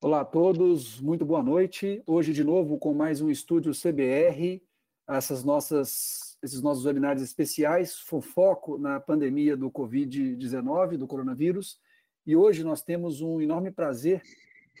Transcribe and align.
Olá 0.00 0.20
a 0.20 0.24
todos, 0.24 1.00
muito 1.00 1.24
boa 1.24 1.42
noite. 1.42 2.02
Hoje, 2.06 2.32
de 2.32 2.44
novo, 2.44 2.78
com 2.78 2.92
mais 2.92 3.20
um 3.20 3.30
estúdio 3.30 3.72
CBR, 3.72 4.62
essas 5.08 5.42
nossas, 5.42 6.36
esses 6.42 6.60
nossos 6.60 6.84
webinários 6.84 7.22
especiais, 7.22 7.98
foco 8.20 8.76
na 8.76 9.00
pandemia 9.00 9.56
do 9.56 9.70
Covid-19, 9.70 10.98
do 10.98 11.06
coronavírus. 11.06 11.80
E 12.26 12.36
hoje 12.36 12.62
nós 12.62 12.82
temos 12.82 13.20
um 13.22 13.40
enorme 13.40 13.70
prazer 13.70 14.22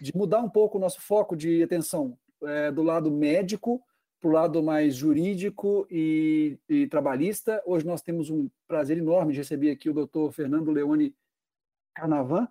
de 0.00 0.14
mudar 0.14 0.40
um 0.40 0.48
pouco 0.50 0.78
o 0.78 0.80
nosso 0.80 1.00
foco 1.00 1.34
de 1.34 1.62
atenção 1.62 2.18
é, 2.42 2.70
do 2.70 2.82
lado 2.82 3.10
médico 3.10 3.82
para 4.24 4.30
o 4.30 4.32
lado 4.32 4.62
mais 4.62 4.94
jurídico 4.94 5.86
e, 5.90 6.58
e, 6.66 6.86
trabalhista. 6.86 7.62
Hoje 7.66 7.84
nós 7.84 8.00
temos 8.00 8.30
um 8.30 8.48
prazer 8.66 8.96
enorme 8.96 9.32
de 9.34 9.38
receber 9.40 9.70
aqui 9.70 9.90
o 9.90 9.92
doutor 9.92 10.32
Fernando 10.32 10.70
Leone 10.70 11.14
Carnavan. 11.94 12.48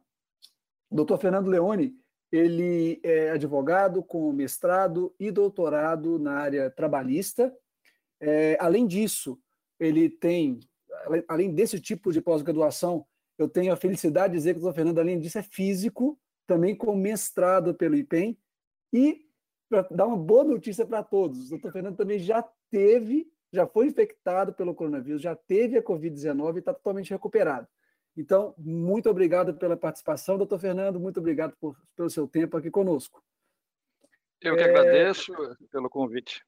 Doutor 0.92 1.18
Fernando 1.18 1.48
Leone 1.48 1.98
ele 2.32 3.00
é 3.02 3.32
advogado 3.32 4.04
com 4.04 4.32
mestrado 4.32 5.16
e 5.20 5.32
doutorado 5.32 6.20
na 6.20 6.34
área 6.34 6.70
trabalhista. 6.70 7.52
É, 8.20 8.56
além 8.60 8.86
disso, 8.86 9.40
ele 9.80 10.12
tem, 10.12 10.60
além 11.28 11.56
desse 11.56 11.80
tipo 11.80 12.14
de 12.14 12.22
pós-graduação, 12.22 13.04
eu 13.36 13.50
tenho 13.50 13.74
a 13.74 13.76
felicidade 13.76 14.34
de 14.34 14.38
dizer 14.38 14.54
que 14.54 14.60
o 14.60 14.62
doutor 14.62 14.76
Fernando, 14.76 15.00
além 15.00 15.20
disso, 15.20 15.40
é 15.40 15.44
físico, 15.44 16.20
também 16.46 16.76
com 16.76 16.96
mestrado 16.96 17.74
pelo 17.74 17.96
IPEM. 17.96 18.38
E, 18.94 19.26
para 19.70 19.82
dar 19.90 20.06
uma 20.06 20.18
boa 20.18 20.44
notícia 20.44 20.86
para 20.86 21.04
todos, 21.04 21.48
o 21.48 21.50
doutor 21.52 21.72
Fernando 21.72 21.98
também 21.98 22.20
já 22.20 22.44
teve, 22.70 23.32
já 23.52 23.66
foi 23.68 23.88
infectado 23.88 24.54
pelo 24.54 24.76
coronavírus, 24.76 25.22
já 25.22 25.36
teve 25.36 25.78
a 25.78 25.84
Covid-19 25.84 26.56
e 26.56 26.60
está 26.60 26.74
totalmente 26.74 27.12
recuperado. 27.12 27.68
Então, 28.16 28.54
muito 28.58 29.10
obrigado 29.10 29.56
pela 29.56 29.76
participação, 29.76 30.38
doutor 30.38 30.60
Fernando, 30.60 31.00
muito 31.00 31.20
obrigado 31.20 31.56
por, 31.60 31.76
pelo 31.96 32.10
seu 32.10 32.28
tempo 32.28 32.58
aqui 32.58 32.70
conosco. 32.70 33.24
Eu 34.40 34.56
que 34.56 34.62
é... 34.62 34.66
agradeço 34.66 35.34
pelo 35.72 35.90
convite. 35.90 36.46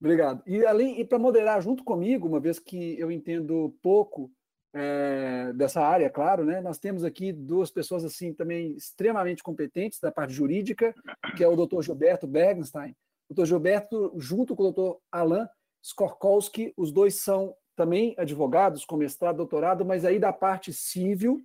Obrigado. 0.00 0.42
E 0.46 0.64
além 0.66 1.00
e 1.00 1.04
para 1.04 1.18
moderar 1.18 1.62
junto 1.62 1.84
comigo, 1.84 2.26
uma 2.26 2.40
vez 2.40 2.58
que 2.58 2.98
eu 2.98 3.10
entendo 3.10 3.74
pouco 3.80 4.30
é, 4.74 5.52
dessa 5.52 5.80
área, 5.80 6.10
claro, 6.10 6.44
né? 6.44 6.60
Nós 6.60 6.78
temos 6.78 7.04
aqui 7.04 7.32
duas 7.32 7.70
pessoas 7.70 8.04
assim 8.04 8.34
também 8.34 8.72
extremamente 8.72 9.42
competentes 9.42 10.00
da 10.00 10.10
parte 10.10 10.34
jurídica, 10.34 10.92
que 11.36 11.44
é 11.44 11.48
o 11.48 11.54
Dr. 11.54 11.80
Gilberto 11.80 12.26
Bergenstein. 12.26 12.94
O 13.28 13.34
Dr. 13.34 13.44
Gilberto, 13.44 14.12
junto 14.18 14.56
com 14.56 14.64
o 14.64 14.72
Dr. 14.72 14.98
Alan 15.12 15.48
Skorkowski, 15.80 16.74
os 16.76 16.90
dois 16.90 17.22
são 17.22 17.54
também 17.76 18.14
advogados 18.18 18.84
com 18.84 18.96
mestrado, 18.96 19.36
doutorado, 19.36 19.84
mas 19.84 20.04
aí 20.04 20.18
da 20.18 20.32
parte 20.32 20.72
civil, 20.72 21.40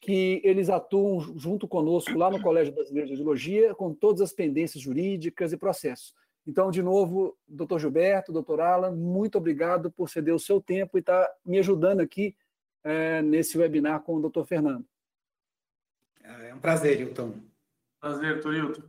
que 0.00 0.40
eles 0.44 0.70
atuam 0.70 1.20
junto 1.36 1.66
conosco 1.68 2.16
lá 2.16 2.30
no 2.30 2.40
Colégio 2.40 2.72
Brasileiro 2.72 3.08
de 3.08 3.14
Ideologia, 3.14 3.74
com 3.74 3.92
todas 3.92 4.20
as 4.20 4.32
pendências 4.32 4.82
jurídicas 4.82 5.52
e 5.52 5.56
processos. 5.56 6.14
Então, 6.46 6.70
de 6.70 6.82
novo, 6.82 7.36
doutor 7.46 7.80
Gilberto, 7.80 8.32
doutor 8.32 8.60
Alan, 8.60 8.92
muito 8.92 9.36
obrigado 9.36 9.90
por 9.90 10.08
ceder 10.08 10.34
o 10.34 10.38
seu 10.38 10.60
tempo 10.60 10.96
e 10.96 11.00
estar 11.00 11.24
tá 11.24 11.34
me 11.44 11.58
ajudando 11.58 12.00
aqui 12.00 12.34
é, 12.84 13.22
nesse 13.22 13.58
webinar 13.58 14.02
com 14.02 14.16
o 14.16 14.20
doutor 14.20 14.44
Fernando. 14.44 14.86
É 16.22 16.54
um 16.54 16.60
prazer, 16.60 17.00
Hilton. 17.00 17.34
Prazer, 18.00 18.34
doutor 18.34 18.54
Hilton. 18.54 18.82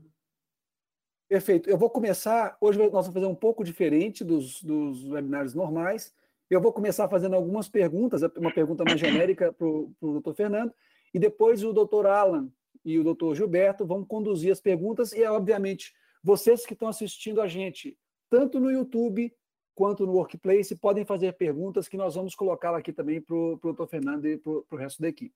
Perfeito. 1.27 1.69
Eu 1.69 1.77
vou 1.77 1.89
começar, 1.89 2.57
hoje 2.59 2.77
nós 2.77 2.91
vamos 2.91 3.13
fazer 3.13 3.25
um 3.25 3.35
pouco 3.35 3.63
diferente 3.63 4.23
dos, 4.23 4.61
dos 4.61 5.05
webinários 5.05 5.53
normais, 5.53 6.13
eu 6.49 6.59
vou 6.59 6.73
começar 6.73 7.07
fazendo 7.07 7.33
algumas 7.35 7.69
perguntas, 7.69 8.21
uma 8.35 8.53
pergunta 8.53 8.83
mais 8.83 8.99
genérica 8.99 9.53
para 9.53 9.65
o 9.65 9.95
doutor 10.01 10.35
Fernando, 10.35 10.73
e 11.13 11.17
depois 11.17 11.63
o 11.63 11.71
doutor 11.71 12.05
Alan 12.05 12.51
e 12.83 12.99
o 12.99 13.03
doutor 13.03 13.33
Gilberto 13.35 13.85
vão 13.85 14.03
conduzir 14.03 14.51
as 14.51 14.59
perguntas, 14.59 15.13
e, 15.13 15.23
obviamente, 15.23 15.93
vocês 16.21 16.65
que 16.65 16.73
estão 16.73 16.89
assistindo 16.89 17.41
a 17.41 17.47
gente, 17.47 17.97
tanto 18.29 18.59
no 18.59 18.69
YouTube 18.69 19.33
quanto 19.75 20.05
no 20.05 20.13
Workplace, 20.13 20.75
podem 20.75 21.05
fazer 21.05 21.33
perguntas 21.33 21.87
que 21.87 21.97
nós 21.97 22.15
vamos 22.15 22.35
colocar 22.35 22.75
aqui 22.75 22.91
também 22.91 23.21
para 23.21 23.35
o 23.35 23.59
doutor 23.61 23.87
Fernando 23.87 24.25
e 24.25 24.37
para 24.37 24.51
o 24.51 24.75
resto 24.75 25.01
da 25.01 25.09
equipe. 25.09 25.35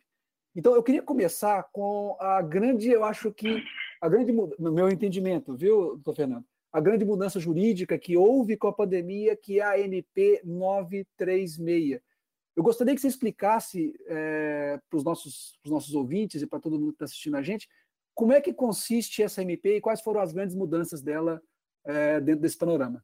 Então, 0.56 0.74
eu 0.74 0.84
queria 0.84 1.02
começar 1.02 1.64
com 1.72 2.16
a 2.20 2.42
grande, 2.42 2.90
eu 2.90 3.04
acho 3.04 3.32
que, 3.32 3.64
a 4.02 4.08
grande, 4.08 4.32
no 4.32 4.72
meu 4.72 4.90
entendimento, 4.90 5.56
viu, 5.56 5.96
doutor 5.96 6.16
Fernando? 6.16 6.46
a 6.76 6.82
grande 6.82 7.06
mudança 7.06 7.40
jurídica 7.40 7.98
que 7.98 8.18
houve 8.18 8.58
com 8.58 8.68
a 8.68 8.74
pandemia, 8.74 9.34
que 9.34 9.62
é 9.62 9.64
a 9.64 9.80
NP 9.80 10.42
936. 10.44 12.02
Eu 12.54 12.62
gostaria 12.62 12.94
que 12.94 13.00
você 13.00 13.08
explicasse 13.08 13.94
é, 14.06 14.78
para 14.90 14.98
os 14.98 15.04
nossos, 15.06 15.58
nossos 15.66 15.96
ouvintes 15.96 16.42
e 16.42 16.46
para 16.46 16.60
todo 16.60 16.78
mundo 16.78 16.90
que 16.90 16.96
está 16.96 17.06
assistindo 17.06 17.38
a 17.38 17.42
gente, 17.42 17.70
como 18.14 18.34
é 18.34 18.42
que 18.42 18.54
consiste 18.54 19.24
essa 19.24 19.42
MP 19.42 19.78
e 19.78 19.82
quais 19.82 20.02
foram 20.02 20.20
as 20.20 20.34
grandes 20.34 20.54
mudanças 20.54 21.02
dela 21.02 21.42
é, 21.86 22.20
dentro 22.20 22.42
desse 22.42 22.58
panorama. 22.58 23.02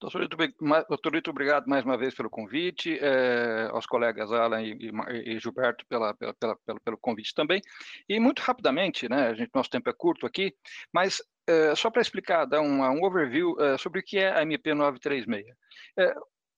Doutor 0.00 1.14
Lito, 1.14 1.30
obrigado 1.30 1.66
mais 1.66 1.84
uma 1.84 1.96
vez 1.96 2.14
pelo 2.14 2.28
convite, 2.28 2.98
é, 3.00 3.68
aos 3.70 3.86
colegas 3.86 4.30
Alan 4.30 4.60
e, 4.62 4.90
e, 5.24 5.38
Gilberto 5.38 5.86
pela, 5.86 6.12
pela, 6.14 6.34
pela, 6.34 6.56
pelo, 6.56 6.80
pelo 6.80 6.98
convite 6.98 7.34
também. 7.34 7.62
E 8.08 8.20
muito 8.20 8.40
rapidamente, 8.40 9.08
né, 9.08 9.28
a 9.28 9.34
gente, 9.34 9.50
nosso 9.54 9.70
tempo 9.70 9.88
é 9.88 9.92
curto 9.92 10.26
aqui, 10.26 10.54
mas 10.92 11.22
é, 11.46 11.74
só 11.74 11.90
para 11.90 12.02
explicar, 12.02 12.44
dar 12.44 12.60
um, 12.60 12.82
um 12.82 13.04
overview 13.04 13.56
é, 13.60 13.78
sobre 13.78 14.00
o 14.00 14.02
que 14.02 14.18
é 14.18 14.32
a 14.32 14.42
MP 14.42 14.74
936. 14.74 15.46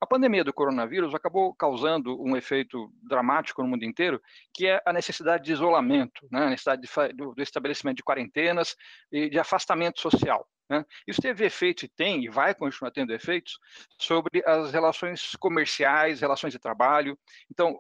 A 0.06 0.08
pandemia 0.08 0.44
do 0.44 0.52
coronavírus 0.52 1.12
acabou 1.16 1.52
causando 1.52 2.22
um 2.22 2.36
efeito 2.36 2.92
dramático 3.02 3.60
no 3.60 3.66
mundo 3.66 3.84
inteiro, 3.84 4.22
que 4.54 4.64
é 4.68 4.80
a 4.86 4.92
necessidade 4.92 5.42
de 5.42 5.52
isolamento, 5.52 6.28
né, 6.30 6.44
a 6.44 6.50
necessidade 6.50 6.82
de, 6.82 7.12
do, 7.12 7.34
do, 7.34 7.42
estabelecimento 7.42 7.96
de 7.96 8.04
quarentenas 8.04 8.76
e 9.10 9.28
de 9.28 9.36
afastamento 9.36 10.00
social. 10.00 10.48
Né. 10.70 10.84
Isso 11.08 11.20
teve 11.20 11.44
efeito 11.44 11.84
e 11.84 11.88
tem, 11.88 12.24
e 12.24 12.28
vai 12.28 12.54
continuar 12.54 12.92
tendo 12.92 13.12
efeitos, 13.12 13.58
sobre 14.00 14.44
as 14.46 14.70
relações 14.70 15.34
comerciais, 15.40 16.20
relações 16.20 16.52
de 16.52 16.60
trabalho. 16.60 17.18
Então, 17.50 17.76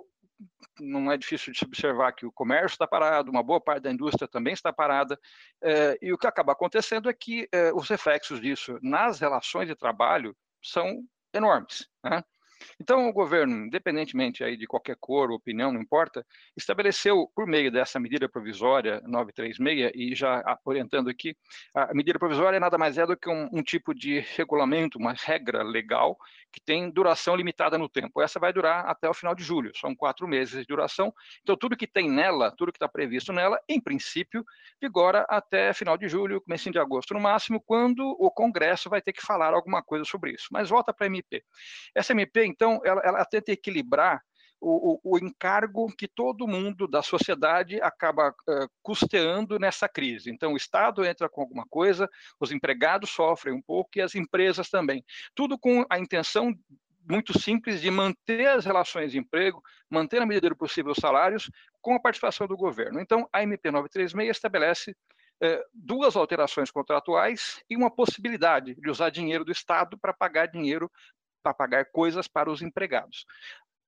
não 0.80 1.12
é 1.12 1.16
difícil 1.16 1.52
de 1.52 1.60
se 1.60 1.64
observar 1.64 2.10
que 2.10 2.26
o 2.26 2.32
comércio 2.32 2.74
está 2.74 2.88
parado, 2.88 3.30
uma 3.30 3.44
boa 3.44 3.60
parte 3.60 3.84
da 3.84 3.92
indústria 3.92 4.26
também 4.26 4.52
está 4.52 4.72
parada, 4.72 5.16
eh, 5.62 5.96
e 6.02 6.12
o 6.12 6.18
que 6.18 6.26
acaba 6.26 6.54
acontecendo 6.54 7.08
é 7.08 7.14
que 7.14 7.48
eh, 7.52 7.72
os 7.72 7.88
reflexos 7.88 8.40
disso 8.40 8.80
nas 8.82 9.20
relações 9.20 9.68
de 9.68 9.76
trabalho 9.76 10.36
são 10.60 11.04
enormes. 11.36 11.88
Né? 12.04 12.22
Então, 12.80 13.08
o 13.08 13.12
governo, 13.12 13.66
independentemente 13.66 14.42
aí 14.44 14.56
de 14.56 14.66
qualquer 14.66 14.96
cor 14.98 15.30
opinião, 15.30 15.72
não 15.72 15.80
importa, 15.80 16.24
estabeleceu, 16.56 17.30
por 17.34 17.46
meio 17.46 17.70
dessa 17.70 17.98
medida 17.98 18.28
provisória 18.28 19.00
936, 19.06 19.92
e 19.94 20.14
já 20.14 20.42
orientando 20.64 21.08
aqui, 21.08 21.36
a 21.74 21.94
medida 21.94 22.18
provisória 22.18 22.60
nada 22.60 22.78
mais 22.78 22.98
é 22.98 23.06
do 23.06 23.16
que 23.16 23.28
um, 23.28 23.48
um 23.52 23.62
tipo 23.62 23.94
de 23.94 24.20
regulamento, 24.36 24.98
uma 24.98 25.12
regra 25.12 25.62
legal, 25.62 26.16
que 26.52 26.60
tem 26.60 26.90
duração 26.90 27.36
limitada 27.36 27.76
no 27.76 27.88
tempo. 27.88 28.22
Essa 28.22 28.40
vai 28.40 28.52
durar 28.52 28.86
até 28.86 29.08
o 29.08 29.14
final 29.14 29.34
de 29.34 29.42
julho, 29.42 29.72
são 29.76 29.94
quatro 29.94 30.26
meses 30.26 30.60
de 30.60 30.66
duração. 30.66 31.12
Então, 31.42 31.56
tudo 31.56 31.76
que 31.76 31.86
tem 31.86 32.10
nela, 32.10 32.50
tudo 32.56 32.72
que 32.72 32.76
está 32.76 32.88
previsto 32.88 33.32
nela, 33.32 33.60
em 33.68 33.80
princípio, 33.80 34.44
vigora 34.80 35.26
até 35.28 35.72
final 35.72 35.96
de 35.98 36.08
julho, 36.08 36.40
começo 36.40 36.70
de 36.70 36.78
agosto 36.78 37.14
no 37.14 37.20
máximo, 37.20 37.60
quando 37.60 38.00
o 38.18 38.30
Congresso 38.30 38.88
vai 38.88 39.02
ter 39.02 39.12
que 39.12 39.20
falar 39.20 39.52
alguma 39.52 39.82
coisa 39.82 40.04
sobre 40.04 40.32
isso. 40.32 40.48
Mas 40.50 40.70
volta 40.70 40.92
para 40.92 41.06
a 41.06 41.08
MP. 41.08 41.42
Essa 41.94 42.12
MP, 42.12 42.46
então, 42.56 42.80
ela, 42.84 43.00
ela 43.04 43.24
tenta 43.24 43.52
equilibrar 43.52 44.20
o, 44.60 44.94
o, 44.94 45.16
o, 45.16 45.18
encargo 45.18 45.94
que 45.94 46.08
todo 46.08 46.48
mundo 46.48 46.88
da 46.88 47.02
sociedade 47.02 47.80
acaba 47.80 48.30
uh, 48.30 48.68
custeando 48.82 49.58
nessa 49.58 49.88
crise. 49.88 50.30
Então, 50.30 50.54
o 50.54 50.56
Estado 50.56 51.04
entra 51.04 51.28
com 51.28 51.42
alguma 51.42 51.66
coisa, 51.68 52.08
os 52.40 52.50
empregados 52.50 53.10
sofrem 53.10 53.54
um 53.54 53.62
pouco 53.62 53.90
e 53.96 54.00
as 54.00 54.14
empresas 54.14 54.70
também. 54.70 55.04
Tudo 55.34 55.58
com 55.58 55.84
a 55.90 55.98
intenção 55.98 56.54
muito 57.08 57.38
simples 57.38 57.80
de 57.80 57.90
manter 57.90 58.48
as 58.48 58.64
relações 58.64 59.12
de 59.12 59.18
emprego, 59.18 59.62
manter 59.88 60.18
na 60.18 60.26
medida 60.26 60.48
do 60.48 60.56
possível 60.56 60.92
os 60.92 60.98
salários, 60.98 61.50
com 61.80 61.94
a 61.94 62.00
participação 62.00 62.48
do 62.48 62.56
governo. 62.56 62.98
Então, 62.98 63.28
a 63.32 63.42
MP 63.42 63.70
936 63.70 64.30
estabelece 64.30 64.96
eh, 65.40 65.62
duas 65.72 66.16
alterações 66.16 66.70
contratuais 66.70 67.62
e 67.68 67.76
uma 67.76 67.90
possibilidade 67.90 68.74
de 68.74 68.90
usar 68.90 69.10
dinheiro 69.10 69.44
do 69.44 69.52
Estado 69.52 69.98
para 69.98 70.12
pagar 70.12 70.46
dinheiro 70.46 70.90
para 71.46 71.54
pagar 71.54 71.84
coisas 71.86 72.26
para 72.26 72.50
os 72.50 72.60
empregados. 72.60 73.24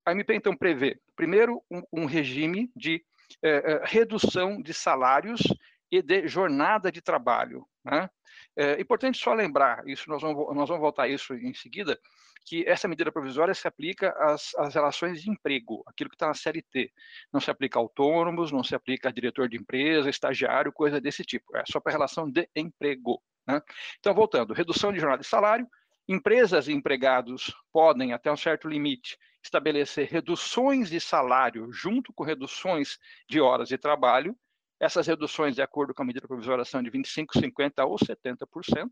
A 0.06 0.12
MP, 0.12 0.34
então, 0.34 0.56
prevê, 0.56 1.00
primeiro, 1.16 1.62
um, 1.70 1.82
um 1.92 2.04
regime 2.06 2.70
de 2.74 3.04
eh, 3.42 3.82
redução 3.84 4.62
de 4.62 4.72
salários 4.72 5.42
e 5.90 6.00
de 6.00 6.28
jornada 6.28 6.90
de 6.90 7.02
trabalho. 7.02 7.66
Né? 7.84 8.08
É 8.56 8.80
importante 8.80 9.18
só 9.18 9.34
lembrar, 9.34 9.86
isso 9.86 10.08
nós 10.08 10.22
vamos, 10.22 10.54
nós 10.54 10.68
vamos 10.68 10.80
voltar 10.80 11.04
a 11.04 11.08
isso 11.08 11.34
em 11.34 11.52
seguida, 11.52 11.98
que 12.46 12.66
essa 12.66 12.88
medida 12.88 13.12
provisória 13.12 13.52
se 13.52 13.66
aplica 13.68 14.10
às, 14.18 14.54
às 14.54 14.74
relações 14.74 15.20
de 15.20 15.30
emprego, 15.30 15.82
aquilo 15.86 16.08
que 16.08 16.16
está 16.16 16.28
na 16.28 16.34
CLT. 16.34 16.90
Não 17.32 17.40
se 17.40 17.50
aplica 17.50 17.78
a 17.78 17.82
autônomos, 17.82 18.52
não 18.52 18.62
se 18.62 18.74
aplica 18.74 19.08
a 19.08 19.12
diretor 19.12 19.48
de 19.48 19.56
empresa, 19.56 20.08
estagiário, 20.08 20.72
coisa 20.72 21.00
desse 21.00 21.24
tipo. 21.24 21.56
É 21.56 21.64
só 21.70 21.80
para 21.80 21.92
relação 21.92 22.30
de 22.30 22.48
emprego. 22.56 23.20
Né? 23.46 23.60
Então, 23.98 24.14
voltando, 24.14 24.54
redução 24.54 24.92
de 24.92 25.00
jornada 25.00 25.20
de 25.20 25.28
salário, 25.28 25.68
Empresas 26.08 26.68
e 26.68 26.72
empregados 26.72 27.54
podem, 27.70 28.14
até 28.14 28.32
um 28.32 28.36
certo 28.36 28.66
limite, 28.66 29.18
estabelecer 29.42 30.08
reduções 30.08 30.88
de 30.88 31.00
salário 31.00 31.70
junto 31.70 32.12
com 32.12 32.24
reduções 32.24 32.98
de 33.28 33.40
horas 33.40 33.68
de 33.68 33.76
trabalho. 33.76 34.34
Essas 34.80 35.06
reduções, 35.06 35.54
de 35.54 35.62
acordo 35.62 35.92
com 35.92 36.02
a 36.02 36.06
medida 36.06 36.26
provisória, 36.26 36.64
são 36.64 36.82
de 36.82 36.90
25%, 36.90 37.26
50% 37.34 37.86
ou 37.86 37.96
70%. 37.96 38.90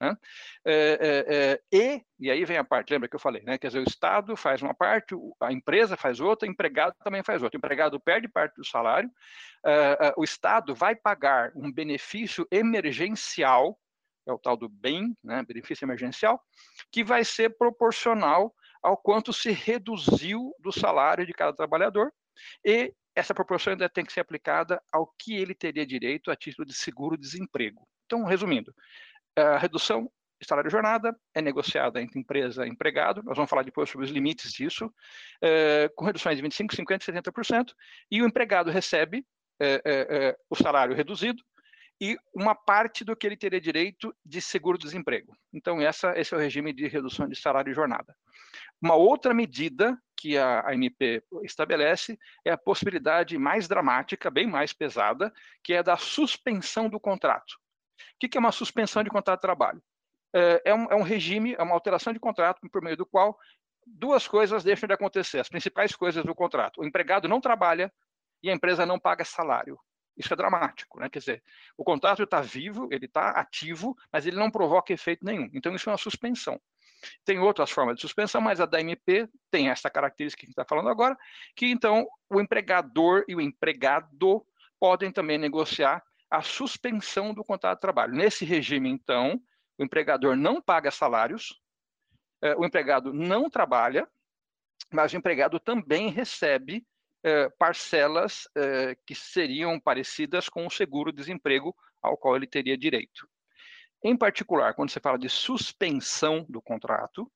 Né? 0.00 0.14
É, 0.64 0.98
é, 1.00 1.34
é, 1.34 1.60
e, 1.72 2.04
e 2.18 2.30
aí 2.30 2.44
vem 2.44 2.58
a 2.58 2.64
parte, 2.64 2.92
lembra 2.92 3.08
que 3.08 3.16
eu 3.16 3.20
falei, 3.20 3.42
né? 3.42 3.56
quer 3.56 3.68
dizer, 3.68 3.80
o 3.80 3.88
Estado 3.88 4.36
faz 4.36 4.60
uma 4.60 4.74
parte, 4.74 5.14
a 5.40 5.52
empresa 5.52 5.96
faz 5.96 6.20
outra, 6.20 6.46
o 6.46 6.50
empregado 6.50 6.94
também 7.02 7.22
faz 7.22 7.42
outra. 7.42 7.56
O 7.56 7.60
empregado 7.60 7.98
perde 7.98 8.28
parte 8.28 8.56
do 8.56 8.64
salário, 8.64 9.10
é, 9.64 10.08
é, 10.08 10.14
o 10.16 10.24
Estado 10.24 10.74
vai 10.74 10.94
pagar 10.94 11.50
um 11.54 11.72
benefício 11.72 12.46
emergencial, 12.50 13.78
é 14.26 14.32
o 14.32 14.38
tal 14.38 14.56
do 14.56 14.68
BEM, 14.68 15.16
né? 15.22 15.42
benefício 15.46 15.84
emergencial, 15.84 16.40
que 16.90 17.04
vai 17.04 17.24
ser 17.24 17.56
proporcional 17.56 18.54
ao 18.82 18.96
quanto 18.96 19.32
se 19.32 19.50
reduziu 19.50 20.52
do 20.60 20.72
salário 20.72 21.26
de 21.26 21.32
cada 21.32 21.52
trabalhador, 21.52 22.12
e 22.64 22.92
essa 23.14 23.34
proporção 23.34 23.72
ainda 23.72 23.88
tem 23.88 24.04
que 24.04 24.12
ser 24.12 24.20
aplicada 24.20 24.80
ao 24.92 25.12
que 25.18 25.34
ele 25.34 25.54
teria 25.54 25.86
direito 25.86 26.30
a 26.30 26.36
título 26.36 26.66
de 26.66 26.74
seguro-desemprego. 26.74 27.88
Então, 28.04 28.24
resumindo, 28.24 28.74
a 29.34 29.56
redução 29.56 30.10
de 30.40 30.46
salário 30.46 30.70
jornada 30.70 31.16
é 31.34 31.40
negociada 31.40 32.00
entre 32.00 32.20
empresa 32.20 32.66
e 32.66 32.68
empregado, 32.68 33.22
nós 33.24 33.36
vamos 33.36 33.48
falar 33.48 33.62
depois 33.62 33.88
sobre 33.88 34.04
os 34.06 34.12
limites 34.12 34.52
disso, 34.52 34.92
é, 35.42 35.90
com 35.96 36.04
reduções 36.04 36.36
de 36.36 36.42
25%, 36.42 36.76
50%, 36.76 37.04
70%, 37.04 37.72
e 38.10 38.22
o 38.22 38.26
empregado 38.26 38.70
recebe 38.70 39.24
é, 39.58 39.80
é, 39.84 40.36
o 40.50 40.54
salário 40.54 40.94
reduzido 40.94 41.42
e 42.00 42.16
uma 42.34 42.54
parte 42.54 43.04
do 43.04 43.16
que 43.16 43.26
ele 43.26 43.36
teria 43.36 43.60
direito 43.60 44.14
de 44.24 44.40
seguro-desemprego. 44.40 45.36
Então, 45.52 45.80
essa, 45.80 46.18
esse 46.18 46.34
é 46.34 46.36
o 46.36 46.40
regime 46.40 46.72
de 46.72 46.86
redução 46.86 47.28
de 47.28 47.36
salário 47.36 47.70
e 47.70 47.74
jornada. 47.74 48.14
Uma 48.80 48.94
outra 48.94 49.32
medida 49.32 49.98
que 50.16 50.36
a 50.36 50.60
AMP 50.70 51.22
estabelece 51.42 52.18
é 52.44 52.50
a 52.50 52.58
possibilidade 52.58 53.38
mais 53.38 53.66
dramática, 53.66 54.30
bem 54.30 54.46
mais 54.46 54.72
pesada, 54.72 55.32
que 55.62 55.72
é 55.72 55.82
da 55.82 55.96
suspensão 55.96 56.88
do 56.88 57.00
contrato. 57.00 57.54
O 58.14 58.18
que 58.18 58.36
é 58.36 58.40
uma 58.40 58.52
suspensão 58.52 59.02
de 59.02 59.10
contrato 59.10 59.38
de 59.38 59.42
trabalho? 59.42 59.82
É, 60.34 60.62
é 60.66 60.74
um, 60.74 60.84
é 60.90 60.94
um 60.94 61.02
regime, 61.02 61.54
é 61.58 61.62
uma 61.62 61.74
alteração 61.74 62.12
de 62.12 62.20
contrato 62.20 62.60
por 62.70 62.82
meio 62.82 62.96
do 62.96 63.06
qual 63.06 63.38
duas 63.86 64.26
coisas 64.26 64.64
deixam 64.64 64.86
de 64.86 64.94
acontecer, 64.94 65.38
as 65.38 65.48
principais 65.48 65.94
coisas 65.94 66.24
do 66.24 66.34
contrato. 66.34 66.80
O 66.80 66.84
empregado 66.84 67.28
não 67.28 67.40
trabalha 67.40 67.92
e 68.42 68.50
a 68.50 68.52
empresa 68.52 68.84
não 68.84 68.98
paga 68.98 69.24
salário. 69.24 69.78
Isso 70.16 70.32
é 70.32 70.36
dramático, 70.36 70.98
né? 70.98 71.08
Quer 71.08 71.18
dizer, 71.18 71.42
o 71.76 71.84
contrato 71.84 72.22
está 72.22 72.40
vivo, 72.40 72.88
ele 72.90 73.06
está 73.06 73.30
ativo, 73.30 73.96
mas 74.10 74.26
ele 74.26 74.36
não 74.36 74.50
provoca 74.50 74.92
efeito 74.92 75.24
nenhum. 75.24 75.50
Então, 75.52 75.74
isso 75.74 75.88
é 75.88 75.92
uma 75.92 75.98
suspensão. 75.98 76.60
Tem 77.24 77.38
outras 77.38 77.70
formas 77.70 77.96
de 77.96 78.00
suspensão, 78.00 78.40
mas 78.40 78.60
a 78.60 78.66
da 78.66 78.80
MP 78.80 79.28
tem 79.50 79.68
essa 79.68 79.90
característica 79.90 80.40
que 80.40 80.46
a 80.46 80.48
gente 80.48 80.54
está 80.54 80.64
falando 80.64 80.88
agora, 80.88 81.16
que 81.54 81.66
então 81.66 82.06
o 82.28 82.40
empregador 82.40 83.24
e 83.28 83.36
o 83.36 83.40
empregado 83.40 84.44
podem 84.78 85.12
também 85.12 85.38
negociar 85.38 86.02
a 86.30 86.42
suspensão 86.42 87.32
do 87.32 87.44
contrato 87.44 87.78
de 87.78 87.82
trabalho. 87.82 88.14
Nesse 88.14 88.44
regime, 88.44 88.88
então, 88.88 89.40
o 89.78 89.84
empregador 89.84 90.36
não 90.36 90.60
paga 90.60 90.90
salários, 90.90 91.60
eh, 92.42 92.54
o 92.56 92.64
empregado 92.64 93.12
não 93.12 93.48
trabalha, 93.48 94.08
mas 94.92 95.12
o 95.12 95.16
empregado 95.16 95.60
também 95.60 96.08
recebe 96.08 96.84
eh, 97.26 97.48
parcelas 97.58 98.48
eh, 98.56 98.96
que 99.04 99.14
seriam 99.14 99.80
parecidas 99.80 100.48
com 100.48 100.64
o 100.64 100.70
seguro-desemprego 100.70 101.74
ao 102.00 102.16
qual 102.16 102.36
ele 102.36 102.46
teria 102.46 102.78
direito. 102.78 103.28
Em 104.04 104.16
particular, 104.16 104.74
quando 104.74 104.90
você 104.90 105.00
fala 105.00 105.18
de 105.18 105.28
suspensão 105.28 106.46
do 106.48 106.62
contrato, 106.62 107.30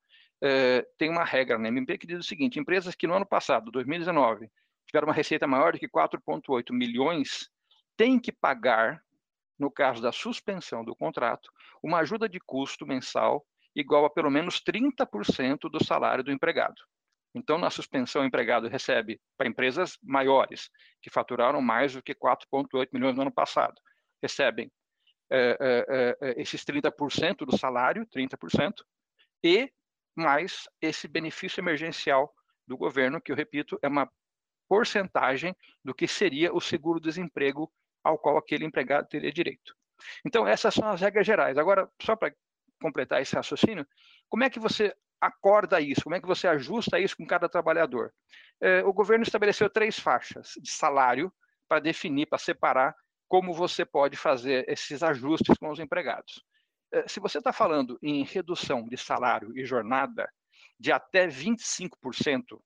tem 0.97 1.11
uma 1.11 1.25
regra 1.25 1.59
na 1.59 1.69
MP 1.69 1.99
que 1.99 2.07
diz 2.07 2.21
o 2.21 2.23
seguinte: 2.23 2.59
empresas 2.59 2.95
que 2.95 3.07
no 3.07 3.15
ano 3.15 3.27
passado, 3.27 3.71
2019, 3.71 4.49
tiveram 4.87 5.09
uma 5.09 5.15
receita 5.15 5.47
maior 5.47 5.73
do 5.73 5.79
que 5.79 5.89
4,8 5.89 6.73
milhões 6.73 7.51
tem 7.97 8.19
que 8.19 8.33
pagar, 8.33 9.03
no 9.59 9.71
caso 9.71 10.01
da 10.01 10.13
suspensão 10.13 10.83
do 10.83 10.97
contrato, 10.97 11.51
uma 11.83 11.99
ajuda 11.99 12.29
de 12.29 12.41
custo 12.41 12.87
mensal 12.87 13.45
igual 13.75 14.05
a 14.05 14.11
pelo 14.11 14.31
menos 14.31 14.63
30% 14.63 15.71
do 15.71 15.85
salário 15.85 16.25
do 16.25 16.33
empregado. 16.33 16.81
Então, 17.35 17.59
na 17.59 17.71
suspensão, 17.71 18.23
o 18.23 18.25
empregado 18.25 18.69
recebe 18.69 19.21
para 19.37 19.49
empresas 19.49 19.97
maiores, 20.03 20.69
que 21.01 21.11
faturaram 21.11 21.61
mais 21.63 21.93
do 21.93 22.03
que 22.03 22.15
4,8 22.15 22.89
milhões 22.93 23.15
no 23.15 23.23
ano 23.23 23.33
passado, 23.33 23.81
recebem 24.21 24.71
é, 25.31 25.57
é, 25.61 26.17
é, 26.21 26.43
esses 26.43 26.65
30% 26.65 27.47
do 27.47 27.57
salário, 27.57 28.05
30%, 28.07 28.85
e 29.45 29.73
mais 30.17 30.69
esse 30.83 31.07
benefício 31.07 31.61
emergencial 31.61 32.35
do 32.67 32.77
governo, 32.77 33.21
que 33.21 33.31
eu 33.31 33.37
repito, 33.37 33.79
é 33.81 33.89
uma 33.89 34.11
porcentagem 34.69 35.55
do 35.85 35.95
que 35.95 36.07
seria 36.09 36.53
o 36.53 36.61
seguro-desemprego 36.61 37.73
ao 38.03 38.19
qual 38.19 38.37
aquele 38.37 38.65
empregado 38.65 39.09
teria 39.09 39.33
direito. 39.33 39.75
Então, 40.25 40.47
essas 40.47 40.75
são 40.75 40.89
as 40.89 41.01
regras 41.01 41.27
gerais. 41.27 41.59
Agora, 41.59 41.89
só 42.03 42.17
para 42.17 42.35
completar 42.81 43.21
esse 43.21 43.35
raciocínio, 43.35 43.87
como 44.29 44.45
é 44.45 44.51
que 44.51 44.59
você 44.59 44.95
acorda 45.21 45.81
isso? 45.81 46.03
Como 46.03 46.15
é 46.15 46.21
que 46.21 46.27
você 46.27 46.49
ajusta 46.49 46.99
isso 46.99 47.17
com 47.17 47.27
cada 47.27 47.49
trabalhador? 47.49 48.13
É, 48.61 48.83
o 48.85 48.93
governo 48.93 49.23
estabeleceu 49.23 49.69
três 49.69 49.99
faixas 49.99 50.53
de 50.61 50.71
salário 50.71 51.33
para 51.69 51.81
definir, 51.81 52.27
para 52.27 52.39
separar 52.39 52.95
como 53.29 53.55
você 53.55 53.85
pode 53.85 54.17
fazer 54.17 54.69
esses 54.69 55.03
ajustes 55.03 55.57
com 55.59 55.71
os 55.71 55.79
empregados. 55.79 56.45
É, 56.93 57.07
se 57.07 57.21
você 57.21 57.39
está 57.39 57.53
falando 57.53 57.99
em 58.03 58.25
redução 58.25 58.89
de 58.89 58.97
salário 58.97 59.57
e 59.57 59.65
jornada 59.65 60.29
de 60.79 60.91
até 60.91 61.29
25%, 61.29 62.61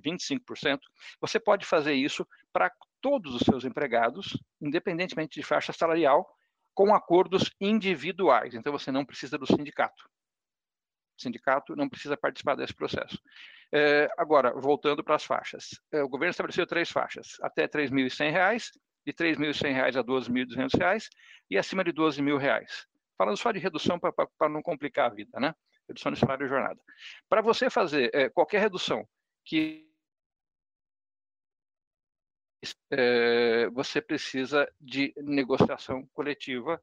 25%, 0.00 0.78
você 1.20 1.40
pode 1.40 1.64
fazer 1.64 1.94
isso 1.94 2.26
para 2.52 2.70
todos 3.00 3.34
os 3.34 3.42
seus 3.42 3.64
empregados, 3.64 4.38
independentemente 4.60 5.40
de 5.40 5.46
faixa 5.46 5.72
salarial, 5.72 6.28
com 6.74 6.94
acordos 6.94 7.50
individuais. 7.60 8.54
Então, 8.54 8.72
você 8.72 8.92
não 8.92 9.04
precisa 9.04 9.38
do 9.38 9.46
sindicato. 9.46 10.08
Sindicato 11.16 11.74
não 11.74 11.88
precisa 11.88 12.16
participar 12.16 12.54
desse 12.54 12.74
processo. 12.74 13.20
É, 13.72 14.08
agora, 14.16 14.52
voltando 14.52 15.02
para 15.02 15.16
as 15.16 15.24
faixas. 15.24 15.80
É, 15.92 16.02
o 16.02 16.08
governo 16.08 16.30
estabeleceu 16.30 16.66
três 16.66 16.90
faixas, 16.90 17.36
até 17.40 17.62
R$ 17.62 17.68
3.100, 17.68 18.70
de 19.06 19.12
R$ 19.12 19.34
3.100 19.34 19.80
a 19.80 19.86
R$ 19.86 19.92
12.200 19.92 21.08
e 21.50 21.56
acima 21.56 21.84
de 21.84 21.90
R$ 21.90 21.96
12.000. 21.96 22.66
Falando 23.16 23.36
só 23.36 23.50
de 23.50 23.58
redução 23.58 23.98
para 23.98 24.48
não 24.48 24.62
complicar 24.62 25.10
a 25.10 25.14
vida, 25.14 25.40
né? 25.40 25.54
Redução 25.88 26.12
de 26.12 26.18
salário 26.18 26.44
e 26.44 26.48
jornada. 26.48 26.78
Para 27.28 27.40
você 27.40 27.70
fazer 27.70 28.10
é, 28.12 28.28
qualquer 28.28 28.60
redução 28.60 29.08
que 29.44 29.86
é, 32.90 33.68
você 33.70 34.00
precisa 34.00 34.68
de 34.80 35.14
negociação 35.16 36.06
coletiva, 36.12 36.82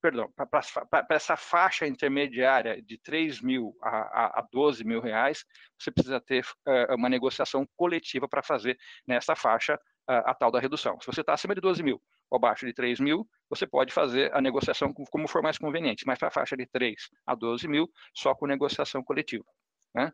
perdão, 0.00 0.30
para 0.34 1.06
essa 1.10 1.36
faixa 1.36 1.86
intermediária 1.86 2.80
de 2.80 2.98
3 2.98 3.40
mil 3.40 3.76
a, 3.82 4.40
a, 4.40 4.48
12 4.50 4.84
mil 4.84 5.00
reais, 5.00 5.44
você 5.78 5.90
precisa 5.90 6.20
ter 6.20 6.46
é, 6.66 6.94
uma 6.94 7.08
negociação 7.08 7.66
coletiva 7.76 8.28
para 8.28 8.42
fazer 8.42 8.78
nessa 9.06 9.36
faixa 9.36 9.78
a, 10.06 10.30
a, 10.30 10.34
tal 10.34 10.50
da 10.50 10.60
redução. 10.60 10.98
Se 11.00 11.06
você 11.06 11.20
está 11.20 11.34
acima 11.34 11.54
de 11.54 11.60
12 11.60 11.82
mil 11.82 12.00
ou 12.30 12.36
abaixo 12.36 12.64
de 12.64 12.72
3 12.72 13.00
mil, 13.00 13.28
você 13.48 13.66
pode 13.66 13.92
fazer 13.92 14.34
a 14.34 14.40
negociação 14.40 14.92
como 14.92 15.28
for 15.28 15.42
mais 15.42 15.58
conveniente, 15.58 16.04
mas 16.06 16.18
para 16.18 16.28
a 16.28 16.32
faixa 16.32 16.56
de 16.56 16.66
3 16.66 16.94
a 17.26 17.34
12 17.34 17.68
mil, 17.68 17.90
só 18.14 18.34
com 18.34 18.46
negociação 18.46 19.02
coletiva. 19.02 19.44
Né? 19.94 20.12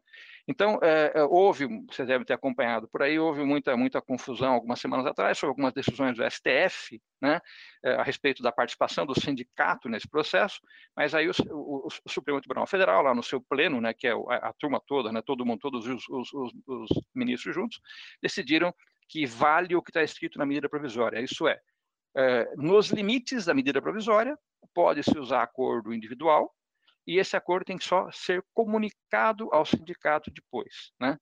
Então, 0.49 0.78
é, 0.80 1.25
houve, 1.25 1.66
vocês 1.88 2.06
devem 2.06 2.25
ter 2.25 2.33
acompanhado 2.33 2.87
por 2.88 3.02
aí, 3.02 3.18
houve 3.18 3.45
muita, 3.45 3.76
muita 3.76 4.00
confusão 4.00 4.52
algumas 4.52 4.80
semanas 4.80 5.04
atrás 5.04 5.37
sobre 5.37 5.50
algumas 5.50 5.73
decisões 5.73 6.16
do 6.16 6.23
STF 6.30 7.02
né, 7.21 7.40
é, 7.85 7.95
a 7.95 8.02
respeito 8.04 8.45
da 8.45 8.52
participação 8.52 9.04
do 9.04 9.18
sindicato 9.21 9.88
nesse 9.88 10.09
processo, 10.09 10.61
mas 10.97 11.14
aí 11.14 11.28
o, 11.28 11.33
o, 11.50 11.88
o 11.88 12.09
Supremo 12.09 12.40
Tribunal 12.40 12.66
Federal, 12.66 13.02
lá 13.02 13.12
no 13.12 13.25
seu 13.25 13.40
pleno, 13.40 13.80
né, 13.80 13.92
que 13.92 14.06
é 14.06 14.12
a, 14.12 14.49
a 14.49 14.52
turma 14.52 14.80
toda, 14.87 15.11
né, 15.11 15.21
todo 15.21 15.45
mundo, 15.45 15.59
todos 15.59 15.85
os, 15.85 16.09
os, 16.09 16.33
os, 16.33 16.52
os 16.66 16.88
ministros 17.12 17.52
juntos, 17.52 17.80
decidiram 18.23 18.73
que 19.09 19.26
vale 19.26 19.75
o 19.75 19.83
que 19.83 19.90
está 19.90 20.02
escrito 20.02 20.38
na 20.38 20.47
medida 20.47 20.68
provisória, 20.68 21.21
isso 21.21 21.49
é, 21.49 21.59
é 22.16 22.54
nos 22.56 22.90
limites 22.90 23.47
da 23.47 23.54
medida 23.54 23.83
provisória, 23.83 24.38
pode-se 24.73 25.18
usar 25.18 25.42
acordo 25.42 25.92
individual, 25.92 26.54
e 27.06 27.18
esse 27.18 27.36
acordo 27.36 27.66
tem 27.66 27.78
que 27.78 27.84
só 27.84 28.10
ser 28.10 28.44
comunicado 28.52 29.48
ao 29.52 29.64
sindicato 29.64 30.30
depois. 30.30 30.92
Né? 31.00 31.16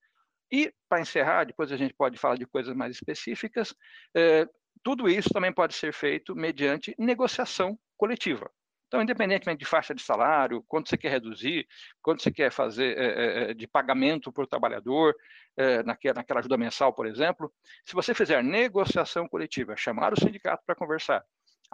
E, 0.51 0.73
para 0.89 1.01
encerrar, 1.01 1.45
depois 1.45 1.71
a 1.73 1.77
gente 1.77 1.95
pode 1.95 2.19
falar 2.19 2.37
de 2.37 2.47
coisas 2.47 2.75
mais 2.75 2.95
específicas, 2.95 3.75
eh, 4.15 4.47
tudo 4.83 5.09
isso 5.09 5.31
também 5.31 5.53
pode 5.53 5.75
ser 5.75 5.93
feito 5.93 6.35
mediante 6.35 6.95
negociação 6.99 7.79
coletiva. 7.97 8.51
Então, 8.87 9.03
independentemente 9.03 9.59
de 9.59 9.65
faixa 9.65 9.95
de 9.95 10.03
salário, 10.03 10.63
quanto 10.69 10.89
você 10.89 10.97
quer 10.97 11.11
reduzir, 11.11 11.67
quanto 12.01 12.23
você 12.23 12.31
quer 12.31 12.53
fazer 12.53 12.97
eh, 12.97 13.55
de 13.55 13.67
pagamento 13.67 14.33
por 14.33 14.47
trabalhador, 14.47 15.15
eh, 15.57 15.83
naquela, 15.83 16.15
naquela 16.15 16.41
ajuda 16.41 16.57
mensal, 16.57 16.93
por 16.93 17.07
exemplo, 17.07 17.53
se 17.85 17.95
você 17.95 18.15
fizer 18.15 18.43
negociação 18.43 19.29
coletiva, 19.29 19.77
chamar 19.77 20.13
o 20.13 20.21
sindicato 20.21 20.63
para 20.65 20.77
conversar, 20.77 21.25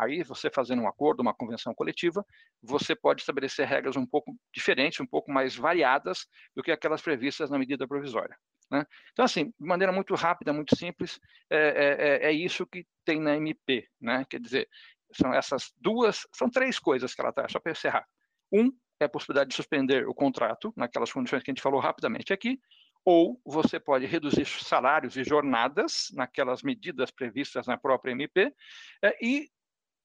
Aí, 0.00 0.23
você 0.23 0.50
fazendo 0.50 0.80
um 0.80 0.88
acordo, 0.88 1.21
uma 1.21 1.35
convenção 1.35 1.75
coletiva, 1.75 2.25
você 2.62 2.97
pode 2.97 3.21
estabelecer 3.21 3.66
regras 3.66 3.97
um 3.97 4.07
pouco 4.07 4.35
diferentes, 4.50 4.99
um 4.99 5.07
pouco 5.07 5.30
mais 5.30 5.54
variadas 5.54 6.26
do 6.57 6.62
que 6.62 6.73
aquelas 6.73 7.02
previstas 7.02 7.50
na 7.50 7.59
medida 7.59 7.87
provisória. 7.87 8.35
Né? 8.71 8.87
Então, 9.12 9.26
assim, 9.26 9.52
de 9.59 9.66
maneira 9.66 9.92
muito 9.92 10.14
rápida, 10.14 10.54
muito 10.54 10.75
simples, 10.75 11.21
é, 11.50 11.59
é, 11.59 12.28
é, 12.28 12.30
é 12.30 12.33
isso 12.33 12.66
que 12.66 12.87
tem 13.04 13.21
na 13.21 13.37
MP. 13.37 13.87
Né? 14.00 14.25
Quer 14.30 14.40
dizer, 14.40 14.69
são 15.12 15.35
essas 15.35 15.71
duas, 15.78 16.26
são 16.33 16.49
três 16.49 16.78
coisas 16.78 17.14
que 17.14 17.21
ela 17.21 17.33
traz, 17.33 17.52
só 17.52 17.61
para 17.61 17.73
encerrar. 17.73 18.07
Um 18.50 18.73
é 19.00 19.04
a 19.04 19.09
possibilidade 19.09 19.50
de 19.50 19.57
suspender 19.57 20.09
o 20.09 20.14
contrato, 20.14 20.73
naquelas 20.76 21.12
condições 21.12 21.42
que 21.42 21.50
a 21.50 21.52
gente 21.52 21.62
falou 21.62 21.80
rapidamente 21.80 22.33
aqui, 22.33 22.59
ou 23.04 23.40
você 23.45 23.80
pode 23.80 24.07
reduzir 24.07 24.47
salários 24.47 25.16
e 25.16 25.25
jornadas 25.25 26.09
naquelas 26.12 26.62
medidas 26.62 27.11
previstas 27.11 27.66
na 27.66 27.76
própria 27.78 28.12
MP, 28.12 28.54
é, 29.02 29.16
e, 29.25 29.50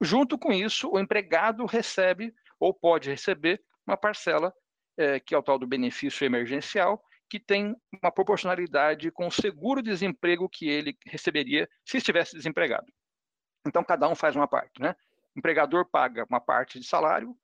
junto 0.02 0.38
com 0.38 0.52
isso, 0.52 0.90
o 0.92 1.00
empregado 1.00 1.66
recebe 1.66 2.34
ou 2.60 2.74
pode 2.74 3.10
receber 3.10 3.62
uma 3.86 3.98
parcela, 3.98 4.54
é, 4.98 5.20
que 5.20 5.36
é 5.36 5.38
o 5.38 5.44
tal 5.44 5.60
do 5.60 5.68
benefício 5.68 6.26
emergencial, 6.26 7.04
que 7.30 7.40
tem 7.40 7.76
uma 8.02 8.12
proporcionalidade 8.12 9.12
com 9.12 9.28
o 9.28 9.32
seguro-desemprego 9.32 10.48
que 10.50 10.70
ele 10.70 10.98
receberia 11.06 11.68
se 11.84 11.98
estivesse 11.98 12.36
desempregado. 12.36 12.86
Então, 13.68 13.84
cada 13.84 14.08
um 14.08 14.16
faz 14.16 14.36
uma 14.36 14.48
parte. 14.48 14.80
Né? 14.80 14.96
O 15.36 15.40
empregador 15.40 15.86
paga 15.90 16.26
uma 16.30 16.40
parte 16.40 16.80
de 16.80 16.86
salário, 16.86 17.36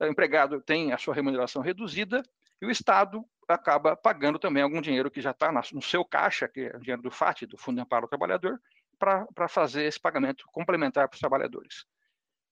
o 0.00 0.06
empregado 0.06 0.60
tem 0.60 0.92
a 0.92 0.98
sua 0.98 1.14
remuneração 1.14 1.62
reduzida 1.62 2.22
e 2.60 2.66
o 2.66 2.70
Estado 2.70 3.24
acaba 3.48 3.96
pagando 3.96 4.38
também 4.38 4.62
algum 4.62 4.80
dinheiro 4.80 5.10
que 5.10 5.20
já 5.20 5.30
está 5.30 5.52
no 5.52 5.82
seu 5.82 6.04
caixa, 6.04 6.48
que 6.48 6.60
é 6.60 6.76
o 6.76 6.80
dinheiro 6.80 7.02
do 7.02 7.10
FAT, 7.10 7.42
do 7.42 7.56
Fundo 7.56 7.76
de 7.76 7.82
Amparo 7.82 8.04
ao 8.04 8.08
Trabalhador, 8.08 8.60
para 8.98 9.48
fazer 9.48 9.84
esse 9.84 10.00
pagamento 10.00 10.44
complementar 10.50 11.08
para 11.08 11.14
os 11.14 11.20
trabalhadores. 11.20 11.84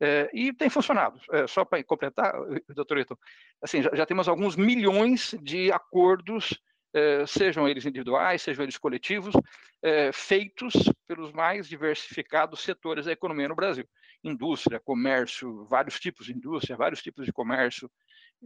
É, 0.00 0.28
e 0.32 0.52
tem 0.52 0.68
funcionado. 0.68 1.20
É, 1.30 1.46
só 1.46 1.64
para 1.64 1.82
completar, 1.84 2.34
doutor 2.68 2.98
Ito, 2.98 3.18
assim, 3.62 3.82
já, 3.82 3.90
já, 3.94 4.06
temos 4.06 4.28
alguns 4.28 4.56
milhões 4.56 5.34
de 5.42 5.70
acordos, 5.72 6.60
é, 6.92 7.26
sejam 7.26 7.68
eles 7.68 7.84
individuais, 7.84 8.42
sejam 8.42 8.64
eles 8.64 8.76
coletivos, 8.76 9.34
é, 9.82 10.10
feitos 10.12 10.72
pelos 11.06 11.32
mais 11.32 11.68
diversificados 11.68 12.60
setores 12.60 13.06
da 13.06 13.12
economia 13.12 13.48
no 13.48 13.54
Brasil. 13.54 13.88
Indústria, 14.22 14.80
comércio, 14.80 15.64
vários 15.66 16.00
tipos 16.00 16.26
de 16.26 16.32
indústria, 16.32 16.76
vários 16.76 17.02
tipos 17.02 17.26
de 17.26 17.32
comércio, 17.32 17.90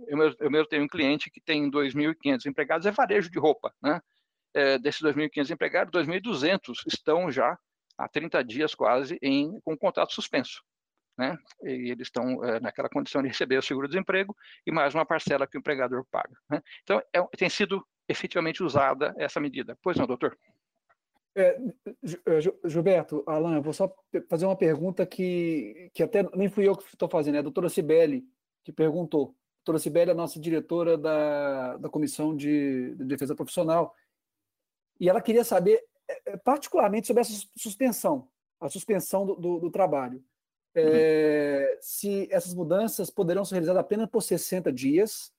eu 0.06 0.16
mesmo, 0.16 0.36
eu 0.40 0.50
mesmo 0.50 0.68
tenho 0.68 0.84
um 0.84 0.88
cliente 0.88 1.30
que 1.30 1.40
tem 1.40 1.70
2.500 1.70 2.46
empregados, 2.46 2.86
é 2.86 2.90
varejo 2.90 3.30
de 3.30 3.38
roupa, 3.38 3.74
né? 3.82 4.00
É, 4.54 4.78
desses 4.78 5.02
2.500 5.02 5.50
empregados, 5.50 5.92
2.200 5.92 6.84
estão 6.86 7.30
já 7.30 7.58
há 7.96 8.08
30 8.08 8.42
dias 8.42 8.74
quase 8.74 9.18
em, 9.20 9.60
com 9.60 9.76
contrato 9.76 10.12
suspenso. 10.12 10.62
Né? 11.18 11.36
E 11.64 11.90
eles 11.90 12.06
estão 12.06 12.44
é, 12.44 12.60
naquela 12.60 12.88
condição 12.88 13.20
de 13.20 13.28
receber 13.28 13.58
o 13.58 13.62
seguro-desemprego 13.62 14.36
e 14.64 14.70
mais 14.70 14.94
uma 14.94 15.04
parcela 15.04 15.46
que 15.46 15.56
o 15.56 15.60
empregador 15.60 16.04
paga. 16.10 16.36
Né? 16.48 16.62
Então, 16.84 17.02
é, 17.12 17.20
tem 17.36 17.50
sido 17.50 17.84
efetivamente 18.08 18.62
usada 18.62 19.14
essa 19.18 19.40
medida. 19.40 19.76
Pois 19.82 19.96
não, 19.96 20.06
doutor? 20.06 20.38
É, 21.34 21.58
Gilberto, 22.64 23.22
Alan, 23.26 23.56
eu 23.56 23.62
vou 23.62 23.72
só 23.72 23.92
fazer 24.28 24.46
uma 24.46 24.56
pergunta 24.56 25.04
que, 25.04 25.90
que 25.92 26.02
até 26.02 26.22
nem 26.34 26.48
fui 26.48 26.66
eu 26.66 26.76
que 26.76 26.84
estou 26.84 27.08
fazendo, 27.08 27.34
é 27.34 27.38
a 27.38 27.42
doutora 27.42 27.68
Cibele 27.68 28.24
que 28.64 28.72
perguntou 28.72 29.34
doutora 29.68 29.78
Sibeli 29.78 30.10
é 30.10 30.12
a 30.12 30.16
nossa 30.16 30.40
diretora 30.40 30.96
da, 30.96 31.76
da 31.76 31.88
Comissão 31.88 32.34
de, 32.34 32.94
de 32.96 33.04
Defesa 33.04 33.34
Profissional, 33.34 33.94
e 34.98 35.08
ela 35.08 35.20
queria 35.20 35.44
saber 35.44 35.84
é, 36.08 36.36
particularmente 36.38 37.06
sobre 37.06 37.20
essa 37.20 37.46
suspensão, 37.56 38.28
a 38.58 38.68
suspensão 38.68 39.26
do, 39.26 39.34
do, 39.34 39.60
do 39.60 39.70
trabalho. 39.70 40.24
É, 40.80 41.70
uhum. 41.72 41.78
Se 41.80 42.28
essas 42.30 42.54
mudanças 42.54 43.10
poderão 43.10 43.44
ser 43.44 43.56
realizadas 43.56 43.80
apenas 43.80 44.08
por 44.08 44.22
60 44.22 44.72
dias. 44.72 45.32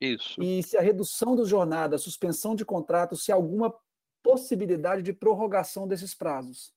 Isso. 0.00 0.40
E 0.42 0.62
se 0.62 0.76
a 0.76 0.80
redução 0.80 1.34
da 1.34 1.44
jornada, 1.44 1.96
a 1.96 1.98
suspensão 1.98 2.54
de 2.54 2.64
contrato, 2.64 3.16
se 3.16 3.32
há 3.32 3.34
alguma 3.34 3.74
possibilidade 4.22 5.02
de 5.02 5.12
prorrogação 5.12 5.86
desses 5.86 6.14
prazos. 6.14 6.74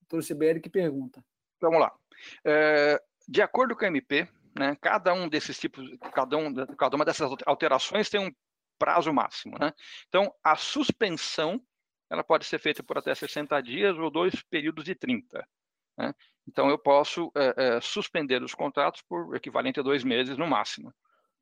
Doutor 0.00 0.24
Sibeli 0.24 0.60
que 0.60 0.68
pergunta. 0.68 1.24
Vamos 1.60 1.80
lá. 1.80 1.94
É, 2.44 3.00
de 3.28 3.40
acordo 3.40 3.76
com 3.76 3.84
a 3.84 3.88
MP, 3.88 4.28
né? 4.58 4.76
Cada 4.80 5.14
um 5.14 5.28
desses 5.28 5.58
tipos, 5.58 5.88
cada, 6.12 6.36
um, 6.36 6.52
cada 6.76 6.96
uma 6.96 7.04
dessas 7.04 7.30
alterações 7.46 8.10
tem 8.10 8.20
um 8.20 8.32
prazo 8.78 9.12
máximo. 9.12 9.56
Né? 9.58 9.72
Então, 10.08 10.34
a 10.42 10.56
suspensão 10.56 11.62
ela 12.10 12.24
pode 12.24 12.46
ser 12.46 12.58
feita 12.58 12.82
por 12.82 12.96
até 12.96 13.14
60 13.14 13.60
dias 13.62 13.96
ou 13.98 14.10
dois 14.10 14.42
períodos 14.44 14.84
de 14.84 14.94
30. 14.94 15.46
Né? 15.98 16.14
Então, 16.48 16.70
eu 16.70 16.78
posso 16.78 17.30
é, 17.36 17.76
é, 17.76 17.80
suspender 17.82 18.42
os 18.42 18.54
contratos 18.54 19.02
por 19.02 19.36
equivalente 19.36 19.80
a 19.80 19.82
dois 19.82 20.02
meses 20.02 20.38
no 20.38 20.46
máximo. 20.46 20.90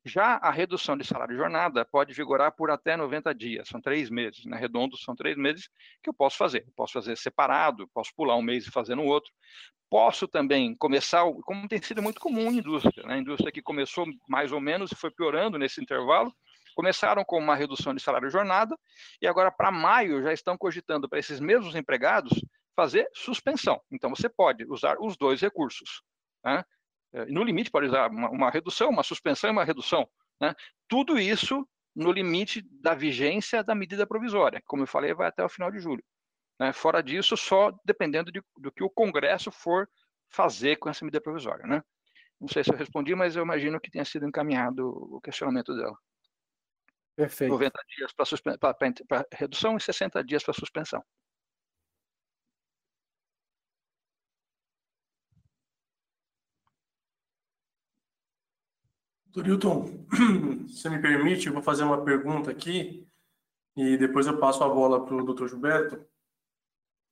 Já 0.03 0.35
a 0.35 0.51
redução 0.51 0.97
de 0.97 1.07
salário 1.07 1.33
de 1.33 1.39
jornada 1.39 1.85
pode 1.85 2.13
vigorar 2.13 2.51
por 2.51 2.69
até 2.69 2.97
90 2.97 3.33
dias, 3.33 3.69
são 3.69 3.79
três 3.79 4.09
meses, 4.09 4.45
né? 4.45 4.57
redondos 4.57 5.03
são 5.03 5.15
três 5.15 5.37
meses 5.37 5.69
que 6.03 6.09
eu 6.09 6.13
posso 6.13 6.37
fazer. 6.37 6.65
posso 6.75 6.93
fazer 6.93 7.17
separado, 7.17 7.87
posso 7.93 8.13
pular 8.15 8.35
um 8.35 8.41
mês 8.41 8.67
e 8.67 8.71
fazer 8.71 8.95
no 8.95 9.05
outro. 9.05 9.31
Posso 9.89 10.27
também 10.27 10.75
começar, 10.75 11.23
como 11.43 11.67
tem 11.69 11.81
sido 11.81 12.03
muito 12.03 12.19
comum 12.19 12.51
em 12.51 12.57
indústria, 12.57 13.07
né? 13.07 13.15
a 13.15 13.17
indústria 13.17 13.51
que 13.51 13.61
começou 13.61 14.05
mais 14.27 14.51
ou 14.51 14.59
menos 14.59 14.91
e 14.91 14.95
foi 14.95 15.09
piorando 15.09 15.57
nesse 15.57 15.81
intervalo, 15.81 16.33
começaram 16.75 17.23
com 17.23 17.39
uma 17.39 17.55
redução 17.55 17.95
de 17.95 18.01
salário 18.01 18.27
de 18.27 18.33
jornada 18.33 18.77
e 19.21 19.27
agora 19.27 19.49
para 19.49 19.71
maio 19.71 20.21
já 20.21 20.33
estão 20.33 20.57
cogitando 20.57 21.07
para 21.07 21.19
esses 21.19 21.39
mesmos 21.39 21.75
empregados 21.75 22.33
fazer 22.77 23.09
suspensão. 23.11 23.81
Então 23.91 24.11
você 24.11 24.29
pode 24.29 24.63
usar 24.65 24.97
os 25.01 25.17
dois 25.17 25.41
recursos. 25.41 26.03
Né? 26.45 26.63
É, 27.11 27.25
no 27.25 27.43
limite 27.43 27.71
pode 27.71 27.87
usar 27.87 28.11
uma, 28.11 28.29
uma, 28.29 28.51
redução, 28.51 28.89
uma 28.89 29.01
suspensão 29.01 29.49
e 29.49 29.51
uma 29.51 29.63
redução. 29.63 30.07
Né? 30.39 30.53
Tudo 30.87 31.19
isso 31.19 31.67
no 31.95 32.11
limite 32.11 32.61
da 32.79 32.93
vigência 32.93 33.63
da 33.63 33.73
medida 33.73 34.05
provisória, 34.05 34.61
como 34.67 34.83
eu 34.83 34.87
falei, 34.87 35.11
vai 35.11 35.27
até 35.27 35.43
o 35.43 35.49
final 35.49 35.71
de 35.71 35.79
julho. 35.79 36.03
Né? 36.59 36.71
Fora 36.71 37.01
disso, 37.01 37.35
só 37.35 37.71
dependendo 37.83 38.31
de, 38.31 38.43
do 38.55 38.71
que 38.71 38.83
o 38.83 38.89
Congresso 38.91 39.51
for 39.51 39.89
fazer 40.29 40.75
com 40.75 40.87
essa 40.87 41.03
medida 41.03 41.19
provisória. 41.19 41.65
Né? 41.65 41.81
Não 42.39 42.47
sei 42.47 42.63
se 42.63 42.71
eu 42.71 42.77
respondi, 42.77 43.15
mas 43.15 43.35
eu 43.35 43.41
imagino 43.41 43.81
que 43.81 43.89
tenha 43.89 44.05
sido 44.05 44.27
encaminhado 44.27 44.87
o 44.87 45.19
questionamento 45.19 45.75
dela. 45.75 45.97
Perfeito. 47.15 47.49
90 47.49 47.79
dias 47.97 48.13
para 48.13 49.25
redução 49.33 49.75
e 49.75 49.81
60 49.81 50.23
dias 50.23 50.43
para 50.43 50.53
suspensão. 50.53 51.03
Hilton, 59.45 60.05
se 60.67 60.89
me 60.89 60.99
permite, 60.99 61.47
eu 61.47 61.53
vou 61.53 61.61
fazer 61.61 61.83
uma 61.83 62.03
pergunta 62.03 62.51
aqui 62.51 63.07
e 63.75 63.97
depois 63.97 64.25
eu 64.27 64.37
passo 64.37 64.63
a 64.63 64.69
bola 64.69 65.05
para 65.05 65.15
o 65.15 65.33
Dr. 65.33 65.47
Gilberto 65.47 65.99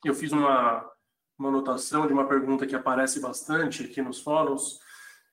eu 0.07 0.13
fiz 0.13 0.31
uma, 0.31 0.89
uma 1.37 1.49
anotação 1.49 2.05
de 2.07 2.13
uma 2.13 2.27
pergunta 2.27 2.65
que 2.65 2.75
aparece 2.75 3.19
bastante 3.19 3.83
aqui 3.83 4.01
nos 4.01 4.19
fóruns, 4.19 4.79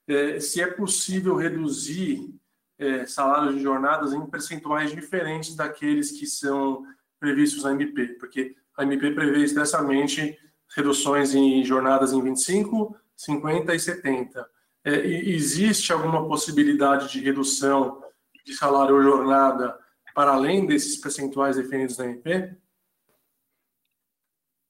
é, 0.07 0.39
se 0.39 0.61
é 0.61 0.67
possível 0.67 1.35
reduzir 1.35 2.33
é, 2.77 3.05
salários 3.05 3.55
de 3.55 3.61
jornadas 3.61 4.13
em 4.13 4.25
percentuais 4.25 4.91
diferentes 4.91 5.55
daqueles 5.55 6.11
que 6.11 6.25
são 6.25 6.85
previstos 7.19 7.63
na 7.63 7.71
MP, 7.71 8.07
porque 8.19 8.55
a 8.75 8.83
MP 8.83 9.11
prevê 9.11 9.43
expressamente 9.43 10.37
reduções 10.75 11.33
em 11.35 11.63
jornadas 11.63 12.11
em 12.11 12.21
25, 12.21 12.97
50 13.15 13.75
e 13.75 13.79
70. 13.79 14.49
É, 14.85 14.91
existe 14.91 15.93
alguma 15.93 16.27
possibilidade 16.27 17.11
de 17.11 17.21
redução 17.21 18.03
de 18.45 18.53
salário 18.53 18.95
ou 18.95 19.01
jornada 19.01 19.79
para 20.13 20.31
além 20.31 20.65
desses 20.65 20.97
percentuais 20.97 21.55
definidos 21.55 21.97
na 21.97 22.05
MP? 22.05 22.55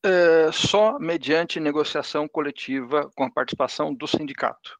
é, 0.04 0.52
só 0.52 1.00
mediante 1.00 1.60
negociação 1.60 2.28
coletiva 2.28 3.10
com 3.16 3.24
a 3.24 3.32
participação 3.32 3.94
do 3.94 4.06
sindicato. 4.06 4.78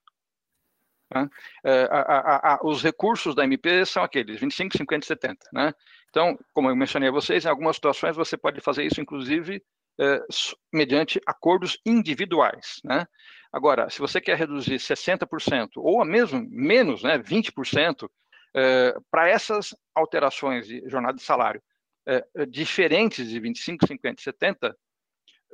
Né? 1.14 1.30
É, 1.64 1.84
a, 1.90 2.02
a, 2.02 2.54
a, 2.56 2.60
os 2.64 2.84
recursos 2.84 3.34
da 3.34 3.46
MP 3.46 3.86
são 3.86 4.04
aqueles 4.04 4.40
25, 4.40 4.78
50 4.78 5.06
e 5.06 5.08
70. 5.08 5.50
Né? 5.54 5.74
Então, 6.10 6.38
como 6.54 6.70
eu 6.70 6.76
mencionei 6.76 7.10
a 7.10 7.14
vocês, 7.14 7.46
em 7.46 7.50
algumas 7.50 7.78
situações 7.78 8.16
você 8.16 8.36
pode 8.36 8.60
fazer 8.60 8.84
isso, 8.84 9.00
inclusive, 9.00 9.64
mediante 10.72 11.22
acordos 11.26 11.80
individuais. 11.86 12.80
Né? 12.84 13.06
Agora, 13.52 13.90
se 13.90 14.00
você 14.00 14.20
quer 14.20 14.38
reduzir 14.38 14.78
60% 14.78 15.70
ou 15.76 16.04
mesmo 16.04 16.46
menos, 16.50 17.04
né, 17.04 17.20
20%, 17.20 18.10
é, 18.56 18.96
para 19.10 19.30
essas 19.30 19.76
alterações 19.96 20.68
de 20.68 20.88
jornada 20.88 21.18
de 21.18 21.24
salário 21.24 21.62
é, 22.08 22.24
diferentes 22.48 23.30
de 23.30 23.40
25, 23.40 23.88
50 23.88 24.20
e 24.20 24.24
70, 24.24 24.78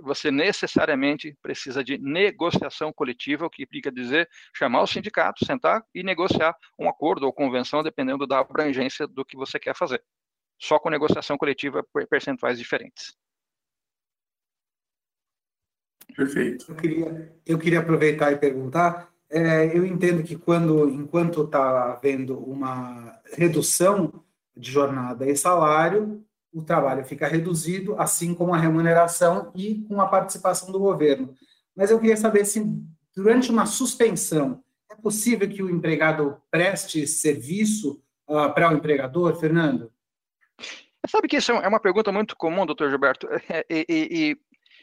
você 0.01 0.31
necessariamente 0.31 1.37
precisa 1.41 1.83
de 1.83 1.97
negociação 1.97 2.91
coletiva, 2.93 3.45
o 3.45 3.49
que 3.49 3.63
implica 3.63 3.91
dizer 3.91 4.29
chamar 4.55 4.81
o 4.81 4.87
sindicato, 4.87 5.45
sentar 5.45 5.83
e 5.93 6.03
negociar 6.03 6.55
um 6.77 6.89
acordo 6.89 7.25
ou 7.25 7.33
convenção, 7.33 7.83
dependendo 7.83 8.25
da 8.25 8.39
abrangência 8.39 9.07
do 9.07 9.25
que 9.25 9.35
você 9.35 9.59
quer 9.59 9.75
fazer. 9.75 10.01
Só 10.57 10.79
com 10.79 10.89
negociação 10.89 11.37
coletiva, 11.37 11.85
percentuais 12.09 12.57
diferentes. 12.57 13.13
Perfeito. 16.19 16.65
Eu 16.67 16.75
queria, 16.75 17.33
eu 17.45 17.57
queria 17.57 17.79
aproveitar 17.79 18.33
e 18.33 18.37
perguntar. 18.37 19.09
É, 19.29 19.65
eu 19.77 19.85
entendo 19.85 20.21
que 20.21 20.35
quando, 20.35 20.89
enquanto 20.89 21.43
está 21.43 21.93
havendo 21.93 22.37
uma 22.37 23.17
redução 23.31 24.21
de 24.55 24.69
jornada 24.69 25.25
e 25.29 25.37
salário, 25.37 26.21
o 26.51 26.61
trabalho 26.61 27.05
fica 27.05 27.25
reduzido, 27.25 27.95
assim 27.97 28.33
como 28.33 28.53
a 28.53 28.57
remuneração 28.57 29.49
e 29.55 29.75
com 29.87 30.01
a 30.01 30.07
participação 30.07 30.73
do 30.73 30.79
governo. 30.79 31.33
Mas 31.73 31.89
eu 31.89 31.97
queria 31.97 32.17
saber 32.17 32.43
se, 32.43 32.65
durante 33.15 33.49
uma 33.49 33.65
suspensão, 33.65 34.61
é 34.91 34.95
possível 34.95 35.47
que 35.47 35.63
o 35.63 35.69
empregado 35.69 36.35
preste 36.51 37.07
serviço 37.07 38.03
uh, 38.27 38.53
para 38.53 38.69
o 38.69 38.73
empregador, 38.73 39.39
Fernando? 39.39 39.89
Sabe 41.07 41.29
que 41.29 41.37
isso 41.37 41.53
é 41.53 41.67
uma 41.67 41.79
pergunta 41.79 42.11
muito 42.11 42.35
comum, 42.35 42.65
doutor 42.65 42.89
Gilberto, 42.89 43.25
e, 43.69 43.85
e, 43.87 44.37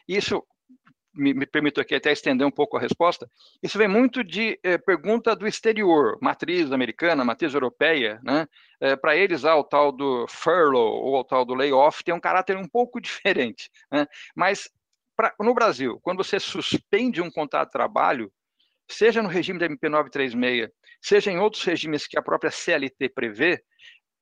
e 0.07 0.17
isso 0.17 0.43
me, 1.17 1.33
me, 1.33 1.45
permito 1.45 1.81
aqui 1.81 1.95
até 1.95 2.11
estender 2.11 2.45
um 2.45 2.51
pouco 2.51 2.77
a 2.77 2.79
resposta, 2.79 3.29
isso 3.61 3.77
vem 3.77 3.87
muito 3.87 4.23
de 4.23 4.59
eh, 4.63 4.77
pergunta 4.77 5.35
do 5.35 5.47
exterior, 5.47 6.17
matriz 6.21 6.71
americana, 6.71 7.25
matriz 7.25 7.53
europeia, 7.53 8.19
né? 8.23 8.47
Eh, 8.79 8.95
Para 8.95 9.15
eles, 9.15 9.43
ah, 9.43 9.55
o 9.55 9.63
tal 9.63 9.91
do 9.91 10.25
furlough 10.27 11.03
ou 11.03 11.19
o 11.19 11.23
tal 11.23 11.43
do 11.43 11.55
layoff 11.55 12.03
tem 12.03 12.13
um 12.13 12.19
caráter 12.19 12.55
um 12.55 12.67
pouco 12.67 12.99
diferente, 13.01 13.69
né? 13.91 14.07
Mas 14.35 14.69
pra, 15.15 15.33
no 15.39 15.53
Brasil, 15.53 15.99
quando 16.01 16.23
você 16.23 16.39
suspende 16.39 17.21
um 17.21 17.31
contrato 17.31 17.67
de 17.67 17.73
trabalho, 17.73 18.31
seja 18.87 19.21
no 19.21 19.29
regime 19.29 19.59
da 19.59 19.67
MP936, 19.67 20.69
seja 21.01 21.31
em 21.31 21.39
outros 21.39 21.63
regimes 21.63 22.07
que 22.07 22.17
a 22.17 22.21
própria 22.21 22.51
CLT 22.51 23.09
prevê, 23.09 23.61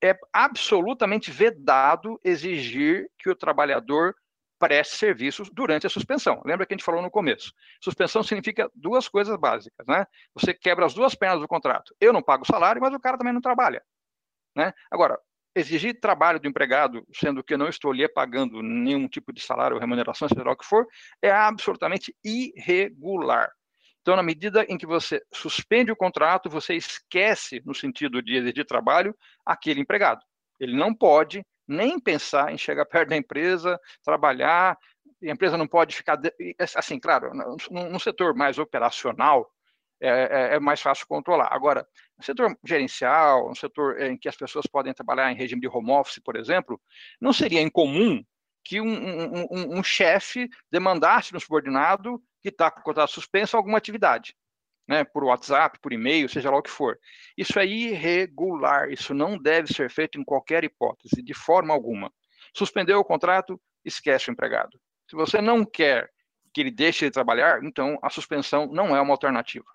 é 0.04 0.18
absolutamente 0.34 1.32
vedado 1.32 2.20
exigir 2.24 3.10
que 3.18 3.30
o 3.30 3.36
trabalhador 3.36 4.16
preste 4.60 4.96
serviços 4.96 5.50
durante 5.52 5.86
a 5.86 5.90
suspensão. 5.90 6.42
Lembra 6.46 6.66
que 6.66 6.74
a 6.74 6.78
gente 6.78 6.86
falou 6.86 7.02
no 7.02 7.12
começo? 7.12 7.54
Suspensão 7.82 8.24
significa 8.24 8.70
duas 8.74 9.08
coisas 9.08 9.38
básicas, 9.38 9.86
né? 9.88 10.06
Você 10.34 10.54
quebra 10.54 10.86
as 10.86 10.94
duas 10.94 11.16
pernas 11.16 11.42
do 11.42 11.48
contrato. 11.48 11.96
Eu 12.00 12.14
não 12.14 12.22
pago 12.22 12.46
salário, 12.46 12.82
mas 12.82 12.94
o 12.94 13.00
cara 13.00 13.18
também 13.18 13.34
não 13.34 13.42
trabalha, 13.42 13.84
né? 14.56 14.74
Agora, 14.90 15.20
exigir 15.56 16.00
trabalho 16.00 16.40
do 16.40 16.48
empregado, 16.48 17.06
sendo 17.14 17.44
que 17.44 17.54
eu 17.54 17.58
não 17.58 17.70
estou 17.70 17.94
lhe 17.94 18.08
pagando 18.08 18.62
nenhum 18.62 19.08
tipo 19.08 19.32
de 19.32 19.42
salário 19.42 19.76
ou 19.76 19.80
remuneração, 19.80 20.28
seja 20.28 20.44
lá 20.44 20.52
o 20.52 20.58
que 20.58 20.66
for, 20.66 20.86
é 21.22 21.32
absolutamente 21.32 22.16
irregular. 22.24 23.50
Então, 24.02 24.16
na 24.16 24.22
medida 24.22 24.64
em 24.70 24.78
que 24.78 24.86
você 24.86 25.20
suspende 25.34 25.92
o 25.92 25.96
contrato, 25.96 26.50
você 26.50 26.76
esquece, 26.76 27.62
no 27.66 27.74
sentido 27.74 28.22
de 28.22 28.36
exigir 28.36 28.66
trabalho, 28.66 29.18
aquele 29.44 29.82
empregado. 29.82 30.22
Ele 30.60 30.76
não 30.76 30.94
pode 30.94 31.44
nem 31.68 32.00
pensar 32.00 32.52
em 32.52 32.58
chegar 32.58 32.86
perto 32.88 33.10
da 33.10 33.18
empresa, 33.18 33.80
trabalhar, 34.04 34.78
a 35.24 35.32
empresa 35.32 35.58
não 35.58 35.68
pode 35.68 35.96
ficar. 35.96 36.20
Assim, 36.76 37.00
claro, 37.00 37.32
no, 37.70 38.00
setor 38.00 38.36
mais 38.36 38.58
operacional, 38.58 39.50
é, 40.02 40.10
é, 40.10 40.56
é, 40.56 40.60
mais 40.60 40.82
fácil 40.82 41.08
controlar. 41.08 41.50
Agora, 41.52 41.88
no 42.18 42.24
setor 42.24 42.56
gerencial, 42.64 43.48
no 43.48 43.56
setor 43.56 44.02
em 44.02 44.18
que 44.18 44.28
as 44.28 44.36
pessoas 44.36 44.68
podem 44.68 44.94
trabalhar 44.94 45.32
em 45.32 45.36
regime 45.36 45.62
de 45.62 45.68
home 45.68 45.92
office, 45.92 46.20
por 46.24 46.36
exemplo, 46.36 46.80
não 47.20 47.32
seria 47.32 47.62
incomum 47.62 48.24
que 48.64 48.82
um, 48.82 48.88
um, 48.88 49.48
um, 49.52 49.80
um 49.80 49.84
chefe 49.84 50.50
demandasse 50.72 51.34
no 51.34 51.40
subordinado 51.40 52.22
que 52.42 52.50
está 52.50 52.70
com 52.70 52.82
o 52.82 52.84
contrato 52.84 53.12
suspenso 53.12 53.56
alguma 53.56 53.78
atividade 53.78 54.36
né, 54.88 55.04
por 55.04 55.24
WhatsApp, 55.24 55.80
por 55.80 55.94
e-mail, 55.94 56.30
seja 56.30 56.52
lá 56.52 56.58
o 56.58 56.62
que 56.62 56.70
for. 56.70 57.00
Isso 57.38 57.60
é 57.60 57.66
irregular, 57.66 58.92
isso 58.92 59.14
não 59.14 59.38
deve 59.38 59.74
ser 59.74 59.90
feito 59.90 60.20
em 60.20 60.24
qualquer 60.24 60.64
hipótese, 60.64 61.22
de 61.22 61.34
forma 61.34 61.74
alguma. 61.74 62.12
Suspendeu 62.56 63.00
o 63.00 63.06
contrato, 63.06 63.60
esquece 63.84 64.30
o 64.30 64.34
empregado. 64.34 64.80
Se 65.10 65.16
você 65.16 65.42
não 65.42 65.66
quer 65.66 66.10
que 66.54 66.62
ele 66.62 66.72
deixe 66.72 67.06
de 67.06 67.12
trabalhar, 67.12 67.64
então 67.64 68.00
a 68.02 68.10
suspensão 68.10 68.68
não 68.68 68.96
é 68.96 69.02
uma 69.02 69.14
alternativa. 69.14 69.66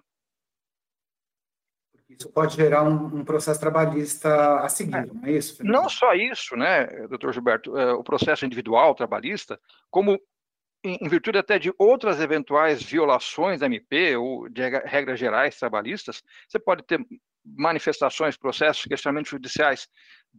Isso 2.08 2.28
pode 2.32 2.56
gerar 2.56 2.82
um, 2.82 3.20
um 3.20 3.24
processo 3.24 3.60
trabalhista 3.60 4.60
a 4.60 4.68
seguir, 4.68 4.96
é, 4.96 5.06
não 5.06 5.24
é 5.24 5.32
isso? 5.32 5.56
Fernando? 5.56 5.74
Não 5.74 5.88
só 5.88 6.12
isso, 6.12 6.56
né, 6.56 6.86
doutor 7.06 7.32
Gilberto, 7.32 7.76
é, 7.78 7.92
o 7.92 8.02
processo 8.02 8.44
individual 8.44 8.96
trabalhista, 8.96 9.60
como 9.88 10.20
em, 10.82 11.08
virtude 11.08 11.38
até 11.38 11.58
de 11.58 11.72
outras 11.78 12.20
eventuais 12.20 12.82
violações 12.82 13.60
da 13.60 13.66
MP 13.66 14.16
ou 14.16 14.48
de 14.48 14.62
regras 14.84 15.18
gerais 15.18 15.58
trabalhistas, 15.58 16.22
você 16.48 16.58
pode 16.58 16.82
ter 16.84 17.00
manifestações, 17.44 18.36
processos, 18.36 18.84
questionamentos 18.84 19.30
judiciais 19.30 19.88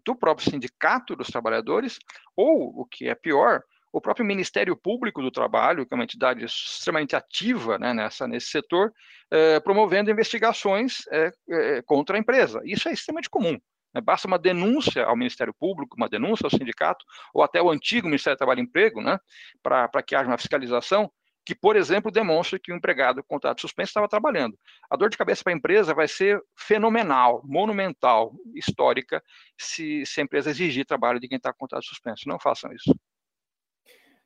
do 0.05 0.15
próprio 0.15 0.49
sindicato 0.49 1.15
dos 1.15 1.27
trabalhadores, 1.27 1.97
ou, 2.35 2.81
o 2.81 2.85
que 2.85 3.07
é 3.07 3.15
pior, 3.15 3.63
o 3.91 3.99
próprio 3.99 4.25
Ministério 4.25 4.75
Público 4.75 5.21
do 5.21 5.31
Trabalho, 5.31 5.85
que 5.85 5.93
é 5.93 5.95
uma 5.95 6.03
entidade 6.03 6.45
extremamente 6.45 7.15
ativa 7.15 7.77
né, 7.77 7.93
nessa, 7.93 8.27
nesse 8.27 8.47
setor, 8.47 8.93
eh, 9.29 9.59
promovendo 9.59 10.09
investigações 10.09 10.99
eh, 11.11 11.31
eh, 11.49 11.81
contra 11.85 12.15
a 12.15 12.19
empresa. 12.19 12.61
Isso 12.63 12.87
é 12.87 12.93
extremamente 12.93 13.29
comum. 13.29 13.59
Né? 13.93 14.01
Basta 14.01 14.27
uma 14.27 14.39
denúncia 14.39 15.05
ao 15.05 15.15
Ministério 15.15 15.53
Público, 15.53 15.95
uma 15.97 16.09
denúncia 16.09 16.45
ao 16.45 16.49
sindicato, 16.49 17.05
ou 17.33 17.43
até 17.43 17.61
o 17.61 17.69
antigo 17.69 18.07
Ministério 18.07 18.35
do 18.35 18.39
Trabalho 18.39 18.59
e 18.59 18.63
Emprego, 18.63 19.01
né, 19.01 19.19
para 19.61 20.03
que 20.03 20.15
haja 20.15 20.27
uma 20.27 20.37
fiscalização, 20.37 21.11
que, 21.45 21.55
por 21.55 21.75
exemplo, 21.75 22.11
demonstre 22.11 22.59
que 22.59 22.71
o 22.71 22.75
empregado 22.75 23.23
com 23.23 23.35
contrato 23.35 23.61
suspenso 23.61 23.89
estava 23.89 24.07
trabalhando. 24.07 24.57
A 24.89 24.95
dor 24.95 25.09
de 25.09 25.17
cabeça 25.17 25.43
para 25.43 25.53
a 25.53 25.55
empresa 25.55 25.93
vai 25.93 26.07
ser 26.07 26.39
fenomenal, 26.55 27.41
monumental, 27.43 28.33
histórica, 28.53 29.23
se, 29.57 30.05
se 30.05 30.21
a 30.21 30.23
empresa 30.23 30.51
exigir 30.51 30.85
trabalho 30.85 31.19
de 31.19 31.27
quem 31.27 31.37
está 31.37 31.51
com 31.51 31.59
contrato 31.59 31.85
suspenso. 31.85 32.27
Não 32.27 32.39
façam 32.39 32.71
isso. 32.73 32.95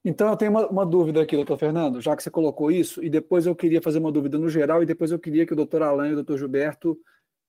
Então, 0.04 0.30
eu 0.30 0.38
tenho 0.38 0.52
uma, 0.52 0.68
uma, 0.68 0.86
dúvida 0.86 1.22
aqui, 1.22 1.36
doutor 1.36 1.58
Fernando, 1.58 2.00
já 2.00 2.16
que 2.16 2.22
você 2.22 2.30
colocou 2.30 2.70
isso, 2.70 3.04
e 3.04 3.10
depois 3.10 3.48
eu 3.48 3.56
queria 3.56 3.82
fazer 3.82 3.98
uma 3.98 4.12
dúvida 4.12 4.38
no 4.38 4.48
geral, 4.48 4.84
e 4.84 4.86
depois 4.86 5.12
eu 5.12 5.18
queria 5.18 5.48
que 5.48 5.54
o 5.54 5.56
doutor 5.56 5.82
Alain 5.82 6.10
e 6.10 6.12
o 6.12 6.16
doutor 6.18 6.38
Gilberto 6.38 6.96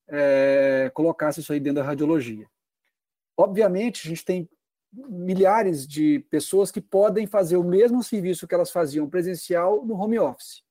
é, 0.09 0.91
colocasse 0.95 1.41
isso 1.41 1.53
aí 1.53 1.61
dentro 1.61 1.83
da 1.83 1.87
radiologia. 1.87 2.47
Obviamente, 3.37 4.07
a 4.07 4.09
gente 4.09 4.25
tem 4.25 4.49
milhares 4.93 5.87
de 5.87 6.21
pessoas 6.31 6.71
que 6.71 6.81
podem 6.81 7.27
fazer 7.27 7.57
o 7.57 7.65
mesmo 7.65 8.03
serviço 8.03 8.47
que 8.47 8.55
elas 8.55 8.71
faziam 8.71 9.09
presencial 9.09 9.85
no 9.85 9.95
home 9.95 10.19
office. 10.19 10.63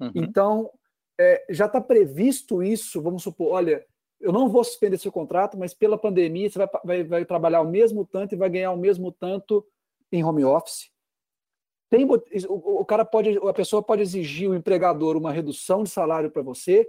Uhum. 0.00 0.10
Então, 0.14 0.70
é, 1.18 1.44
já 1.50 1.66
está 1.66 1.80
previsto 1.80 2.62
isso, 2.62 3.00
vamos 3.00 3.22
supor, 3.22 3.52
olha, 3.52 3.86
eu 4.20 4.32
não 4.32 4.48
vou 4.48 4.64
suspender 4.64 4.98
seu 4.98 5.12
contrato, 5.12 5.56
mas 5.56 5.74
pela 5.74 5.98
pandemia 5.98 6.48
você 6.50 6.58
vai, 6.58 6.68
vai, 6.84 7.04
vai 7.04 7.24
trabalhar 7.24 7.60
o 7.60 7.70
mesmo 7.70 8.04
tanto 8.04 8.34
e 8.34 8.38
vai 8.38 8.48
ganhar 8.48 8.72
o 8.72 8.76
mesmo 8.76 9.12
tanto 9.12 9.64
em 10.10 10.24
home 10.24 10.44
office. 10.44 10.90
Tem, 11.90 12.04
o, 12.04 12.80
o 12.80 12.84
cara 12.84 13.04
pode, 13.04 13.38
a 13.38 13.52
pessoa 13.52 13.82
pode 13.82 14.02
exigir 14.02 14.50
o 14.50 14.54
empregador 14.54 15.16
uma 15.16 15.30
redução 15.30 15.84
de 15.84 15.90
salário 15.90 16.30
para 16.30 16.42
você, 16.42 16.88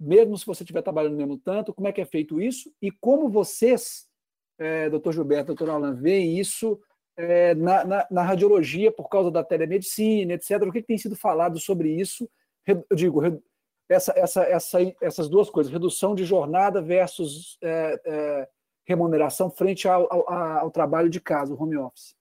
mesmo 0.00 0.38
se 0.38 0.46
você 0.46 0.62
estiver 0.62 0.80
trabalhando 0.80 1.16
mesmo 1.16 1.36
tanto, 1.36 1.74
como 1.74 1.86
é 1.86 1.92
que 1.92 2.00
é 2.00 2.06
feito 2.06 2.40
isso 2.40 2.72
e 2.80 2.90
como 2.90 3.28
vocês, 3.28 4.08
é, 4.58 4.88
doutor 4.88 5.12
Gilberto, 5.12 5.48
doutor 5.48 5.68
Alan, 5.68 5.94
veem 5.94 6.38
isso 6.38 6.80
é, 7.16 7.54
na, 7.54 7.84
na, 7.84 8.06
na, 8.10 8.22
radiologia 8.22 8.90
por 8.90 9.10
causa 9.10 9.30
da 9.30 9.44
telemedicina, 9.44 10.32
etc. 10.32 10.62
O 10.62 10.72
que, 10.72 10.80
que, 10.80 10.86
tem 10.86 10.96
sido 10.96 11.14
falado 11.14 11.60
sobre 11.60 11.90
isso? 11.90 12.28
Eu 12.66 12.96
digo, 12.96 13.20
essa, 13.88 14.12
essa, 14.16 14.42
essa, 14.44 14.78
essas 15.02 15.28
duas 15.28 15.50
coisas, 15.50 15.72
redução 15.72 16.14
de 16.14 16.24
jornada 16.24 16.80
versus 16.80 17.58
é, 17.60 18.00
é 18.06 18.48
remuneração 18.86 19.50
frente 19.50 19.86
ao, 19.86 20.10
ao, 20.12 20.32
ao, 20.32 20.70
trabalho 20.70 21.10
de 21.10 21.20
casa, 21.20 21.52
o 21.52 21.62
home 21.62 21.76
office. 21.76 22.16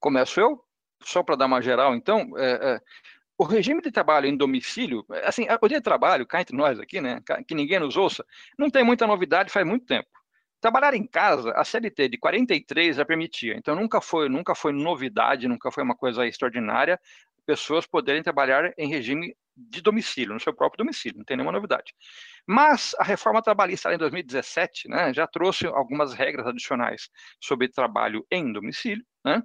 Começo 0.00 0.40
eu? 0.40 0.62
Só 1.02 1.22
para 1.22 1.36
dar 1.36 1.46
uma 1.46 1.62
geral, 1.62 1.94
então, 1.94 2.36
é, 2.36 2.74
é 2.74 2.80
o 3.38 3.44
regime 3.44 3.82
de 3.82 3.90
trabalho 3.90 4.26
em 4.26 4.36
domicílio, 4.36 5.04
assim, 5.24 5.46
o 5.60 5.68
dia 5.68 5.78
de 5.78 5.84
trabalho, 5.84 6.26
cá 6.26 6.40
entre 6.40 6.56
nós 6.56 6.80
aqui, 6.80 7.00
né, 7.00 7.20
que 7.46 7.54
ninguém 7.54 7.78
nos 7.78 7.96
ouça, 7.96 8.24
não 8.58 8.70
tem 8.70 8.82
muita 8.82 9.06
novidade 9.06 9.52
faz 9.52 9.66
muito 9.66 9.84
tempo. 9.84 10.08
Trabalhar 10.60 10.94
em 10.94 11.06
casa, 11.06 11.52
a 11.52 11.64
CLT 11.64 12.08
de 12.08 12.18
43 12.18 12.96
já 12.96 13.04
permitia, 13.04 13.54
então 13.56 13.76
nunca 13.76 14.00
foi, 14.00 14.28
nunca 14.28 14.54
foi 14.54 14.72
novidade, 14.72 15.46
nunca 15.46 15.70
foi 15.70 15.82
uma 15.82 15.94
coisa 15.94 16.26
extraordinária 16.26 16.98
pessoas 17.46 17.86
poderem 17.86 18.22
trabalhar 18.22 18.74
em 18.76 18.88
regime 18.88 19.36
de 19.56 19.80
domicílio, 19.80 20.34
no 20.34 20.40
seu 20.40 20.52
próprio 20.52 20.84
domicílio, 20.84 21.18
não 21.18 21.24
tem 21.24 21.36
nenhuma 21.36 21.52
novidade. 21.52 21.94
Mas 22.46 22.94
a 22.98 23.04
reforma 23.04 23.40
trabalhista 23.40 23.94
em 23.94 23.96
2017 23.96 24.88
né, 24.88 25.14
já 25.14 25.26
trouxe 25.26 25.66
algumas 25.66 26.12
regras 26.12 26.46
adicionais 26.46 27.08
sobre 27.40 27.68
trabalho 27.68 28.26
em 28.30 28.52
domicílio, 28.52 29.04
né, 29.24 29.42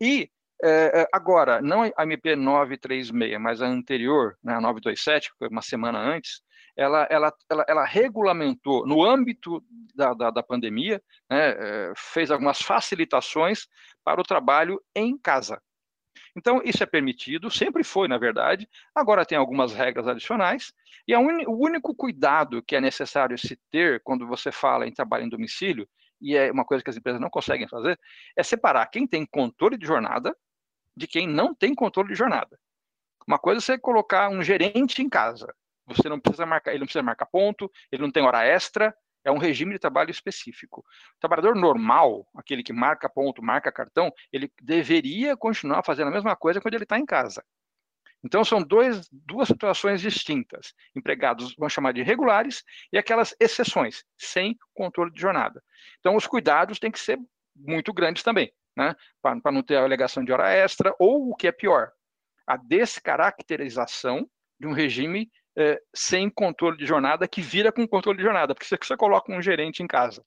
e 0.00 0.30
é, 0.62 1.02
é, 1.02 1.08
agora, 1.12 1.60
não 1.62 1.82
a 1.82 2.02
MP 2.02 2.34
936, 2.34 3.38
mas 3.38 3.62
a 3.62 3.66
anterior, 3.66 4.36
né, 4.42 4.54
a 4.54 4.60
927, 4.60 5.30
que 5.30 5.38
foi 5.38 5.48
uma 5.48 5.62
semana 5.62 5.98
antes, 5.98 6.42
ela, 6.76 7.06
ela, 7.10 7.32
ela, 7.50 7.64
ela 7.68 7.84
regulamentou, 7.84 8.86
no 8.86 9.04
âmbito 9.04 9.62
da, 9.94 10.14
da, 10.14 10.30
da 10.30 10.42
pandemia, 10.42 11.02
né, 11.30 11.50
é, 11.50 11.92
fez 11.96 12.30
algumas 12.30 12.60
facilitações 12.60 13.66
para 14.04 14.20
o 14.20 14.24
trabalho 14.24 14.80
em 14.94 15.16
casa. 15.18 15.60
Então, 16.36 16.60
isso 16.64 16.82
é 16.82 16.86
permitido, 16.86 17.50
sempre 17.50 17.82
foi, 17.82 18.08
na 18.08 18.18
verdade, 18.18 18.68
agora 18.94 19.24
tem 19.24 19.38
algumas 19.38 19.72
regras 19.72 20.06
adicionais, 20.06 20.72
e 21.06 21.16
un... 21.16 21.42
o 21.46 21.64
único 21.64 21.94
cuidado 21.94 22.62
que 22.62 22.76
é 22.76 22.80
necessário 22.80 23.38
se 23.38 23.56
ter 23.70 24.00
quando 24.02 24.26
você 24.26 24.52
fala 24.52 24.86
em 24.86 24.92
trabalho 24.92 25.24
em 25.24 25.28
domicílio, 25.28 25.88
e 26.20 26.36
é 26.36 26.50
uma 26.50 26.64
coisa 26.64 26.82
que 26.82 26.90
as 26.90 26.96
empresas 26.96 27.20
não 27.20 27.30
conseguem 27.30 27.68
fazer, 27.68 27.98
é 28.36 28.42
separar 28.42 28.86
quem 28.86 29.06
tem 29.06 29.24
controle 29.24 29.78
de 29.78 29.86
jornada 29.86 30.36
de 30.98 31.06
quem 31.06 31.26
não 31.26 31.54
tem 31.54 31.74
controle 31.74 32.08
de 32.08 32.14
jornada. 32.14 32.58
Uma 33.26 33.38
coisa 33.38 33.58
é 33.58 33.62
você 33.62 33.78
colocar 33.78 34.28
um 34.28 34.42
gerente 34.42 35.00
em 35.00 35.08
casa. 35.08 35.54
Você 35.86 36.08
não 36.08 36.20
precisa 36.20 36.44
marcar, 36.44 36.72
ele 36.72 36.80
não 36.80 36.86
precisa 36.86 37.02
marcar 37.02 37.26
ponto, 37.26 37.70
ele 37.90 38.02
não 38.02 38.10
tem 38.10 38.22
hora 38.22 38.44
extra, 38.44 38.94
é 39.24 39.30
um 39.30 39.38
regime 39.38 39.72
de 39.72 39.78
trabalho 39.78 40.10
específico. 40.10 40.80
O 40.80 41.20
trabalhador 41.20 41.54
normal, 41.54 42.26
aquele 42.34 42.62
que 42.62 42.72
marca 42.72 43.08
ponto, 43.08 43.42
marca 43.42 43.72
cartão, 43.72 44.12
ele 44.32 44.50
deveria 44.60 45.36
continuar 45.36 45.82
fazendo 45.82 46.08
a 46.08 46.10
mesma 46.10 46.34
coisa 46.36 46.60
quando 46.60 46.74
ele 46.74 46.84
está 46.84 46.98
em 46.98 47.06
casa. 47.06 47.44
Então, 48.22 48.44
são 48.44 48.60
dois, 48.60 49.08
duas 49.12 49.46
situações 49.46 50.00
distintas. 50.00 50.74
Empregados, 50.94 51.54
vamos 51.56 51.72
chamar 51.72 51.92
de 51.92 52.02
regulares, 52.02 52.64
e 52.92 52.98
aquelas 52.98 53.34
exceções, 53.38 54.04
sem 54.16 54.58
controle 54.74 55.12
de 55.12 55.20
jornada. 55.20 55.62
Então, 56.00 56.16
os 56.16 56.26
cuidados 56.26 56.78
têm 56.78 56.90
que 56.90 56.98
ser 56.98 57.18
muito 57.54 57.92
grandes 57.92 58.22
também, 58.22 58.52
né? 58.78 58.94
para 59.20 59.50
não 59.50 59.62
ter 59.62 59.76
alegação 59.76 60.24
de 60.24 60.32
hora 60.32 60.48
extra, 60.50 60.94
ou 61.00 61.30
o 61.30 61.34
que 61.34 61.48
é 61.48 61.52
pior, 61.52 61.90
a 62.46 62.56
descaracterização 62.56 64.30
de 64.58 64.68
um 64.68 64.72
regime 64.72 65.28
é, 65.56 65.80
sem 65.92 66.30
controle 66.30 66.78
de 66.78 66.86
jornada 66.86 67.26
que 67.26 67.42
vira 67.42 67.72
com 67.72 67.86
controle 67.88 68.18
de 68.18 68.24
jornada, 68.24 68.54
porque 68.54 68.66
você, 68.66 68.78
você 68.80 68.96
coloca 68.96 69.32
um 69.32 69.42
gerente 69.42 69.82
em 69.82 69.88
casa, 69.88 70.24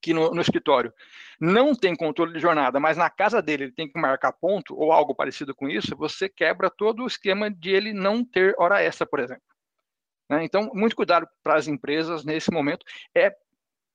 que 0.00 0.14
no, 0.14 0.30
no, 0.30 0.40
escritório 0.40 0.94
não 1.40 1.74
tem 1.74 1.96
controle 1.96 2.32
de 2.32 2.38
jornada, 2.38 2.78
mas 2.78 2.96
na 2.96 3.10
casa 3.10 3.42
dele 3.42 3.64
ele 3.64 3.72
tem 3.72 3.90
que 3.90 4.00
marcar 4.00 4.32
ponto 4.32 4.78
ou 4.78 4.92
algo 4.92 5.12
parecido 5.12 5.52
com 5.52 5.68
isso, 5.68 5.96
você 5.96 6.28
quebra 6.28 6.70
todo 6.70 7.02
o 7.02 7.06
esquema 7.08 7.50
de 7.50 7.70
ele 7.70 7.92
não 7.92 8.24
ter 8.24 8.54
hora 8.56 8.80
extra, 8.80 9.04
por 9.04 9.18
exemplo. 9.18 9.42
Né? 10.30 10.44
Então, 10.44 10.70
muito 10.72 10.94
cuidado 10.94 11.26
para 11.42 11.56
as 11.56 11.66
empresas 11.66 12.24
nesse 12.24 12.52
momento. 12.52 12.86
É 13.16 13.34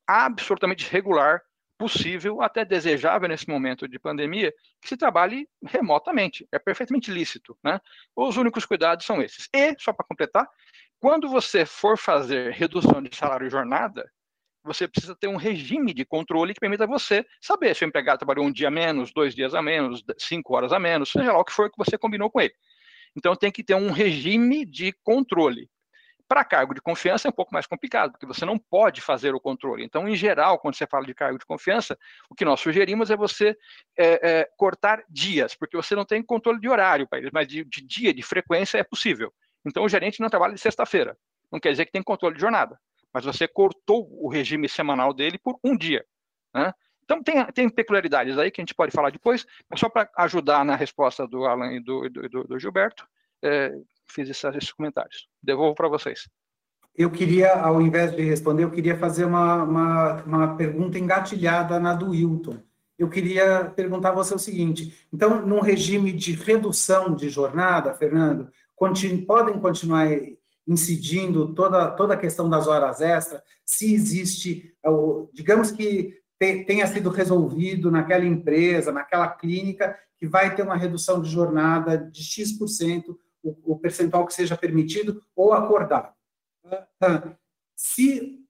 absolutamente 0.06 0.88
regular 0.90 1.42
possível, 1.78 2.42
até 2.42 2.64
desejável 2.64 3.28
nesse 3.28 3.48
momento 3.48 3.86
de 3.86 3.98
pandemia, 3.98 4.52
que 4.80 4.88
se 4.88 4.96
trabalhe 4.96 5.48
remotamente. 5.64 6.46
É 6.50 6.58
perfeitamente 6.58 7.10
lícito. 7.10 7.56
Né? 7.62 7.80
Os 8.14 8.36
únicos 8.36 8.64
cuidados 8.64 9.04
são 9.04 9.22
esses. 9.22 9.48
E, 9.54 9.74
só 9.78 9.92
para 9.92 10.06
completar, 10.06 10.48
quando 10.98 11.28
você 11.28 11.66
for 11.66 11.98
fazer 11.98 12.52
redução 12.52 13.02
de 13.02 13.14
salário 13.14 13.46
e 13.46 13.50
jornada, 13.50 14.10
você 14.64 14.88
precisa 14.88 15.14
ter 15.14 15.28
um 15.28 15.36
regime 15.36 15.94
de 15.94 16.04
controle 16.04 16.52
que 16.52 16.60
permita 16.60 16.86
você 16.86 17.24
saber 17.40 17.74
se 17.74 17.84
o 17.84 17.86
empregado 17.86 18.18
trabalhou 18.18 18.44
um 18.44 18.52
dia 18.52 18.68
a 18.68 18.70
menos, 18.70 19.12
dois 19.12 19.34
dias 19.34 19.54
a 19.54 19.62
menos, 19.62 20.02
cinco 20.18 20.56
horas 20.56 20.72
a 20.72 20.78
menos, 20.78 21.10
seja 21.10 21.32
lá 21.32 21.38
o 21.38 21.44
que 21.44 21.52
for 21.52 21.70
que 21.70 21.78
você 21.78 21.96
combinou 21.96 22.30
com 22.30 22.40
ele. 22.40 22.54
Então 23.16 23.36
tem 23.36 23.52
que 23.52 23.62
ter 23.62 23.74
um 23.74 23.90
regime 23.90 24.66
de 24.66 24.92
controle. 25.04 25.70
Para 26.28 26.44
cargo 26.44 26.74
de 26.74 26.80
confiança 26.80 27.28
é 27.28 27.30
um 27.30 27.32
pouco 27.32 27.54
mais 27.54 27.66
complicado, 27.66 28.12
porque 28.12 28.26
você 28.26 28.44
não 28.44 28.58
pode 28.58 29.00
fazer 29.00 29.34
o 29.34 29.40
controle. 29.40 29.84
Então, 29.84 30.08
em 30.08 30.16
geral, 30.16 30.58
quando 30.58 30.74
você 30.74 30.86
fala 30.86 31.06
de 31.06 31.14
cargo 31.14 31.38
de 31.38 31.46
confiança, 31.46 31.96
o 32.28 32.34
que 32.34 32.44
nós 32.44 32.58
sugerimos 32.60 33.10
é 33.10 33.16
você 33.16 33.56
é, 33.96 34.30
é, 34.30 34.48
cortar 34.56 35.04
dias, 35.08 35.54
porque 35.54 35.76
você 35.76 35.94
não 35.94 36.04
tem 36.04 36.22
controle 36.22 36.60
de 36.60 36.68
horário 36.68 37.06
para 37.06 37.18
eles, 37.18 37.30
mas 37.32 37.46
de, 37.46 37.64
de 37.64 37.80
dia, 37.80 38.12
de 38.12 38.22
frequência 38.22 38.78
é 38.78 38.82
possível. 38.82 39.32
Então, 39.64 39.84
o 39.84 39.88
gerente 39.88 40.20
não 40.20 40.28
trabalha 40.28 40.54
de 40.54 40.60
sexta-feira. 40.60 41.16
Não 41.50 41.60
quer 41.60 41.70
dizer 41.70 41.86
que 41.86 41.92
tem 41.92 42.02
controle 42.02 42.34
de 42.34 42.40
jornada, 42.40 42.78
mas 43.12 43.24
você 43.24 43.46
cortou 43.46 44.08
o 44.20 44.28
regime 44.28 44.68
semanal 44.68 45.14
dele 45.14 45.38
por 45.38 45.58
um 45.62 45.76
dia. 45.76 46.04
Né? 46.52 46.72
Então, 47.04 47.22
tem, 47.22 47.44
tem 47.46 47.68
peculiaridades 47.68 48.36
aí 48.36 48.50
que 48.50 48.60
a 48.60 48.62
gente 48.62 48.74
pode 48.74 48.92
falar 48.92 49.10
depois, 49.10 49.46
mas 49.70 49.78
só 49.78 49.88
para 49.88 50.10
ajudar 50.18 50.64
na 50.64 50.74
resposta 50.74 51.26
do 51.26 51.44
Alan 51.44 51.72
e 51.72 51.80
do, 51.80 52.08
do, 52.10 52.44
do, 52.44 52.58
Gilberto, 52.58 53.06
é, 53.42 53.72
fiz 54.08 54.28
esses 54.28 54.72
comentários. 54.72 55.28
Devolvo 55.42 55.74
para 55.74 55.88
vocês. 55.88 56.28
Eu 56.96 57.10
queria, 57.10 57.54
ao 57.60 57.80
invés 57.80 58.14
de 58.14 58.22
responder, 58.22 58.64
eu 58.64 58.70
queria 58.70 58.96
fazer 58.96 59.26
uma, 59.26 59.62
uma, 59.62 60.22
uma 60.22 60.56
pergunta 60.56 60.98
engatilhada 60.98 61.78
na 61.78 61.92
do 61.92 62.10
Wilton. 62.10 62.58
Eu 62.98 63.10
queria 63.10 63.70
perguntar 63.76 64.10
a 64.10 64.14
você 64.14 64.34
o 64.34 64.38
seguinte: 64.38 65.06
então, 65.12 65.46
num 65.46 65.60
regime 65.60 66.12
de 66.12 66.32
redução 66.32 67.14
de 67.14 67.28
jornada, 67.28 67.92
Fernando, 67.92 68.50
continu, 68.74 69.26
podem 69.26 69.58
continuar 69.60 70.08
incidindo 70.66 71.54
toda, 71.54 71.90
toda 71.90 72.14
a 72.14 72.18
questão 72.18 72.48
das 72.48 72.66
horas 72.66 73.00
extras, 73.00 73.40
se 73.64 73.94
existe, 73.94 74.74
digamos 75.32 75.70
que 75.70 76.14
tenha 76.38 76.86
sido 76.86 77.10
resolvido 77.10 77.90
naquela 77.90 78.24
empresa, 78.24 78.90
naquela 78.90 79.28
clínica, 79.28 79.96
que 80.18 80.26
vai 80.26 80.54
ter 80.54 80.62
uma 80.62 80.76
redução 80.76 81.20
de 81.20 81.30
jornada 81.30 81.96
de 81.98 82.22
X% 82.22 83.16
o, 83.64 83.78
percentual 83.78 84.26
que 84.26 84.34
seja 84.34 84.56
permitido 84.56 85.22
ou 85.34 85.52
acordado. 85.52 86.12
Se 87.76 88.40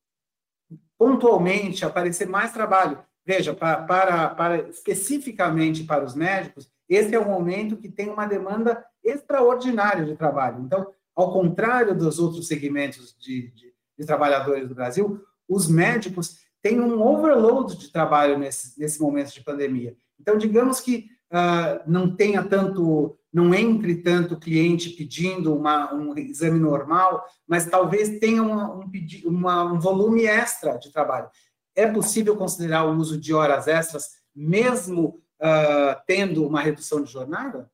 pontualmente 0.98 1.84
aparecer 1.84 2.28
mais 2.28 2.52
trabalho, 2.52 2.98
veja, 3.24 3.52
para, 3.52 3.82
para, 3.82 4.28
para, 4.30 4.68
especificamente 4.68 5.84
para 5.84 6.04
os 6.04 6.14
médicos, 6.14 6.70
esse 6.88 7.14
é 7.14 7.18
o 7.18 7.28
momento 7.28 7.76
que 7.76 7.88
tem 7.88 8.08
uma 8.08 8.26
demanda 8.26 8.84
extraordinária 9.02 10.04
de 10.04 10.16
trabalho. 10.16 10.62
Então, 10.62 10.92
ao 11.14 11.32
contrário 11.32 11.96
dos 11.96 12.18
outros 12.18 12.46
segmentos 12.46 13.16
de, 13.18 13.50
de, 13.52 13.74
de 13.98 14.06
trabalhadores 14.06 14.68
do 14.68 14.74
Brasil, 14.74 15.20
os 15.48 15.68
médicos 15.68 16.38
têm 16.62 16.80
um 16.80 17.00
overload 17.00 17.76
de 17.76 17.90
trabalho 17.90 18.38
nesse, 18.38 18.78
nesse 18.78 19.00
momento 19.00 19.32
de 19.32 19.42
pandemia. 19.42 19.96
Então, 20.20 20.36
digamos 20.36 20.80
que 20.80 21.08
uh, 21.32 21.82
não 21.86 22.14
tenha 22.14 22.42
tanto 22.44 23.18
não 23.36 23.54
entre 23.54 23.96
tanto 23.96 24.40
cliente 24.40 24.88
pedindo 24.88 25.54
uma, 25.54 25.92
um 25.92 26.16
exame 26.16 26.58
normal, 26.58 27.22
mas 27.46 27.66
talvez 27.66 28.18
tenha 28.18 28.42
uma, 28.42 28.74
um, 28.74 28.90
uma, 29.26 29.62
um 29.74 29.78
volume 29.78 30.24
extra 30.24 30.78
de 30.78 30.90
trabalho. 30.90 31.28
É 31.74 31.86
possível 31.86 32.34
considerar 32.34 32.84
o 32.84 32.96
uso 32.96 33.20
de 33.20 33.34
horas 33.34 33.68
extras, 33.68 34.04
mesmo 34.34 35.20
uh, 35.38 36.00
tendo 36.06 36.46
uma 36.46 36.62
redução 36.62 37.02
de 37.02 37.12
jornada? 37.12 37.70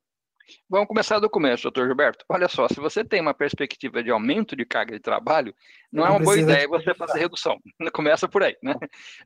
Vamos 0.69 0.89
começar 0.89 1.19
do 1.19 1.29
começo, 1.29 1.65
doutor 1.65 1.87
Gilberto. 1.87 2.25
Olha 2.29 2.49
só, 2.49 2.69
se 2.69 2.77
você 2.77 3.05
tem 3.05 3.21
uma 3.21 3.35
perspectiva 3.35 4.03
de 4.03 4.11
aumento 4.11 4.57
de 4.57 4.65
carga 4.65 4.95
de 4.95 5.01
trabalho, 5.01 5.55
não, 5.93 6.03
não 6.03 6.09
é 6.09 6.11
uma 6.13 6.21
boa 6.21 6.39
ideia 6.39 6.69
você 6.69 6.95
fazer 6.95 7.19
redução. 7.19 7.59
Começa 7.93 8.29
por 8.29 8.43
aí, 8.43 8.57
né? 8.63 8.75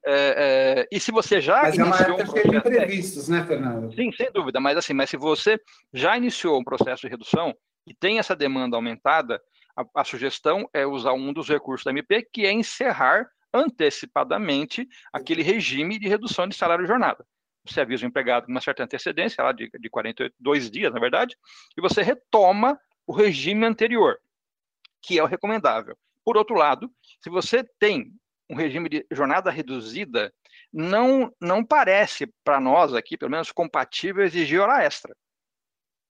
É, 0.04 0.84
é, 0.84 0.88
e 0.90 0.98
se 1.00 1.10
você 1.10 1.40
já 1.40 1.62
mas 1.62 1.74
iniciou 1.74 2.08
é 2.08 2.12
um 2.12 2.16
processo... 2.16 2.54
imprevistos, 2.54 3.28
né, 3.28 3.44
Fernando? 3.44 3.94
Sim, 3.94 4.12
sem 4.12 4.30
dúvida. 4.32 4.60
Mas 4.60 4.76
assim, 4.76 4.92
mas 4.92 5.10
se 5.10 5.16
você 5.16 5.60
já 5.92 6.16
iniciou 6.16 6.60
um 6.60 6.64
processo 6.64 7.02
de 7.02 7.08
redução 7.08 7.54
e 7.86 7.94
tem 7.94 8.18
essa 8.18 8.34
demanda 8.34 8.76
aumentada, 8.76 9.40
a, 9.76 9.84
a 10.00 10.04
sugestão 10.04 10.68
é 10.72 10.86
usar 10.86 11.12
um 11.12 11.32
dos 11.32 11.48
recursos 11.48 11.84
da 11.84 11.90
MP, 11.90 12.26
que 12.32 12.46
é 12.46 12.52
encerrar 12.52 13.28
antecipadamente 13.52 14.86
aquele 15.12 15.42
regime 15.42 15.98
de 15.98 16.08
redução 16.08 16.46
de 16.46 16.54
salário 16.54 16.84
e 16.84 16.88
jornada 16.88 17.24
você 17.72 17.80
avisa 17.80 18.04
o 18.04 18.08
empregado 18.08 18.46
com 18.46 18.52
uma 18.52 18.60
certa 18.60 18.84
antecedência, 18.84 19.42
lá 19.42 19.52
de, 19.52 19.70
de 19.78 19.90
42 19.90 20.70
dias, 20.70 20.92
na 20.92 21.00
verdade, 21.00 21.36
e 21.76 21.80
você 21.80 22.02
retoma 22.02 22.78
o 23.06 23.12
regime 23.12 23.64
anterior, 23.64 24.18
que 25.00 25.18
é 25.18 25.22
o 25.22 25.26
recomendável. 25.26 25.96
Por 26.24 26.36
outro 26.36 26.56
lado, 26.56 26.90
se 27.20 27.30
você 27.30 27.64
tem 27.78 28.12
um 28.50 28.54
regime 28.54 28.88
de 28.88 29.06
jornada 29.10 29.50
reduzida, 29.50 30.32
não, 30.72 31.32
não 31.40 31.64
parece 31.64 32.26
para 32.44 32.60
nós 32.60 32.94
aqui, 32.94 33.16
pelo 33.16 33.30
menos, 33.30 33.52
compatível 33.52 34.24
exigir 34.24 34.60
hora 34.60 34.84
extra. 34.84 35.16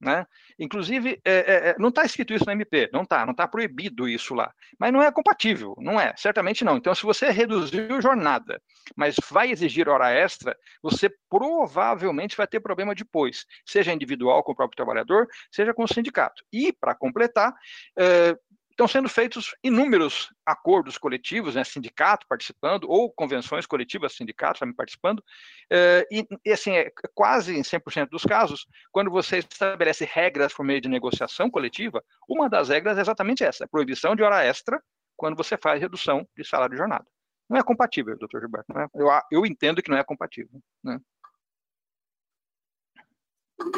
Né? 0.00 0.26
Inclusive, 0.58 1.20
é, 1.24 1.32
é, 1.32 1.68
é 1.70 1.76
não 1.78 1.88
está 1.88 2.04
escrito 2.04 2.34
isso 2.34 2.44
no 2.44 2.52
MP, 2.52 2.90
não 2.92 3.02
está, 3.02 3.24
não 3.24 3.32
está 3.32 3.48
proibido 3.48 4.06
isso 4.06 4.34
lá. 4.34 4.52
Mas 4.78 4.92
não 4.92 5.02
é 5.02 5.10
compatível, 5.10 5.74
não 5.78 5.98
é, 5.98 6.14
certamente 6.16 6.64
não. 6.64 6.76
Então, 6.76 6.94
se 6.94 7.02
você 7.02 7.30
reduziu 7.30 8.00
jornada, 8.00 8.60
mas 8.94 9.16
vai 9.30 9.50
exigir 9.50 9.88
hora 9.88 10.10
extra, 10.10 10.56
você 10.82 11.10
provavelmente 11.30 12.36
vai 12.36 12.46
ter 12.46 12.60
problema 12.60 12.94
depois, 12.94 13.46
seja 13.64 13.92
individual 13.92 14.42
com 14.42 14.52
o 14.52 14.56
próprio 14.56 14.76
trabalhador, 14.76 15.26
seja 15.50 15.72
com 15.72 15.84
o 15.84 15.88
sindicato. 15.88 16.44
E, 16.52 16.72
para 16.72 16.94
completar, 16.94 17.54
é, 17.98 18.36
estão 18.76 18.86
sendo 18.86 19.08
feitos 19.08 19.56
inúmeros 19.64 20.30
acordos 20.44 20.98
coletivos, 20.98 21.54
né, 21.54 21.64
sindicato 21.64 22.26
participando, 22.28 22.84
ou 22.84 23.10
convenções 23.10 23.64
coletivas, 23.64 24.14
sindicatos 24.14 24.60
também 24.60 24.74
participando, 24.74 25.24
eh, 25.72 26.06
e, 26.10 26.28
e, 26.44 26.52
assim, 26.52 26.72
é 26.72 26.92
quase 27.14 27.56
em 27.56 27.62
100% 27.62 28.10
dos 28.10 28.22
casos, 28.24 28.66
quando 28.92 29.10
você 29.10 29.38
estabelece 29.38 30.04
regras 30.04 30.52
por 30.52 30.64
meio 30.64 30.80
de 30.80 30.90
negociação 30.90 31.50
coletiva, 31.50 32.04
uma 32.28 32.50
das 32.50 32.68
regras 32.68 32.98
é 32.98 33.00
exatamente 33.00 33.42
essa, 33.42 33.64
a 33.64 33.68
proibição 33.68 34.14
de 34.14 34.22
hora 34.22 34.44
extra 34.44 34.80
quando 35.16 35.36
você 35.36 35.56
faz 35.56 35.80
redução 35.80 36.28
de 36.36 36.46
salário 36.46 36.74
de 36.74 36.78
jornada. 36.78 37.06
Não 37.48 37.56
é 37.56 37.62
compatível, 37.62 38.18
doutor 38.18 38.40
Gilberto, 38.40 38.78
é? 38.78 38.86
eu, 38.94 39.08
eu 39.32 39.46
entendo 39.46 39.82
que 39.82 39.90
não 39.90 39.96
é 39.96 40.04
compatível. 40.04 40.60
Né? 40.84 41.00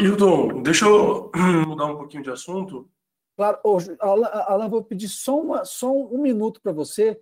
Hilton, 0.01 0.61
deixa 0.63 0.87
eu 0.87 1.31
mudar 1.69 1.87
um 1.87 1.97
pouquinho 1.97 2.25
de 2.25 2.31
assunto. 2.31 2.91
Claro, 3.39 3.61
Alan, 4.49 4.69
vou 4.69 4.83
pedir 4.83 5.09
só, 5.09 5.41
uma, 5.41 5.65
só 5.65 5.93
um 5.93 6.21
minuto 6.21 6.61
para 6.61 6.73
você, 6.73 7.21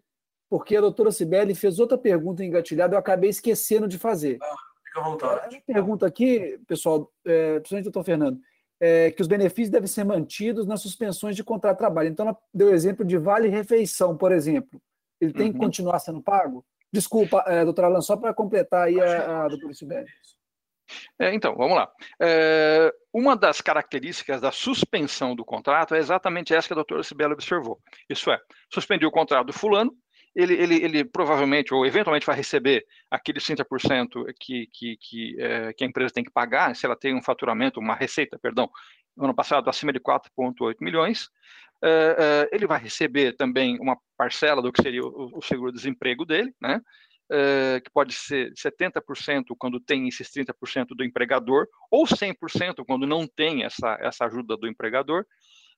porque 0.49 0.75
a 0.75 0.81
doutora 0.81 1.13
Sibeli 1.13 1.55
fez 1.55 1.79
outra 1.79 1.99
pergunta 1.99 2.43
engatilhada, 2.43 2.95
eu 2.95 2.99
acabei 2.99 3.29
esquecendo 3.29 3.87
de 3.87 3.99
fazer. 3.99 4.39
Ah, 4.41 4.55
fica 4.83 5.01
à 5.01 5.05
vontade. 5.05 5.57
A 5.57 5.73
pergunta 5.75 6.07
aqui, 6.07 6.59
pessoal, 6.67 7.13
é, 7.23 7.61
principalmente 7.61 7.89
o 7.89 7.93
doutor 7.93 8.05
Fernando, 8.05 8.41
é 8.81 9.11
que 9.11 9.21
os 9.21 9.29
benefícios 9.29 9.69
devem 9.69 9.87
ser 9.87 10.05
mantidos 10.05 10.67
nas 10.67 10.81
suspensões 10.81 11.37
de 11.37 11.45
contrato 11.45 11.75
de 11.75 11.81
trabalho. 11.81 12.09
Então, 12.09 12.27
ela 12.27 12.39
deu 12.53 12.73
exemplo 12.73 13.05
de 13.05 13.19
vale-refeição, 13.19 14.17
por 14.17 14.33
exemplo. 14.33 14.81
Ele 15.21 15.35
tem 15.35 15.49
uhum. 15.49 15.53
que 15.53 15.59
continuar 15.59 15.99
sendo 15.99 16.23
pago? 16.23 16.65
Desculpa, 16.91 17.45
é, 17.47 17.63
doutora 17.63 17.89
Alan, 17.89 18.01
só 18.01 18.17
para 18.17 18.33
completar 18.33 18.87
aí 18.87 18.99
a, 18.99 19.45
a 19.45 19.49
doutora 19.49 19.75
Sibeli. 19.75 20.09
É, 21.19 21.35
então, 21.35 21.55
vamos 21.57 21.77
lá. 21.77 21.89
É, 22.21 22.93
uma 23.13 23.37
das 23.37 23.61
características 23.61 24.41
da 24.41 24.53
suspensão 24.53 25.35
do 25.35 25.45
contrato 25.45 25.95
é 25.95 25.99
exatamente 25.99 26.55
essa 26.55 26.69
que 26.69 26.73
a 26.73 26.77
doutora 26.77 27.03
Sibela 27.03 27.35
observou. 27.35 27.81
Isso 28.09 28.31
é, 28.31 28.39
suspendiu 28.73 29.09
o 29.09 29.13
contrato 29.13 29.47
do 29.47 29.53
fulano, 29.53 29.93
ele, 30.37 30.53
ele, 30.53 30.75
ele 30.85 31.05
provavelmente 31.05 31.73
ou 31.73 31.87
eventualmente 31.87 32.27
vai 32.27 32.37
receber 32.37 32.85
aqueles 33.11 33.43
30% 33.43 34.27
que, 34.39 34.69
que, 34.71 34.97
que, 35.01 35.37
é, 35.41 35.73
que 35.73 35.83
a 35.83 35.87
empresa 35.87 36.13
tem 36.13 36.23
que 36.23 36.31
pagar, 36.31 36.77
se 36.77 36.85
ela 36.85 36.95
tem 36.95 37.15
um 37.15 37.23
faturamento, 37.23 37.81
uma 37.81 37.95
receita, 37.95 38.39
perdão, 38.39 38.71
no 39.17 39.25
ano 39.25 39.35
passado 39.35 39.71
acima 39.71 39.95
de 39.95 39.99
4,8 39.99 40.75
milhões. 40.81 41.31
É, 41.83 41.89
é, 42.51 42.55
ele 42.55 42.67
vai 42.67 42.79
receber 42.79 43.35
também 43.35 43.79
uma 43.81 43.97
parcela 44.17 44.61
do 44.61 44.71
que 44.71 44.83
seria 44.83 45.03
o, 45.03 45.39
o 45.39 45.43
seguro-desemprego 45.43 46.27
dele, 46.27 46.55
né? 46.61 46.81
Uh, 47.29 47.83
que 47.83 47.91
pode 47.91 48.15
ser 48.15 48.53
70% 48.53 49.47
quando 49.59 49.81
tem 49.81 50.07
esses 50.07 50.31
30% 50.31 50.91
do 50.91 51.03
empregador, 51.03 51.67
ou 51.91 52.07
100% 52.07 52.85
quando 52.87 53.05
não 53.05 53.27
tem 53.27 53.65
essa, 53.65 53.99
essa 54.01 54.27
ajuda 54.27 54.57
do 54.57 54.69
empregador, 54.69 55.27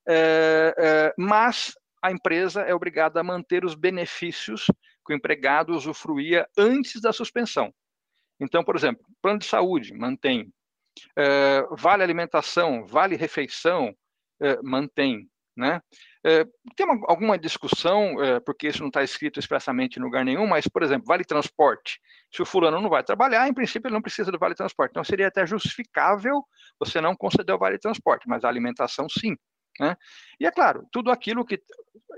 uh, 0.06 1.12
mas 1.16 1.72
a 2.02 2.12
empresa 2.12 2.60
é 2.60 2.74
obrigada 2.74 3.18
a 3.20 3.24
manter 3.24 3.64
os 3.64 3.74
benefícios 3.74 4.66
que 5.06 5.14
o 5.14 5.16
empregado 5.16 5.74
usufruía 5.74 6.46
antes 6.56 7.00
da 7.00 7.14
suspensão. 7.14 7.72
Então, 8.38 8.62
por 8.62 8.76
exemplo, 8.76 9.02
plano 9.22 9.38
de 9.38 9.46
saúde, 9.46 9.94
mantém. 9.94 10.52
vale 11.76 12.02
alimentação, 12.02 12.86
vale 12.86 13.16
refeição, 13.16 13.92
mantém. 14.62 15.28
Né? 15.58 15.82
É, 16.24 16.44
tem 16.76 16.86
uma, 16.86 17.04
alguma 17.08 17.36
discussão, 17.36 18.22
é, 18.22 18.38
porque 18.38 18.68
isso 18.68 18.78
não 18.78 18.86
está 18.86 19.02
escrito 19.02 19.40
expressamente 19.40 19.96
em 19.96 20.02
lugar 20.02 20.24
nenhum, 20.24 20.46
mas, 20.46 20.68
por 20.68 20.84
exemplo, 20.84 21.06
vale 21.08 21.24
transporte. 21.24 22.00
Se 22.32 22.40
o 22.40 22.46
fulano 22.46 22.80
não 22.80 22.88
vai 22.88 23.02
trabalhar, 23.02 23.48
em 23.48 23.52
princípio 23.52 23.88
ele 23.88 23.94
não 23.94 24.00
precisa 24.00 24.30
do 24.30 24.38
vale 24.38 24.54
transporte. 24.54 24.92
Então 24.92 25.02
seria 25.02 25.26
até 25.26 25.44
justificável 25.44 26.44
você 26.78 27.00
não 27.00 27.16
conceder 27.16 27.52
o 27.52 27.58
vale 27.58 27.76
transporte, 27.76 28.28
mas 28.28 28.44
a 28.44 28.48
alimentação 28.48 29.08
sim. 29.08 29.36
Né? 29.80 29.96
E 30.38 30.46
é 30.46 30.50
claro, 30.52 30.86
tudo 30.92 31.10
aquilo 31.10 31.44
que. 31.44 31.60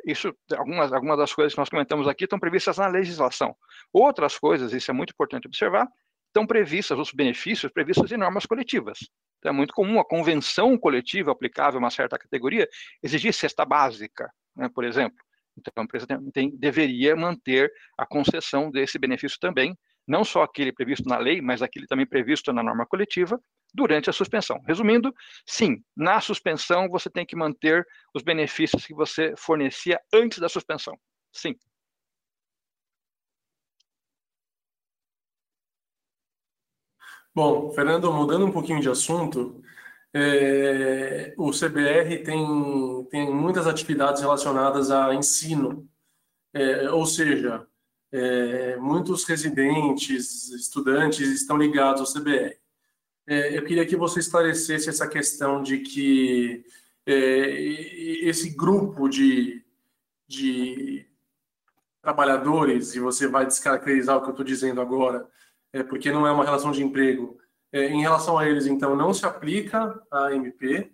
Isso, 0.07 0.35
algumas, 0.55 0.93
algumas 0.93 1.17
das 1.17 1.33
coisas 1.33 1.55
que 1.55 1.59
nós 1.59 1.71
comentamos 1.71 2.07
aqui 2.07 2.25
estão 2.25 2.39
previstas 2.39 2.77
na 2.77 2.89
legislação. 2.89 3.57
Outras 3.91 4.39
coisas, 4.39 4.75
isso 4.75 4.91
é 4.91 4.95
muito 4.95 5.13
importante 5.15 5.47
observar, 5.47 5.89
estão 6.27 6.47
previstas, 6.47 6.99
os 6.99 7.11
benefícios 7.11 7.73
previstos 7.73 8.13
em 8.13 8.19
normas 8.19 8.45
coletivas. 8.45 8.99
Então, 9.41 9.51
é 9.51 9.53
muito 9.55 9.75
comum 9.75 9.99
a 9.99 10.05
convenção 10.05 10.79
coletiva 10.79 11.33
aplicável 11.33 11.79
a 11.79 11.83
uma 11.83 11.91
certa 11.91 12.19
categoria 12.19 12.69
exigir 13.03 13.33
cesta 13.33 13.65
básica, 13.65 14.31
né, 14.55 14.69
por 14.73 14.85
exemplo. 14.85 15.19
Então, 15.57 15.73
a 15.79 15.83
empresa 15.83 16.07
tem, 16.07 16.31
tem, 16.31 16.57
deveria 16.57 17.17
manter 17.17 17.73
a 17.99 18.07
concessão 18.07 18.71
desse 18.71 18.99
benefício 18.99 19.39
também, 19.41 19.77
não 20.07 20.25
só 20.25 20.43
aquele 20.43 20.73
previsto 20.73 21.09
na 21.09 21.19
lei, 21.19 21.41
mas 21.41 21.63
aquele 21.63 21.87
também 21.87 22.07
previsto 22.07 22.53
na 22.53 22.63
norma 22.63 22.87
coletiva, 22.87 23.41
durante 23.73 24.11
a 24.11 24.13
suspensão. 24.13 24.61
Resumindo, 24.67 25.13
sim, 25.47 25.83
na 25.97 26.21
suspensão 26.21 26.89
você 26.89 27.09
tem 27.09 27.25
que 27.25 27.37
manter 27.37 27.87
os 28.15 28.23
benefícios 28.23 28.87
que 28.87 28.95
você 28.95 29.35
fornecia 29.37 29.99
antes 30.13 30.39
da 30.39 30.49
suspensão. 30.49 30.99
Sim. 31.33 31.55
Bom, 37.43 37.71
Fernando, 37.71 38.13
mudando 38.13 38.45
um 38.45 38.53
pouquinho 38.53 38.83
de 38.83 38.91
assunto, 38.91 39.63
é, 40.13 41.33
o 41.39 41.51
CBR 41.53 42.23
tem, 42.23 43.09
tem 43.11 43.35
muitas 43.35 43.67
atividades 43.67 44.21
relacionadas 44.21 44.91
a 44.91 45.15
ensino, 45.15 45.89
é, 46.53 46.91
ou 46.91 47.07
seja, 47.07 47.67
é, 48.13 48.77
muitos 48.77 49.25
residentes, 49.25 50.51
estudantes 50.51 51.31
estão 51.31 51.57
ligados 51.57 52.03
ao 52.03 52.23
CBR. 52.23 52.59
É, 53.27 53.57
eu 53.57 53.65
queria 53.65 53.87
que 53.87 53.97
você 53.97 54.21
esclarecesse 54.21 54.91
essa 54.91 55.09
questão 55.09 55.63
de 55.63 55.79
que 55.79 56.63
é, 57.07 57.15
esse 58.29 58.51
grupo 58.51 59.09
de, 59.09 59.65
de 60.29 61.07
trabalhadores, 62.03 62.95
e 62.95 63.01
você 63.01 63.27
vai 63.27 63.47
descaracterizar 63.47 64.19
o 64.19 64.21
que 64.21 64.27
eu 64.27 64.33
estou 64.33 64.45
dizendo 64.45 64.83
agora, 64.83 65.27
é, 65.73 65.83
porque 65.83 66.11
não 66.11 66.27
é 66.27 66.33
uma 66.33 66.45
relação 66.45 66.73
de 66.73 66.83
emprego. 66.83 67.39
É, 67.73 67.87
em 67.87 68.01
relação 68.01 68.37
a 68.37 68.49
eles, 68.49 68.67
então, 68.67 68.97
não 68.97 69.15
se 69.15 69.25
aplica 69.25 70.01
a 70.11 70.33
MP. 70.35 70.91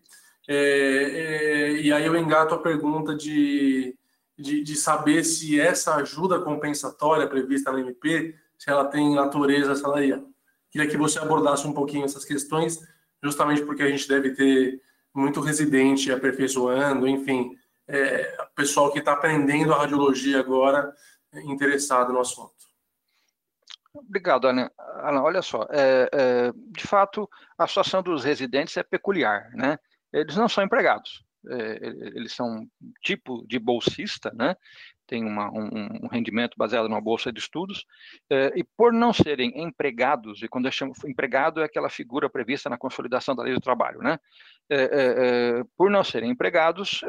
É, 0.49 0.55
é, 0.55 1.73
e 1.73 1.93
aí 1.93 2.05
eu 2.05 2.17
engato 2.17 2.55
a 2.55 2.59
pergunta 2.59 3.15
de, 3.15 3.97
de, 4.39 4.63
de, 4.63 4.77
saber 4.77 5.25
se 5.25 5.59
essa 5.59 5.97
ajuda 5.97 6.41
compensatória 6.41 7.27
prevista 7.27 7.73
na 7.73 7.81
MP, 7.81 8.35
se 8.59 8.71
ela 8.71 8.85
tem 8.85 9.15
natureza 9.15 9.75
salarial. 9.75 10.23
Queria 10.71 10.89
que 10.89 10.97
você 10.97 11.19
abordasse 11.19 11.67
um 11.67 11.73
pouquinho 11.73 12.05
essas 12.05 12.25
questões, 12.25 12.79
justamente 13.23 13.63
porque 13.63 13.83
a 13.83 13.89
gente 13.89 14.07
deve 14.07 14.35
ter 14.35 14.81
muito 15.15 15.41
residente 15.41 16.13
aperfeiçoando, 16.13 17.09
enfim, 17.09 17.57
é, 17.89 18.37
pessoal 18.55 18.93
que 18.93 18.99
está 18.99 19.13
aprendendo 19.13 19.73
a 19.73 19.79
radiologia 19.79 20.41
agora 20.41 20.93
interessado 21.45 22.13
no 22.13 22.21
assunto. 22.21 22.66
Obrigado, 23.99 24.49
Alan. 24.49 24.71
Alan 24.79 25.23
olha 25.23 25.43
só, 25.43 25.67
é, 25.71 26.09
é, 26.13 26.53
de 26.53 26.87
fato, 26.87 27.29
a 27.57 27.67
situação 27.67 28.03
dos 28.03 28.25
residentes 28.25 28.77
é 28.77 28.83
peculiar, 28.83 29.51
né? 29.55 29.79
Eles 30.13 30.37
não 30.37 30.49
são 30.49 30.65
empregados, 30.65 31.25
é, 31.49 31.87
eles 32.15 32.33
são 32.33 32.47
um 32.47 32.69
tipo 33.03 33.45
de 33.47 33.59
bolsista, 33.59 34.33
né? 34.35 34.57
Tem 35.07 35.25
uma, 35.25 35.51
um, 35.51 36.05
um, 36.05 36.09
rendimento 36.09 36.57
baseado 36.57 36.89
numa 36.89 37.01
bolsa 37.01 37.33
de 37.33 37.39
estudos, 37.39 37.87
é, 38.31 38.53
e 38.57 38.65
por 38.65 38.93
não 38.93 39.13
serem 39.13 39.63
empregados, 39.63 40.43
e 40.43 40.49
quando 40.49 40.67
eu 40.67 40.73
chamo 40.73 40.93
empregado 41.07 41.61
é 41.61 41.65
aquela 41.65 41.89
figura 41.89 42.29
prevista 42.29 42.69
na 42.69 42.79
consolidação 42.79 43.35
da 43.35 43.43
lei 43.43 43.55
do 43.55 43.61
trabalho, 43.61 44.01
né? 44.01 44.19
É, 44.69 44.81
é, 44.81 45.65
por 45.77 45.91
não 45.91 46.03
serem 46.03 46.31
empregados, 46.31 47.03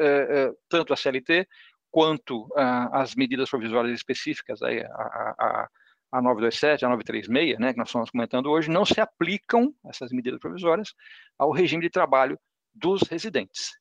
tanto 0.69 0.93
a 0.93 0.97
CLT 0.97 1.47
quanto 1.89 2.47
as 2.91 3.15
medidas 3.15 3.50
provisórias 3.50 3.95
específicas, 3.95 4.62
aí, 4.62 4.82
a, 4.82 5.36
a 5.39 5.67
a 5.67 5.69
927, 6.13 6.86
a 6.86 6.89
936, 6.89 7.60
né, 7.60 7.74
que 7.74 7.78
nós 7.78 7.89
estamos 7.89 8.10
comentando 8.10 8.50
hoje, 8.50 8.70
não 8.70 8.86
se 8.86 9.00
aplicam, 9.00 9.74
essas 9.89 10.12
medidas 10.12 10.39
provisórias, 10.39 10.93
ao 11.38 11.52
regime 11.52 11.84
de 11.84 11.89
trabalho 11.89 12.39
dos 12.74 13.02
residentes. 13.04 13.72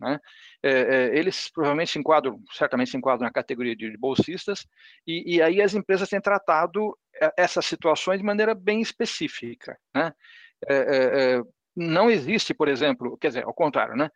Né? 0.00 0.18
É, 0.62 0.70
é, 0.70 1.18
eles 1.18 1.50
provavelmente 1.50 1.92
se 1.92 1.98
enquadram, 1.98 2.40
certamente 2.52 2.90
se 2.90 2.96
enquadram 2.96 3.26
na 3.26 3.32
categoria 3.32 3.76
de 3.76 3.96
bolsistas, 3.96 4.66
e, 5.06 5.36
e 5.36 5.42
aí 5.42 5.60
as 5.60 5.74
empresas 5.74 6.08
têm 6.08 6.20
tratado 6.20 6.96
é, 7.20 7.32
essas 7.36 7.66
situações 7.66 8.18
de 8.18 8.24
maneira 8.24 8.54
bem 8.54 8.80
específica. 8.80 9.78
Né? 9.94 10.12
É, 10.68 10.74
é, 10.74 11.36
é, 11.36 11.42
não 11.76 12.10
existe, 12.10 12.54
por 12.54 12.68
exemplo, 12.68 13.16
quer 13.18 13.28
dizer, 13.28 13.44
ao 13.44 13.54
contrário, 13.54 13.96
né? 13.96 14.10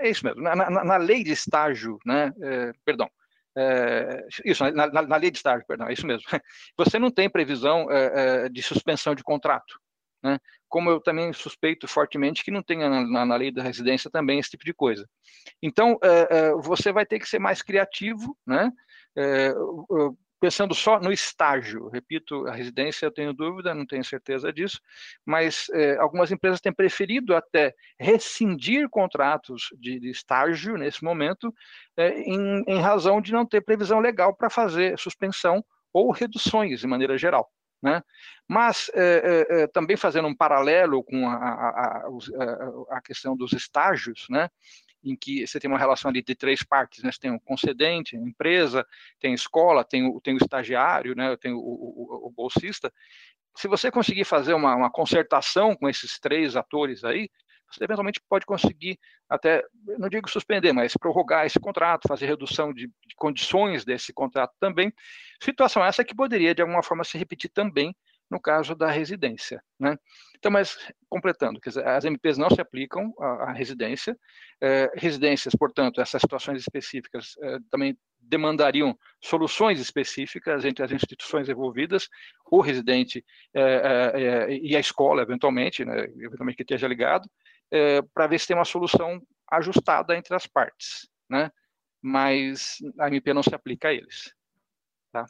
É 0.00 0.08
isso 0.08 0.24
mesmo. 0.24 0.40
Na, 0.40 0.56
na, 0.56 0.84
na 0.84 0.96
lei 0.96 1.22
de 1.22 1.32
estágio, 1.32 1.98
né? 2.06 2.32
perdão, 2.82 3.10
é, 3.56 4.26
isso, 4.44 4.64
na, 4.72 4.86
na, 4.86 5.02
na, 5.02 5.16
lei 5.16 5.30
de 5.30 5.38
estágio, 5.38 5.66
perdão, 5.66 5.88
é 5.88 5.92
isso 5.92 6.06
mesmo. 6.06 6.22
Você 6.76 6.98
não 6.98 7.10
tem 7.10 7.28
previsão 7.28 7.90
é, 7.90 8.48
de 8.48 8.62
suspensão 8.62 9.14
de 9.14 9.22
contrato. 9.22 9.78
Né? 10.22 10.38
Como 10.68 10.88
eu 10.88 11.00
também 11.00 11.32
suspeito 11.32 11.86
fortemente 11.88 12.44
que 12.44 12.50
não 12.50 12.62
tenha 12.62 12.88
na, 12.88 13.26
na, 13.26 13.36
lei 13.36 13.50
da 13.50 13.62
residência 13.62 14.10
também 14.10 14.38
esse 14.38 14.50
tipo 14.50 14.64
de 14.64 14.72
coisa. 14.72 15.06
Então, 15.62 15.98
é, 16.02 16.52
você 16.62 16.92
vai 16.92 17.04
ter 17.04 17.18
que 17.18 17.28
ser 17.28 17.38
mais 17.38 17.60
criativo, 17.60 18.36
né? 18.46 18.70
Pensando 20.42 20.74
só 20.74 20.98
no 20.98 21.12
estágio, 21.12 21.88
repito, 21.88 22.48
a 22.48 22.52
residência 22.52 23.06
eu 23.06 23.12
tenho 23.12 23.32
dúvida, 23.32 23.72
não 23.72 23.86
tenho 23.86 24.04
certeza 24.04 24.52
disso, 24.52 24.80
mas 25.24 25.66
é, 25.72 25.96
algumas 25.98 26.32
empresas 26.32 26.60
têm 26.60 26.72
preferido 26.72 27.36
até 27.36 27.72
rescindir 27.96 28.88
contratos 28.90 29.68
de, 29.78 30.00
de 30.00 30.10
estágio 30.10 30.76
nesse 30.76 31.04
momento, 31.04 31.54
é, 31.96 32.22
em, 32.22 32.64
em, 32.66 32.80
razão 32.80 33.20
de 33.20 33.30
não 33.30 33.46
ter 33.46 33.60
previsão 33.60 34.00
legal 34.00 34.34
para 34.34 34.50
fazer 34.50 34.98
suspensão 34.98 35.64
ou 35.92 36.10
reduções 36.10 36.80
de 36.80 36.88
maneira 36.88 37.16
geral. 37.16 37.48
Né? 37.80 38.02
Mas 38.48 38.90
é, 38.94 39.68
também 39.68 39.96
fazendo 39.96 40.26
um 40.26 40.36
paralelo 40.36 41.04
com 41.04 41.28
a, 41.28 41.36
a, 41.36 42.02
a, 42.90 42.96
a 42.96 43.00
questão 43.00 43.36
dos 43.36 43.52
estágios, 43.52 44.26
né? 44.28 44.48
Em 45.02 45.16
que 45.16 45.46
você 45.46 45.58
tem 45.58 45.70
uma 45.70 45.78
relação 45.78 46.10
ali 46.10 46.22
de 46.22 46.34
três 46.34 46.62
partes, 46.62 47.02
né? 47.02 47.10
Você 47.10 47.18
tem 47.18 47.30
o 47.30 47.40
concedente, 47.40 48.16
a 48.16 48.20
empresa, 48.20 48.86
tem 49.18 49.34
escola, 49.34 49.84
tem 49.84 50.06
o, 50.06 50.20
tem 50.20 50.34
o 50.34 50.38
estagiário, 50.38 51.14
né? 51.14 51.36
Tem 51.36 51.52
o, 51.52 51.58
o, 51.58 52.26
o 52.26 52.30
bolsista. 52.30 52.92
Se 53.56 53.68
você 53.68 53.90
conseguir 53.90 54.24
fazer 54.24 54.54
uma, 54.54 54.74
uma 54.74 54.90
concertação 54.90 55.74
com 55.74 55.88
esses 55.88 56.18
três 56.18 56.56
atores 56.56 57.04
aí, 57.04 57.28
você 57.70 57.84
eventualmente 57.84 58.20
pode 58.28 58.44
conseguir 58.44 58.98
até, 59.28 59.64
não 59.98 60.08
digo 60.08 60.28
suspender, 60.28 60.72
mas 60.72 60.96
prorrogar 60.96 61.46
esse 61.46 61.58
contrato, 61.58 62.06
fazer 62.06 62.26
redução 62.26 62.72
de, 62.72 62.86
de, 62.86 63.14
condições 63.16 63.84
desse 63.84 64.12
contrato 64.12 64.52
também. 64.60 64.92
Situação 65.40 65.84
essa 65.84 66.04
que 66.04 66.14
poderia, 66.14 66.54
de 66.54 66.60
alguma 66.60 66.82
forma, 66.82 67.02
se 67.02 67.16
repetir 67.16 67.50
também 67.50 67.96
no 68.30 68.40
caso 68.40 68.74
da 68.74 68.90
residência. 68.90 69.62
Né? 69.78 69.96
Então, 70.42 70.50
mas 70.50 70.76
completando, 71.08 71.60
dizer, 71.64 71.86
as 71.86 72.04
MPs 72.04 72.36
não 72.36 72.50
se 72.50 72.60
aplicam 72.60 73.14
à, 73.16 73.50
à 73.50 73.52
residência, 73.52 74.18
é, 74.60 74.90
residências, 74.96 75.54
portanto, 75.54 76.00
essas 76.00 76.20
situações 76.20 76.58
específicas 76.58 77.36
é, 77.40 77.58
também 77.70 77.96
demandariam 78.20 78.98
soluções 79.22 79.78
específicas 79.78 80.64
entre 80.64 80.84
as 80.84 80.90
instituições 80.90 81.48
envolvidas, 81.48 82.08
o 82.50 82.60
residente 82.60 83.24
é, 83.54 84.48
e 84.60 84.74
a 84.74 84.80
escola, 84.80 85.22
eventualmente, 85.22 85.84
né, 85.84 86.06
eventualmente 86.16 86.56
que 86.56 86.64
esteja 86.64 86.88
ligado, 86.88 87.30
para 88.12 88.26
ver 88.26 88.40
se 88.40 88.48
tem 88.48 88.56
uma 88.56 88.64
solução 88.64 89.22
ajustada 89.50 90.16
entre 90.16 90.34
as 90.34 90.46
partes, 90.46 91.08
né? 91.30 91.50
mas 92.02 92.78
a 92.98 93.06
MP 93.06 93.32
não 93.32 93.42
se 93.42 93.54
aplica 93.54 93.88
a 93.88 93.94
eles. 93.94 94.34
Tá? 95.12 95.24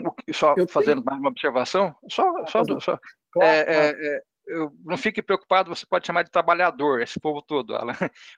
É, 0.00 0.32
só 0.32 0.54
eu 0.56 0.66
fazendo 0.66 1.02
tenho... 1.02 1.04
mais 1.04 1.18
uma 1.20 1.30
observação, 1.30 1.94
só, 2.08 2.24
só, 2.46 2.64
só 2.80 2.98
claro, 3.30 3.50
é, 3.50 3.64
claro. 3.64 3.96
É, 4.00 4.16
é 4.16 4.22
eu, 4.46 4.72
não 4.84 4.96
fique 4.96 5.22
preocupado, 5.22 5.74
você 5.74 5.86
pode 5.86 6.06
chamar 6.06 6.22
de 6.22 6.30
trabalhador, 6.30 7.00
esse 7.00 7.18
povo 7.20 7.40
todo. 7.42 7.74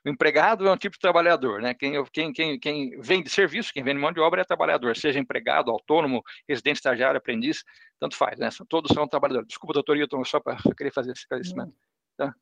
O 0.05 0.09
empregado 0.09 0.67
é 0.67 0.71
um 0.71 0.77
tipo 0.77 0.95
de 0.95 1.01
trabalhador, 1.01 1.61
né? 1.61 1.73
Quem, 1.73 2.03
quem, 2.11 2.31
quem, 2.31 2.59
quem 2.59 2.99
vende 2.99 3.29
serviço, 3.29 3.73
quem 3.73 3.83
vende 3.83 3.99
mão 3.99 4.11
de 4.11 4.19
obra 4.19 4.41
é 4.41 4.45
trabalhador, 4.45 4.95
seja 4.95 5.19
empregado, 5.19 5.71
autônomo, 5.71 6.23
residente, 6.47 6.77
estagiário, 6.77 7.17
aprendiz, 7.17 7.63
tanto 7.99 8.15
faz, 8.15 8.39
né? 8.39 8.49
Todos 8.69 8.93
são 8.93 9.07
trabalhadores. 9.07 9.47
Desculpa, 9.47 9.73
doutor 9.73 9.97
Hilton, 9.97 10.23
só 10.23 10.39
para 10.39 10.57
querer 10.77 10.91
fazer 10.91 11.11
esse 11.11 11.21
esclarecimento. 11.21 11.73
Tá? 12.17 12.33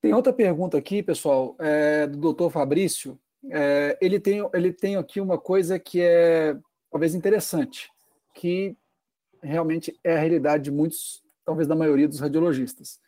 Tem 0.00 0.14
outra 0.14 0.32
pergunta 0.32 0.76
aqui, 0.78 1.02
pessoal, 1.02 1.56
é, 1.60 2.06
do 2.06 2.18
doutor 2.18 2.50
Fabrício. 2.50 3.18
É, 3.50 3.98
ele, 4.00 4.18
tem, 4.18 4.38
ele 4.54 4.72
tem 4.72 4.96
aqui 4.96 5.20
uma 5.20 5.38
coisa 5.38 5.78
que 5.78 6.00
é 6.00 6.56
talvez 6.90 7.14
interessante 7.14 7.90
que 8.34 8.76
realmente 9.42 9.98
é 10.04 10.14
a 10.14 10.18
realidade 10.18 10.64
de 10.64 10.70
muitos, 10.70 11.22
talvez 11.44 11.66
da 11.66 11.74
maioria 11.74 12.08
dos 12.08 12.20
radiologistas. 12.20 13.00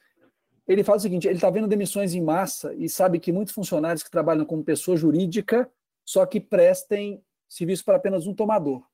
Ele 0.66 0.82
fala 0.82 0.98
o 0.98 1.00
seguinte: 1.00 1.26
ele 1.26 1.37
está 1.37 1.50
vendo 1.50 1.68
demissões 1.68 2.14
em 2.14 2.22
massa 2.22 2.74
e 2.74 2.88
sabe 2.88 3.20
que 3.20 3.32
muitos 3.32 3.54
funcionários 3.54 4.02
que 4.02 4.10
trabalham 4.10 4.44
como 4.44 4.64
pessoa 4.64 4.96
jurídica 4.96 5.70
só 6.04 6.26
que 6.26 6.40
prestem 6.40 7.24
serviço 7.48 7.84
para 7.84 7.96
apenas 7.96 8.26
um 8.26 8.34
tomador. 8.34 8.87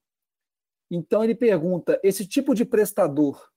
Então 0.91 1.23
ele 1.25 1.35
pergunta: 1.35 2.01
esse 2.03 2.27
tipo 2.27 2.55
de 2.55 2.65
prestador 2.65 3.51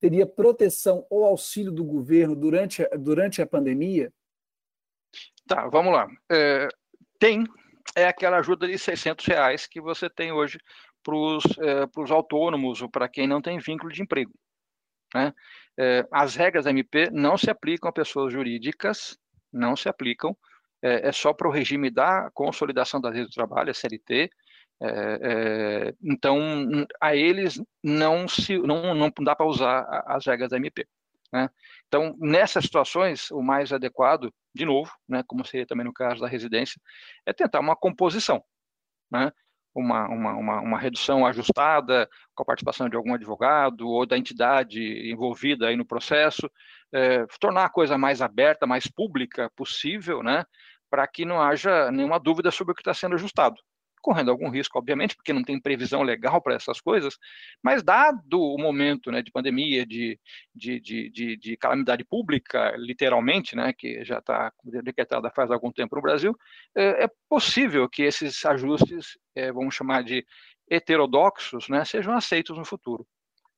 teria 0.00 0.26
proteção 0.26 1.06
ou 1.10 1.24
auxílio 1.24 1.72
do 1.72 1.84
governo 1.84 2.34
durante, 2.36 2.86
durante 2.98 3.42
a 3.42 3.46
pandemia? 3.46 4.12
Tá, 5.46 5.68
vamos 5.68 5.92
lá. 5.92 6.08
É, 6.30 6.68
tem 7.18 7.44
é 7.94 8.06
aquela 8.06 8.38
ajuda 8.38 8.66
de 8.66 8.78
600 8.78 9.24
reais 9.26 9.66
que 9.66 9.80
você 9.80 10.10
tem 10.10 10.32
hoje 10.32 10.58
para 11.06 12.02
os 12.02 12.10
é, 12.10 12.12
autônomos 12.12 12.82
ou 12.82 12.90
para 12.90 13.08
quem 13.08 13.28
não 13.28 13.40
tem 13.40 13.58
vínculo 13.58 13.92
de 13.92 14.02
emprego. 14.02 14.32
Né? 15.14 15.32
É, 15.78 16.04
as 16.10 16.34
regras 16.34 16.64
da 16.64 16.70
MP 16.70 17.10
não 17.12 17.38
se 17.38 17.48
aplicam 17.48 17.88
a 17.88 17.92
pessoas 17.92 18.32
jurídicas, 18.32 19.16
não 19.52 19.76
se 19.76 19.88
aplicam, 19.88 20.36
é, 20.82 21.08
é 21.08 21.12
só 21.12 21.32
para 21.32 21.46
o 21.46 21.50
regime 21.50 21.90
da 21.90 22.28
consolidação 22.34 23.00
das 23.00 23.14
redes 23.14 23.30
do 23.30 23.34
trabalho, 23.34 23.70
a 23.70 23.74
CLT. 23.74 24.30
É, 24.82 24.88
é, 24.88 25.94
então, 26.02 26.38
a 27.00 27.14
eles 27.14 27.62
não, 27.82 28.26
se, 28.26 28.58
não, 28.58 28.94
não 28.94 29.10
dá 29.20 29.34
para 29.36 29.46
usar 29.46 29.86
as 30.06 30.26
regras 30.26 30.50
da 30.50 30.56
MP. 30.56 30.86
Né? 31.32 31.48
Então, 31.86 32.16
nessas 32.18 32.64
situações, 32.64 33.30
o 33.30 33.40
mais 33.42 33.72
adequado, 33.72 34.32
de 34.54 34.64
novo, 34.64 34.90
né, 35.08 35.22
como 35.26 35.44
seria 35.44 35.66
também 35.66 35.84
no 35.84 35.92
caso 35.92 36.20
da 36.20 36.28
residência, 36.28 36.80
é 37.24 37.32
tentar 37.32 37.60
uma 37.60 37.76
composição. 37.76 38.42
Né? 39.10 39.32
Uma, 39.80 40.08
uma, 40.08 40.34
uma, 40.34 40.60
uma, 40.60 40.78
redução 40.78 41.26
ajustada 41.26 42.08
com 42.34 42.42
a 42.42 42.46
participação 42.46 42.88
de 42.88 42.96
algum 42.96 43.14
advogado 43.14 43.88
ou 43.88 44.06
da 44.06 44.16
entidade 44.16 44.80
envolvida 45.10 45.68
aí 45.68 45.76
no 45.76 45.84
processo, 45.84 46.50
é, 46.92 47.26
tornar 47.40 47.64
a 47.64 47.70
coisa 47.70 47.98
mais 47.98 48.22
aberta, 48.22 48.66
mais 48.66 48.86
pública 48.86 49.50
possível, 49.56 50.22
né, 50.22 50.44
para 50.90 51.06
que 51.06 51.24
não 51.24 51.40
haja 51.40 51.90
nenhuma 51.90 52.18
dúvida 52.18 52.50
sobre 52.50 52.72
o 52.72 52.74
que 52.74 52.80
está 52.82 52.94
sendo 52.94 53.14
ajustado 53.14 53.56
correndo 54.06 54.30
algum 54.30 54.48
risco, 54.48 54.78
obviamente, 54.78 55.16
porque 55.16 55.32
não 55.32 55.42
tem 55.42 55.60
previsão 55.60 56.00
legal 56.04 56.40
para 56.40 56.54
essas 56.54 56.80
coisas, 56.80 57.18
mas 57.60 57.82
dado 57.82 58.40
o 58.40 58.56
momento 58.56 59.10
né, 59.10 59.20
de 59.20 59.32
pandemia, 59.32 59.84
de, 59.84 60.16
de, 60.54 60.78
de, 60.78 61.36
de, 61.36 61.56
calamidade 61.56 62.04
pública, 62.04 62.72
literalmente, 62.76 63.56
né, 63.56 63.72
que 63.72 64.04
já 64.04 64.18
está 64.18 64.52
decretada 64.62 65.28
faz 65.34 65.50
algum 65.50 65.72
tempo 65.72 65.96
no 65.96 66.02
Brasil, 66.02 66.38
é, 66.76 67.06
é 67.06 67.10
possível 67.28 67.88
que 67.88 68.04
esses 68.04 68.46
ajustes, 68.46 69.18
é, 69.34 69.50
vamos 69.50 69.74
chamar 69.74 70.04
de 70.04 70.24
heterodoxos, 70.70 71.68
né, 71.68 71.84
sejam 71.84 72.14
aceitos 72.14 72.56
no 72.56 72.64
futuro. 72.64 73.04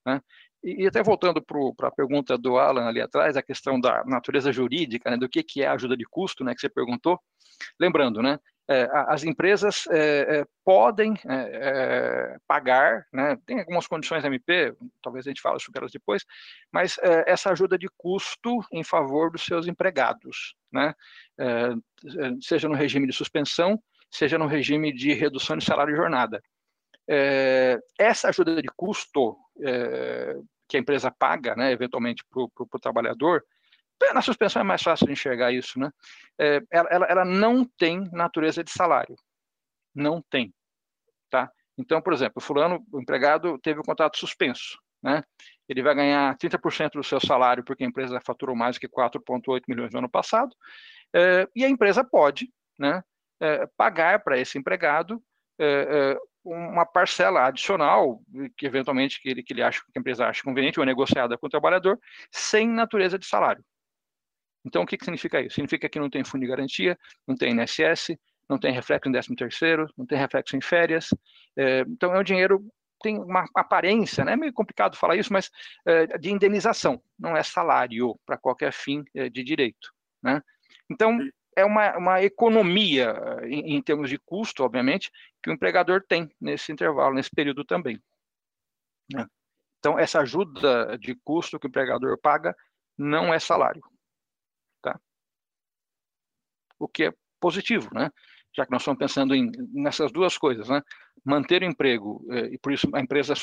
Né? 0.07 0.19
E, 0.65 0.87
até 0.87 1.03
voltando 1.03 1.43
para 1.43 1.89
a 1.89 1.93
pergunta 1.93 2.39
do 2.39 2.57
Alan 2.57 2.87
ali 2.87 3.03
atrás, 3.03 3.37
a 3.37 3.43
questão 3.43 3.79
da 3.79 4.03
natureza 4.07 4.51
jurídica, 4.51 5.11
né, 5.11 5.19
do 5.19 5.29
que, 5.29 5.43
que 5.43 5.63
é 5.63 5.67
ajuda 5.67 5.95
de 5.95 6.07
custo, 6.07 6.43
né, 6.43 6.55
que 6.55 6.61
você 6.63 6.71
perguntou, 6.71 7.21
lembrando, 7.79 8.23
né, 8.23 8.39
as 8.93 9.25
empresas 9.25 9.87
é, 9.91 10.41
é, 10.41 10.47
podem 10.63 11.15
pagar, 12.47 13.07
né, 13.11 13.37
tem 13.47 13.61
algumas 13.61 13.87
condições 13.87 14.25
MP, 14.25 14.75
talvez 15.03 15.27
a 15.27 15.31
gente 15.31 15.41
fale 15.41 15.59
sobre 15.59 15.81
elas 15.81 15.91
depois, 15.91 16.25
mas 16.71 16.99
essa 17.27 17.51
ajuda 17.51 17.79
de 17.79 17.89
custo 17.97 18.61
em 18.71 18.85
favor 18.85 19.31
dos 19.31 19.45
seus 19.45 19.67
empregados, 19.67 20.55
né, 20.71 20.95
seja 22.43 22.69
no 22.69 22.75
regime 22.75 23.07
de 23.07 23.15
suspensão, 23.15 23.83
seja 24.11 24.37
no 24.37 24.47
regime 24.47 24.93
de 24.93 25.15
redução 25.15 25.57
de 25.57 25.65
salário 25.65 25.95
e 25.95 25.97
jornada. 25.97 26.43
essa 27.99 28.29
ajuda 28.29 28.61
de 28.61 28.69
custo 28.77 29.35
que 30.69 30.77
a 30.77 30.81
empresa 30.81 31.11
paga, 31.11 31.57
né, 31.57 31.73
eventualmente 31.73 32.23
para 32.31 32.43
o 32.43 32.81
trabalhador, 32.81 33.43
na 34.15 34.23
suspensão 34.23 34.61
é 34.61 34.65
mais 34.65 34.83
fácil 34.83 35.07
de 35.07 35.13
enxergar 35.13 35.53
isso, 35.53 35.79
né? 35.79 35.91
É, 36.39 36.61
ela, 36.71 36.89
ela, 36.91 37.07
ela, 37.07 37.25
não 37.25 37.65
tem 37.65 38.09
natureza 38.13 38.63
de 38.63 38.71
salário. 38.71 39.17
Não 39.95 40.23
tem. 40.31 40.55
Tá? 41.31 41.51
Então, 41.77 42.01
por 42.01 42.13
exemplo, 42.13 42.35
o 42.37 42.41
fulano, 42.41 42.85
o 42.93 43.01
empregado, 43.01 43.59
teve 43.59 43.81
o 43.81 43.85
contrato 43.85 44.19
suspenso. 44.19 44.79
Né? 45.03 45.23
Ele 45.69 45.83
vai 45.83 45.95
ganhar 45.95 46.37
30% 46.37 46.93
do 46.93 47.05
seu 47.05 47.21
salário 47.21 47.65
porque 47.65 47.85
a 47.85 47.87
empresa 47.87 48.21
faturou 48.25 48.57
mais 48.57 48.79
que 48.79 48.89
4,8 48.89 49.63
milhões 49.69 49.93
no 49.93 49.99
ano 49.99 50.11
passado. 50.11 50.55
É, 51.15 51.49
e 51.55 51.65
a 51.65 51.69
empresa 51.69 52.05
pode 52.05 52.53
né, 52.79 53.03
é, 53.41 53.67
pagar 53.77 54.23
para 54.23 54.39
esse 54.39 54.59
empregado 54.59 55.23
é, 55.59 56.15
é, 56.15 56.19
uma 56.45 56.87
parcela 56.87 57.47
adicional, 57.47 58.21
que 58.57 58.65
eventualmente 58.65 59.21
que 59.21 59.29
ele, 59.29 59.43
que 59.43 59.53
ele 59.53 59.63
acha 59.63 59.81
que 59.81 59.99
a 59.99 60.01
empresa 60.01 60.27
acha 60.27 60.43
conveniente, 60.43 60.81
ou 60.81 60.87
negociada 60.87 61.37
com 61.37 61.47
o 61.47 61.51
trabalhador, 61.51 61.99
sem 62.31 62.69
natureza 62.69 63.19
de 63.19 63.27
salário. 63.27 63.63
Então, 64.69 64.83
o 64.83 64.87
que, 64.87 64.99
que 64.99 65.05
significa 65.05 65.41
isso? 65.41 65.55
Significa 65.55 65.89
que 65.89 65.99
não 65.99 66.11
tem 66.11 66.23
fundo 66.23 66.43
de 66.43 66.47
garantia, 66.47 66.97
não 67.27 67.35
tem 67.35 67.53
INSS, 67.53 68.19
não 68.47 68.59
tem 68.59 68.71
reflexo 68.71 69.09
em 69.09 69.13
13 69.13 69.35
terceiro, 69.35 69.91
não 69.97 70.05
tem 70.05 70.19
reflexo 70.19 70.57
em 70.57 70.61
férias. 70.61 71.09
É, 71.57 71.81
então, 71.81 72.15
é 72.15 72.21
um 72.21 72.23
dinheiro 72.23 72.65
tem 73.01 73.17
uma 73.17 73.45
aparência, 73.55 74.25
né? 74.25 74.33
é 74.33 74.37
meio 74.37 74.53
complicado 74.53 74.97
falar 74.97 75.15
isso, 75.15 75.33
mas 75.33 75.51
é, 75.87 76.19
de 76.19 76.33
indenização, 76.33 77.01
não 77.17 77.37
é 77.37 77.45
salário 77.45 78.19
para 78.27 78.37
qualquer 78.37 78.73
fim 78.73 79.05
é, 79.15 79.29
de 79.29 79.45
direito. 79.45 79.93
Né? 80.21 80.43
Então, 80.91 81.17
é 81.57 81.65
uma, 81.65 81.97
uma 81.97 82.23
economia 82.23 83.15
em, 83.45 83.77
em, 83.77 83.83
termos 83.83 84.11
de 84.11 84.19
custo, 84.19 84.65
obviamente, 84.65 85.13
que 85.41 85.49
o 85.49 85.53
empregador 85.53 86.03
tem 86.09 86.29
nesse 86.41 86.73
intervalo, 86.73 87.15
nesse 87.15 87.31
período 87.31 87.65
também. 87.65 88.03
Né? 89.13 89.25
Então, 89.79 89.97
essa 89.97 90.21
ajuda 90.21 90.99
de 90.99 91.15
custo 91.23 91.59
que 91.59 91.67
o 91.67 91.69
empregador 91.69 92.19
paga 92.19 92.55
não 92.99 93.33
é 93.33 93.39
salário 93.39 93.81
o 96.79 96.89
que 96.89 97.05
é 97.05 97.13
positivo, 97.41 97.89
né? 97.93 98.11
Já 98.57 98.65
que 98.65 98.73
nós 98.73 98.83
estamos 98.83 98.99
pensando 98.99 99.35
em, 99.35 99.51
nessas 99.73 100.11
duas 100.11 100.37
coisas, 100.37 100.69
né? 100.69 100.83
Manter 101.25 101.63
o 101.63 101.67
emprego 101.67 102.25
eh, 102.31 102.55
e 102.55 102.59
por 102.59 102.73
isso 102.73 102.89
a 102.95 103.01
empresa 103.01 103.35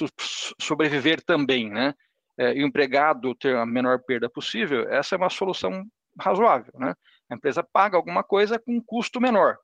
sobreviver 0.59 1.23
também, 1.23 1.69
né? 1.69 1.93
Eh, 2.37 2.57
e 2.57 2.63
o 2.63 2.67
empregado 2.67 3.35
ter 3.35 3.55
a 3.55 3.65
menor 3.65 3.99
perda 4.03 4.29
possível, 4.29 4.87
essa 4.89 5.15
é 5.15 5.17
uma 5.17 5.29
solução 5.29 5.85
razoável, 6.19 6.73
né? 6.77 6.93
A 7.29 7.35
empresa 7.35 7.63
paga 7.63 7.97
alguma 7.97 8.23
coisa 8.23 8.59
com 8.59 8.75
um 8.75 8.81
custo 8.81 9.21
menor, 9.21 9.57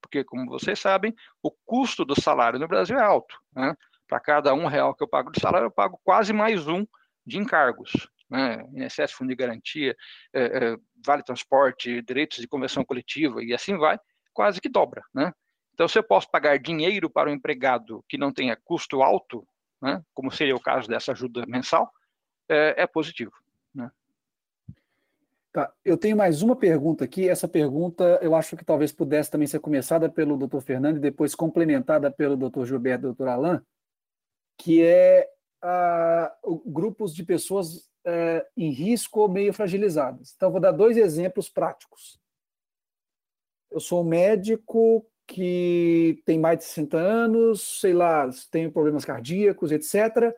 porque 0.00 0.24
como 0.24 0.46
vocês 0.50 0.78
sabem, 0.78 1.14
o 1.42 1.50
custo 1.64 2.04
do 2.04 2.20
salário 2.20 2.58
no 2.58 2.68
Brasil 2.68 2.98
é 2.98 3.02
alto, 3.02 3.36
né? 3.54 3.74
Para 4.08 4.20
cada 4.20 4.52
um 4.54 4.66
real 4.66 4.94
que 4.94 5.02
eu 5.02 5.08
pago 5.08 5.30
de 5.30 5.40
salário, 5.40 5.66
eu 5.66 5.70
pago 5.70 6.00
quase 6.02 6.32
mais 6.32 6.66
um 6.66 6.84
de 7.24 7.38
encargos 7.38 7.92
né, 8.30 8.64
INSS, 8.72 9.12
Fundo 9.12 9.30
de 9.30 9.34
Garantia, 9.34 9.96
é, 10.32 10.42
é, 10.42 10.76
Vale 11.04 11.22
Transporte, 11.22 12.00
direitos 12.02 12.38
de 12.38 12.46
convenção 12.46 12.84
coletiva 12.84 13.42
e 13.42 13.52
assim 13.52 13.76
vai, 13.76 13.98
quase 14.32 14.60
que 14.60 14.68
dobra. 14.68 15.02
Né? 15.12 15.32
Então, 15.74 15.88
se 15.88 15.98
eu 15.98 16.02
posso 16.02 16.30
pagar 16.30 16.58
dinheiro 16.58 17.10
para 17.10 17.28
um 17.28 17.32
empregado 17.32 18.04
que 18.08 18.16
não 18.16 18.32
tenha 18.32 18.56
custo 18.56 19.02
alto, 19.02 19.46
né, 19.82 20.02
como 20.14 20.30
seria 20.30 20.54
o 20.54 20.60
caso 20.60 20.86
dessa 20.86 21.12
ajuda 21.12 21.44
mensal, 21.46 21.90
é, 22.48 22.82
é 22.82 22.86
positivo. 22.86 23.32
Né? 23.74 23.90
Tá, 25.52 25.72
eu 25.84 25.96
tenho 25.96 26.16
mais 26.16 26.42
uma 26.42 26.54
pergunta 26.54 27.04
aqui. 27.04 27.28
Essa 27.28 27.48
pergunta 27.48 28.18
eu 28.22 28.34
acho 28.34 28.56
que 28.56 28.64
talvez 28.64 28.92
pudesse 28.92 29.30
também 29.30 29.48
ser 29.48 29.58
começada 29.58 30.08
pelo 30.08 30.36
Dr. 30.36 30.60
Fernando 30.60 30.98
e 30.98 31.00
depois 31.00 31.34
complementada 31.34 32.10
pelo 32.10 32.36
Dr. 32.36 32.66
Gilberto 32.66 33.08
e 33.08 33.12
Dr. 33.12 33.28
Alain, 33.28 33.60
que 34.56 34.82
é 34.82 35.28
ah, 35.62 36.32
grupos 36.66 37.14
de 37.14 37.24
pessoas 37.24 37.89
eh, 38.04 38.46
em 38.56 38.70
risco 38.70 39.20
ou 39.20 39.28
meio 39.28 39.52
fragilizadas. 39.52 40.32
Então, 40.34 40.50
vou 40.50 40.60
dar 40.60 40.72
dois 40.72 40.96
exemplos 40.96 41.48
práticos. 41.48 42.18
Eu 43.70 43.80
sou 43.80 44.02
um 44.02 44.08
médico 44.08 45.06
que 45.26 46.22
tem 46.24 46.38
mais 46.38 46.58
de 46.58 46.64
60 46.64 46.96
anos, 46.96 47.80
sei 47.80 47.92
lá, 47.92 48.28
tenho 48.50 48.72
problemas 48.72 49.04
cardíacos, 49.04 49.70
etc. 49.70 50.34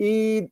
E 0.00 0.50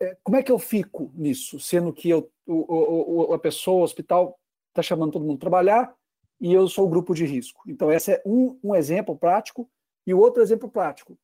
eh, 0.00 0.16
como 0.22 0.36
é 0.36 0.42
que 0.42 0.52
eu 0.52 0.58
fico 0.58 1.10
nisso, 1.14 1.58
sendo 1.58 1.92
que 1.92 2.10
eu, 2.10 2.30
o, 2.46 3.30
o, 3.30 3.32
a 3.32 3.38
pessoa, 3.38 3.80
o 3.80 3.84
hospital, 3.84 4.38
está 4.68 4.82
chamando 4.82 5.12
todo 5.12 5.24
mundo 5.24 5.38
para 5.38 5.50
trabalhar 5.50 5.94
e 6.40 6.52
eu 6.52 6.68
sou 6.68 6.86
o 6.86 6.90
grupo 6.90 7.14
de 7.14 7.24
risco. 7.24 7.62
Então, 7.68 7.90
esse 7.92 8.12
é 8.12 8.22
um, 8.26 8.58
um 8.62 8.74
exemplo 8.74 9.16
prático. 9.16 9.70
E 10.04 10.12
o 10.12 10.18
outro 10.18 10.42
exemplo 10.42 10.68
prático, 10.68 11.16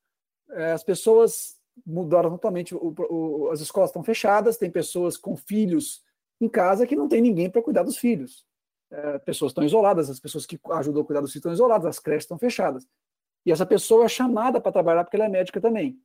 é, 0.50 0.72
as 0.72 0.84
pessoas 0.84 1.57
mudaram 1.86 2.30
totalmente, 2.30 2.74
o, 2.74 2.94
o, 3.10 3.50
as 3.50 3.60
escolas 3.60 3.90
estão 3.90 4.02
fechadas, 4.02 4.56
tem 4.56 4.70
pessoas 4.70 5.16
com 5.16 5.36
filhos 5.36 6.02
em 6.40 6.48
casa 6.48 6.86
que 6.86 6.96
não 6.96 7.08
tem 7.08 7.20
ninguém 7.20 7.50
para 7.50 7.62
cuidar 7.62 7.82
dos 7.82 7.96
filhos. 7.96 8.46
É, 8.90 9.18
pessoas 9.18 9.50
estão 9.50 9.64
isoladas, 9.64 10.08
as 10.08 10.20
pessoas 10.20 10.46
que 10.46 10.58
ajudam 10.70 11.02
a 11.02 11.04
cuidar 11.04 11.20
dos 11.20 11.30
filhos 11.30 11.40
estão 11.40 11.52
isoladas, 11.52 11.86
as 11.86 11.98
creches 11.98 12.24
estão 12.24 12.38
fechadas. 12.38 12.86
E 13.44 13.52
essa 13.52 13.66
pessoa 13.66 14.04
é 14.04 14.08
chamada 14.08 14.60
para 14.60 14.72
trabalhar 14.72 15.04
porque 15.04 15.16
ela 15.16 15.26
é 15.26 15.28
médica 15.28 15.60
também. 15.60 16.00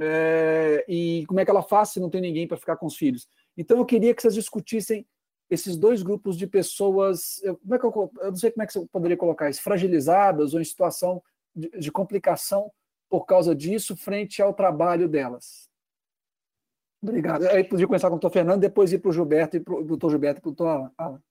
É, 0.00 0.84
e 0.88 1.24
como 1.26 1.40
é 1.40 1.44
que 1.44 1.50
ela 1.50 1.62
faz 1.62 1.90
se 1.90 2.00
não 2.00 2.10
tem 2.10 2.20
ninguém 2.20 2.46
para 2.46 2.56
ficar 2.56 2.76
com 2.76 2.86
os 2.86 2.96
filhos? 2.96 3.28
Então 3.56 3.78
eu 3.78 3.84
queria 3.84 4.14
que 4.14 4.22
vocês 4.22 4.34
discutissem 4.34 5.06
esses 5.50 5.76
dois 5.76 6.02
grupos 6.02 6.36
de 6.36 6.46
pessoas, 6.46 7.40
como 7.62 7.74
é 7.74 7.78
que 7.78 7.84
eu, 7.84 8.12
eu 8.20 8.30
não 8.30 8.36
sei 8.36 8.50
como 8.50 8.62
é 8.62 8.66
que 8.66 8.72
você 8.72 8.86
poderia 8.92 9.16
colocar 9.16 9.48
isso, 9.48 9.62
fragilizadas 9.62 10.52
ou 10.52 10.60
em 10.60 10.64
situação 10.64 11.22
de, 11.54 11.70
de 11.70 11.90
complicação 11.90 12.70
por 13.08 13.24
causa 13.24 13.54
disso 13.54 13.96
frente 13.96 14.42
ao 14.42 14.52
trabalho 14.52 15.08
delas. 15.08 15.68
Obrigado. 17.02 17.46
Aí 17.46 17.64
podia 17.64 17.86
começar 17.86 18.08
com 18.08 18.16
o 18.16 18.18
doutor 18.18 18.32
Fernando, 18.32 18.60
depois 18.60 18.92
ir 18.92 18.98
para 18.98 19.10
o 19.10 19.12
Gilberto 19.12 19.56
e 19.56 19.60
para 19.60 19.74
o 19.74 19.84
doutor 19.84 20.10
Gilberto 20.10 20.40
e 20.40 20.42
para 20.42 20.50
o 20.50 20.52
doutor 20.52 20.92
Alan. 20.98 21.22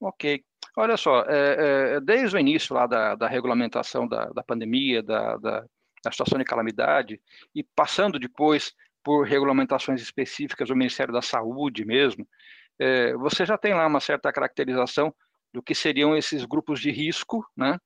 Ok. 0.00 0.44
Olha 0.76 0.96
só, 0.96 1.20
é, 1.28 1.96
é, 1.96 2.00
desde 2.00 2.34
o 2.34 2.40
início 2.40 2.74
lá 2.74 2.86
da, 2.86 3.14
da 3.14 3.28
regulamentação 3.28 4.08
da, 4.08 4.26
da 4.30 4.42
pandemia, 4.42 5.02
da, 5.02 5.36
da, 5.36 5.60
da 6.02 6.10
situação 6.10 6.38
de 6.38 6.44
calamidade, 6.44 7.20
e 7.54 7.62
passando 7.62 8.18
depois 8.18 8.72
por 9.04 9.26
regulamentações 9.26 10.00
específicas 10.00 10.68
do 10.68 10.76
Ministério 10.76 11.12
da 11.12 11.20
Saúde 11.20 11.84
mesmo, 11.84 12.26
é, 12.78 13.14
você 13.14 13.44
já 13.44 13.58
tem 13.58 13.74
lá 13.74 13.86
uma 13.86 14.00
certa 14.00 14.32
caracterização 14.32 15.14
do 15.52 15.62
que 15.62 15.74
seriam 15.74 16.16
esses 16.16 16.44
grupos 16.46 16.80
de 16.80 16.90
risco, 16.90 17.46
né, 17.54 17.78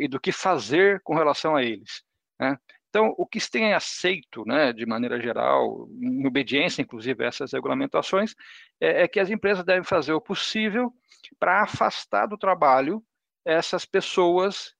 e 0.00 0.08
do 0.08 0.20
que 0.20 0.32
fazer 0.32 1.00
com 1.02 1.14
relação 1.14 1.56
a 1.56 1.62
eles. 1.62 2.02
Né? 2.38 2.58
Então, 2.88 3.12
o 3.18 3.26
que 3.26 3.40
se 3.40 3.50
tem 3.50 3.74
aceito, 3.74 4.44
né, 4.46 4.72
de 4.72 4.86
maneira 4.86 5.20
geral, 5.20 5.88
em 6.00 6.24
obediência, 6.26 6.80
inclusive, 6.80 7.24
a 7.24 7.26
essas 7.26 7.52
regulamentações, 7.52 8.36
é, 8.80 9.02
é 9.02 9.08
que 9.08 9.18
as 9.18 9.30
empresas 9.30 9.64
devem 9.64 9.82
fazer 9.82 10.12
o 10.12 10.20
possível 10.20 10.92
para 11.38 11.62
afastar 11.62 12.26
do 12.26 12.38
trabalho 12.38 13.02
essas 13.44 13.84
pessoas 13.84 14.74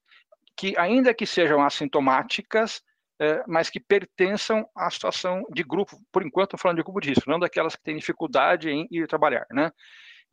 que, 0.57 0.79
ainda 0.79 1.13
que 1.13 1.27
sejam 1.27 1.61
assintomáticas, 1.61 2.83
é, 3.19 3.43
mas 3.47 3.69
que 3.69 3.81
pertençam 3.81 4.65
à 4.77 4.89
situação 4.91 5.45
de 5.53 5.65
grupo, 5.65 6.01
por 6.13 6.25
enquanto 6.25 6.51
estou 6.51 6.61
falando 6.61 6.77
de 6.79 6.85
grupo 6.85 7.01
de 7.01 7.09
risco, 7.09 7.29
não 7.29 7.41
daquelas 7.41 7.75
que 7.75 7.83
têm 7.83 7.97
dificuldade 7.97 8.71
em 8.71 8.87
ir 8.93 9.09
trabalhar, 9.09 9.47
né? 9.51 9.73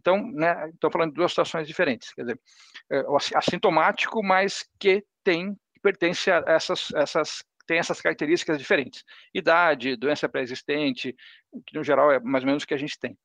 Então, 0.02 0.32
né, 0.32 0.70
estou 0.74 0.90
falando 0.90 1.12
de 1.12 1.16
duas 1.16 1.32
situações 1.32 1.68
diferentes, 1.68 2.12
quer 2.12 2.24
dizer, 2.24 2.40
é, 2.92 3.04
assintomático, 3.36 4.24
mas 4.24 4.66
que 4.80 5.06
tem, 5.24 5.56
pertence 5.82 6.32
a 6.32 6.44
essas, 6.48 6.92
essas, 6.96 7.44
tem 7.68 7.78
essas 7.78 8.02
características 8.02 8.58
diferentes, 8.58 9.04
idade, 9.32 9.96
doença 9.96 10.28
pré-existente, 10.28 11.16
que 11.68 11.78
no 11.78 11.84
geral 11.84 12.12
é 12.12 12.20
mais 12.20 12.44
ou 12.44 12.48
menos 12.48 12.64
o 12.64 12.68
que 12.68 12.74
a 12.74 12.78
gente 12.78 13.00
tem. 13.00 13.16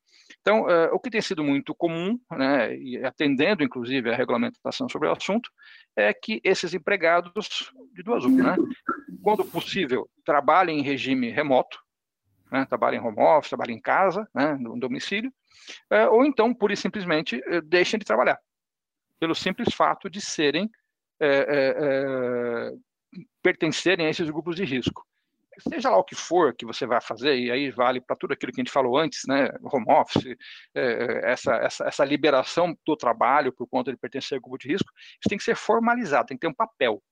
Então, 0.41 0.65
uh, 0.65 0.93
o 0.93 1.01
que 1.01 1.09
tem 1.09 1.23
sido 1.23 1.43
muito 1.43 1.75
comum, 1.75 2.21
né, 2.31 2.77
e 2.77 3.03
atendendo 3.03 3.65
inclusive 3.65 4.11
a 4.11 4.17
regulamentação 4.17 4.87
sobre 4.89 5.09
o 5.09 5.13
assunto, 5.13 5.51
é 5.97 6.13
que 6.13 6.41
esses 6.45 6.75
empregados, 6.75 7.33
de 7.95 8.03
duas 8.03 8.25
uma, 8.25 8.55
né, 8.55 8.57
quando 9.23 9.47
possível, 9.47 10.11
trabalhem 10.27 10.81
em 10.81 10.83
regime 10.83 11.31
remoto, 11.31 11.79
né, 12.53 12.67
trabalhem 12.67 13.01
em 13.01 13.03
home 13.03 13.21
office, 13.21 13.49
trabalhem 13.49 13.77
em 13.77 13.81
casa, 13.81 14.29
né, 14.35 14.57
no 14.61 14.79
domicílio, 14.79 15.33
ou 16.13 16.25
então, 16.25 16.55
pura 16.55 16.73
e 16.73 16.77
simplesmente, 16.77 17.37
uh, 17.37 17.63
deixem 17.63 17.99
de 17.99 18.05
trabalhar, 18.05 18.39
pelo 19.19 19.35
simples 19.35 19.75
fato 19.75 20.11
de 20.11 20.21
serem, 20.21 20.71
pertencerem 23.43 24.07
a 24.07 24.11
esses 24.11 24.29
grupos 24.29 24.57
de 24.57 24.65
risco 24.65 25.07
seja 25.61 25.91
lá 25.91 25.97
o 25.97 26.05
que 26.05 26.15
for 26.15 26.55
que 26.55 26.67
você 26.67 26.87
vai 26.87 27.01
fazer, 27.01 27.39
e 27.39 27.51
aí 27.51 27.71
vale 27.71 28.01
para 28.01 28.17
tudo 28.17 28.33
aquilo 28.33 28.53
que 28.53 28.61
a 28.61 28.65
gente 28.65 28.73
falou 28.73 28.99
antes, 28.99 29.23
né, 29.27 29.51
home 29.63 29.87
office, 29.89 30.37
é, 30.75 31.33
essa, 31.33 31.55
essa, 31.57 31.85
essa 31.87 32.05
liberação 32.05 32.77
do 32.87 32.97
trabalho 32.97 33.53
por 33.53 33.67
conta 33.67 33.91
de 33.91 33.97
pertencer 33.97 34.37
ao 34.37 34.43
grupo 34.43 34.59
de 34.59 34.69
risco, 34.69 34.91
isso 34.97 35.29
tem 35.29 35.39
que 35.39 35.45
ser 35.45 35.57
formalizado, 35.57 36.27
tem 36.27 36.37
que 36.37 36.43
ter 36.43 36.49
um 36.49 36.55
papel, 36.55 37.03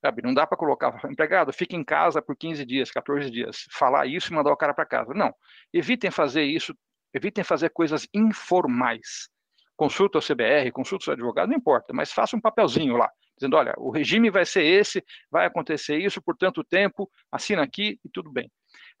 sabe? 0.00 0.22
Não 0.22 0.34
dá 0.34 0.46
para 0.46 0.58
colocar, 0.58 1.00
empregado, 1.10 1.52
fica 1.52 1.76
em 1.76 1.84
casa 1.84 2.22
por 2.22 2.36
15 2.36 2.64
dias, 2.64 2.90
14 2.90 3.30
dias, 3.30 3.66
falar 3.70 4.06
isso 4.06 4.32
e 4.32 4.34
mandar 4.34 4.52
o 4.52 4.56
cara 4.56 4.74
para 4.74 4.86
casa. 4.86 5.12
Não, 5.14 5.34
evitem 5.72 6.10
fazer 6.10 6.44
isso, 6.44 6.74
evitem 7.14 7.44
fazer 7.44 7.70
coisas 7.70 8.06
informais. 8.12 9.28
Consulta 9.76 10.18
o 10.18 10.22
CBR, 10.22 10.70
consulta 10.72 11.02
o 11.02 11.04
seu 11.04 11.12
advogado, 11.14 11.48
não 11.48 11.56
importa, 11.56 11.92
mas 11.92 12.12
faça 12.12 12.36
um 12.36 12.40
papelzinho 12.40 12.96
lá 12.96 13.10
dizendo, 13.36 13.56
olha, 13.56 13.74
o 13.76 13.90
regime 13.90 14.30
vai 14.30 14.44
ser 14.44 14.64
esse, 14.64 15.04
vai 15.30 15.46
acontecer 15.46 15.98
isso 15.98 16.22
por 16.22 16.36
tanto 16.36 16.62
tempo, 16.64 17.10
assina 17.30 17.62
aqui 17.62 17.98
e 18.04 18.08
tudo 18.08 18.30
bem. 18.30 18.50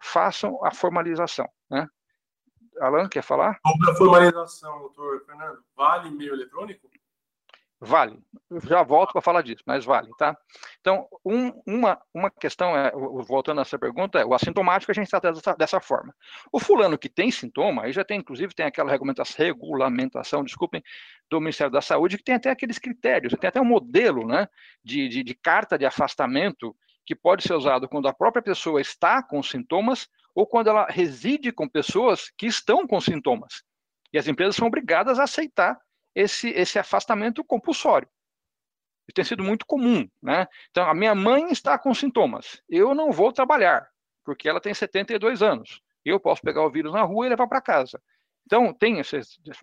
Façam 0.02 0.64
a 0.64 0.72
formalização, 0.72 1.48
né? 1.70 1.86
Alan, 2.80 3.08
quer 3.08 3.22
falar? 3.22 3.60
Sobre 3.64 3.90
a 3.90 3.94
formalização, 3.94 4.78
doutor 4.80 5.24
Fernando, 5.24 5.64
vale 5.76 6.08
e-mail 6.08 6.34
eletrônico? 6.34 6.90
Vale. 7.84 8.18
Já 8.64 8.82
volto 8.82 9.12
para 9.12 9.20
falar 9.20 9.42
disso, 9.42 9.62
mas 9.66 9.84
vale, 9.84 10.08
tá? 10.16 10.36
Então, 10.80 11.06
um, 11.24 11.52
uma, 11.66 12.00
uma 12.14 12.30
questão, 12.30 12.74
é, 12.76 12.90
voltando 13.26 13.58
a 13.58 13.62
essa 13.62 13.78
pergunta, 13.78 14.18
é 14.18 14.24
o 14.24 14.32
assintomático 14.32 14.90
a 14.90 14.94
gente 14.94 15.10
trata 15.10 15.32
dessa, 15.32 15.54
dessa 15.54 15.80
forma. 15.80 16.14
O 16.50 16.58
fulano 16.58 16.96
que 16.96 17.08
tem 17.08 17.30
sintoma, 17.30 17.84
aí 17.84 17.92
já 17.92 18.02
tem, 18.02 18.20
inclusive, 18.20 18.54
tem 18.54 18.64
aquela 18.64 18.90
regulamentação, 18.90 19.44
regulamentação, 19.44 20.44
desculpem, 20.44 20.82
do 21.28 21.40
Ministério 21.40 21.72
da 21.72 21.82
Saúde, 21.82 22.16
que 22.16 22.24
tem 22.24 22.36
até 22.36 22.50
aqueles 22.50 22.78
critérios, 22.78 23.34
tem 23.38 23.48
até 23.48 23.60
um 23.60 23.66
modelo, 23.66 24.26
né, 24.26 24.48
de, 24.82 25.06
de, 25.08 25.22
de 25.22 25.34
carta 25.34 25.76
de 25.78 25.84
afastamento 25.84 26.74
que 27.04 27.14
pode 27.14 27.42
ser 27.42 27.52
usado 27.52 27.86
quando 27.86 28.08
a 28.08 28.14
própria 28.14 28.42
pessoa 28.42 28.80
está 28.80 29.22
com 29.22 29.42
sintomas 29.42 30.08
ou 30.34 30.46
quando 30.46 30.68
ela 30.68 30.86
reside 30.88 31.52
com 31.52 31.68
pessoas 31.68 32.30
que 32.36 32.46
estão 32.46 32.86
com 32.86 32.98
sintomas. 32.98 33.62
E 34.10 34.18
as 34.18 34.26
empresas 34.26 34.56
são 34.56 34.68
obrigadas 34.68 35.18
a 35.18 35.24
aceitar 35.24 35.78
esse, 36.14 36.48
esse 36.50 36.78
afastamento 36.78 37.44
compulsório. 37.44 38.08
Isso 39.06 39.14
tem 39.14 39.24
sido 39.24 39.42
muito 39.42 39.66
comum, 39.66 40.08
né? 40.22 40.46
Então, 40.70 40.88
a 40.88 40.94
minha 40.94 41.14
mãe 41.14 41.50
está 41.50 41.78
com 41.78 41.92
sintomas. 41.92 42.62
Eu 42.68 42.94
não 42.94 43.12
vou 43.12 43.32
trabalhar, 43.32 43.86
porque 44.24 44.48
ela 44.48 44.60
tem 44.60 44.72
72 44.72 45.42
anos. 45.42 45.80
Eu 46.04 46.18
posso 46.18 46.42
pegar 46.42 46.64
o 46.64 46.70
vírus 46.70 46.92
na 46.92 47.02
rua 47.02 47.26
e 47.26 47.28
levar 47.28 47.46
para 47.46 47.60
casa. 47.60 48.00
Então, 48.46 48.74
tem, 48.74 49.00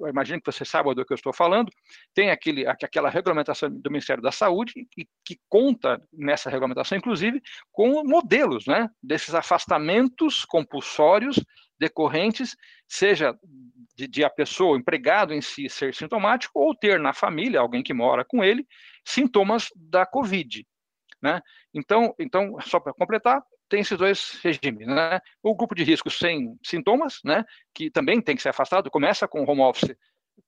imagino 0.10 0.42
que 0.42 0.52
você 0.52 0.66
saiba 0.66 0.96
do 0.96 1.06
que 1.06 1.14
eu 1.14 1.16
estou 1.16 1.32
falando, 1.32 1.72
tem 2.16 2.32
aquele, 2.32 2.66
aquela 2.66 3.10
regulamentação 3.10 3.70
do 3.70 3.92
Ministério 3.92 4.24
da 4.24 4.32
Saúde 4.32 4.74
que, 4.92 5.08
que 5.24 5.40
conta 5.48 6.02
nessa 6.12 6.50
regulamentação, 6.50 6.98
inclusive, 6.98 7.42
com 7.72 8.04
modelos 8.04 8.66
né, 8.66 8.90
desses 9.02 9.36
afastamentos 9.36 10.46
compulsórios 10.46 11.40
decorrentes, 11.82 12.56
seja 12.88 13.36
de, 13.96 14.08
de, 14.08 14.24
a 14.24 14.30
pessoa, 14.30 14.76
o 14.76 14.80
empregado 14.80 15.34
em 15.34 15.42
si, 15.42 15.68
ser 15.68 15.96
sintomático, 15.96 16.60
ou 16.60 16.76
ter 16.76 17.00
na 17.00 17.12
família, 17.12 17.60
alguém 17.60 17.82
que 17.82 17.94
mora 17.94 18.24
com 18.24 18.44
ele, 18.44 18.68
sintomas 19.04 19.70
da 19.76 20.06
Covid. 20.06 20.66
Né? 21.20 21.42
Então, 21.74 22.14
então, 22.20 22.56
só 22.62 22.80
para 22.80 22.94
completar, 22.94 23.42
tem 23.68 23.82
esses 23.82 23.98
dois 23.98 24.40
regimes, 24.44 24.86
né? 24.86 25.20
O 25.42 25.56
grupo 25.56 25.74
de 25.74 25.84
risco 25.84 26.10
sem 26.10 26.58
sintomas, 26.64 27.20
né? 27.24 27.44
Que 27.74 27.90
também 27.90 28.22
tem 28.22 28.36
que 28.36 28.42
ser 28.42 28.50
afastado, 28.50 28.92
começa 28.92 29.28
com 29.28 29.46
home 29.46 29.62
office, 29.62 29.96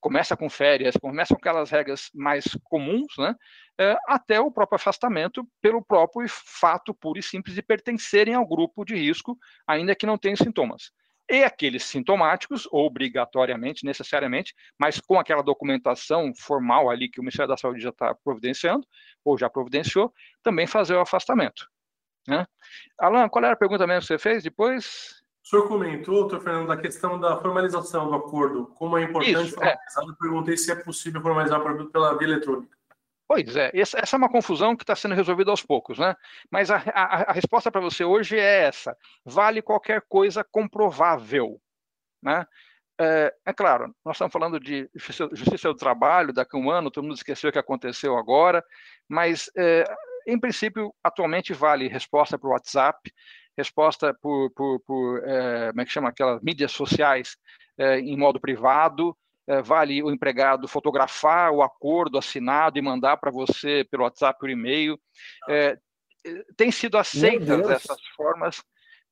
começa 0.01 0.35
com 0.35 0.49
férias, 0.49 0.97
começa 0.97 1.33
com 1.33 1.39
aquelas 1.39 1.69
regras 1.69 2.09
mais 2.13 2.43
comuns, 2.65 3.13
né? 3.17 3.33
É, 3.79 3.95
até 4.07 4.41
o 4.41 4.51
próprio 4.51 4.75
afastamento 4.75 5.47
pelo 5.61 5.83
próprio 5.83 6.27
fato 6.27 6.93
puro 6.93 7.17
e 7.17 7.23
simples 7.23 7.55
de 7.55 7.61
pertencerem 7.61 8.33
ao 8.33 8.45
grupo 8.45 8.83
de 8.83 8.95
risco, 8.95 9.37
ainda 9.65 9.95
que 9.95 10.05
não 10.05 10.17
tenham 10.17 10.35
sintomas. 10.35 10.91
E 11.29 11.43
aqueles 11.43 11.83
sintomáticos, 11.85 12.67
obrigatoriamente, 12.71 13.85
necessariamente, 13.85 14.53
mas 14.77 14.99
com 14.99 15.17
aquela 15.17 15.41
documentação 15.41 16.33
formal 16.35 16.89
ali 16.89 17.09
que 17.09 17.19
o 17.19 17.23
Ministério 17.23 17.49
da 17.49 17.57
Saúde 17.57 17.81
já 17.81 17.89
está 17.89 18.13
providenciando, 18.13 18.85
ou 19.23 19.37
já 19.37 19.49
providenciou, 19.49 20.13
também 20.41 20.67
fazer 20.67 20.95
o 20.95 21.01
afastamento. 21.01 21.67
Né? 22.27 22.45
Alan, 22.99 23.29
qual 23.29 23.43
era 23.43 23.53
a 23.53 23.57
pergunta 23.57 23.87
mesmo 23.87 24.01
que 24.01 24.07
você 24.07 24.17
fez 24.17 24.43
depois? 24.43 25.23
O 25.43 25.47
senhor 25.47 25.67
comentou, 25.67 26.21
doutor 26.21 26.41
Fernando, 26.41 26.67
da 26.67 26.77
questão 26.77 27.19
da 27.19 27.37
formalização 27.37 28.07
do 28.07 28.15
acordo. 28.15 28.67
Como 28.77 28.97
é 28.97 29.03
importante 29.03 29.47
Isso, 29.47 29.61
é. 29.61 29.75
formalizar, 29.75 30.03
é. 30.03 30.09
eu 30.09 30.15
perguntei 30.15 30.57
se 30.57 30.71
é 30.71 30.75
possível 30.75 31.21
formalizar 31.21 31.59
o 31.59 31.63
produto 31.63 31.91
pela 31.91 32.17
via 32.17 32.27
eletrônica. 32.27 32.77
Pois 33.33 33.55
é, 33.55 33.71
essa, 33.73 33.97
é 33.97 34.15
uma 34.15 34.29
confusão 34.29 34.75
que 34.75 34.83
está 34.83 34.95
sendo 34.95 35.15
resolvida 35.15 35.49
aos 35.49 35.63
poucos, 35.63 35.97
né? 35.97 36.15
Mas 36.51 36.69
a, 36.69 36.77
a, 36.93 37.31
a 37.31 37.33
resposta 37.33 37.71
para 37.71 37.81
você 37.81 38.03
hoje 38.03 38.37
é 38.37 38.65
essa: 38.65 38.95
vale 39.25 39.59
qualquer 39.59 40.03
coisa 40.07 40.43
comprovável, 40.43 41.59
né? 42.21 42.45
É, 43.01 43.33
é, 43.47 43.51
claro, 43.51 43.91
nós 44.05 44.17
estamos 44.17 44.31
falando 44.31 44.59
de 44.59 44.87
justiça 44.93 45.69
do 45.69 45.75
trabalho, 45.75 46.31
daqui 46.31 46.55
a 46.55 46.59
um 46.59 46.69
ano, 46.69 46.91
todo 46.91 47.03
mundo 47.05 47.15
esqueceu 47.15 47.49
o 47.49 47.53
que 47.53 47.57
aconteceu 47.57 48.15
agora, 48.15 48.63
mas, 49.09 49.49
é, 49.57 49.83
em 50.27 50.39
princípio, 50.39 50.93
atualmente 51.03 51.53
vale 51.53 51.87
resposta 51.87 52.37
por 52.37 52.51
WhatsApp, 52.51 53.11
resposta 53.57 54.13
por, 54.21 54.51
por, 54.51 54.79
por 54.81 55.27
é, 55.27 55.69
como 55.69 55.81
é 55.81 55.85
que 55.85 55.91
chama, 55.91 56.09
aquelas 56.09 56.39
mídias 56.43 56.71
sociais 56.71 57.35
é, 57.79 57.97
em 57.99 58.15
modo 58.15 58.39
privado, 58.39 59.17
vale 59.63 60.01
o 60.01 60.11
empregado 60.11 60.67
fotografar 60.67 61.51
o 61.51 61.61
acordo 61.61 62.17
assinado 62.17 62.77
e 62.77 62.81
mandar 62.81 63.17
para 63.17 63.31
você 63.31 63.85
pelo 63.89 64.03
WhatsApp, 64.03 64.39
por 64.39 64.49
e-mail. 64.49 64.99
É, 65.49 65.77
tem 66.55 66.71
sido 66.71 66.97
aceitas 66.97 67.69
essas 67.69 67.99
formas. 68.15 68.63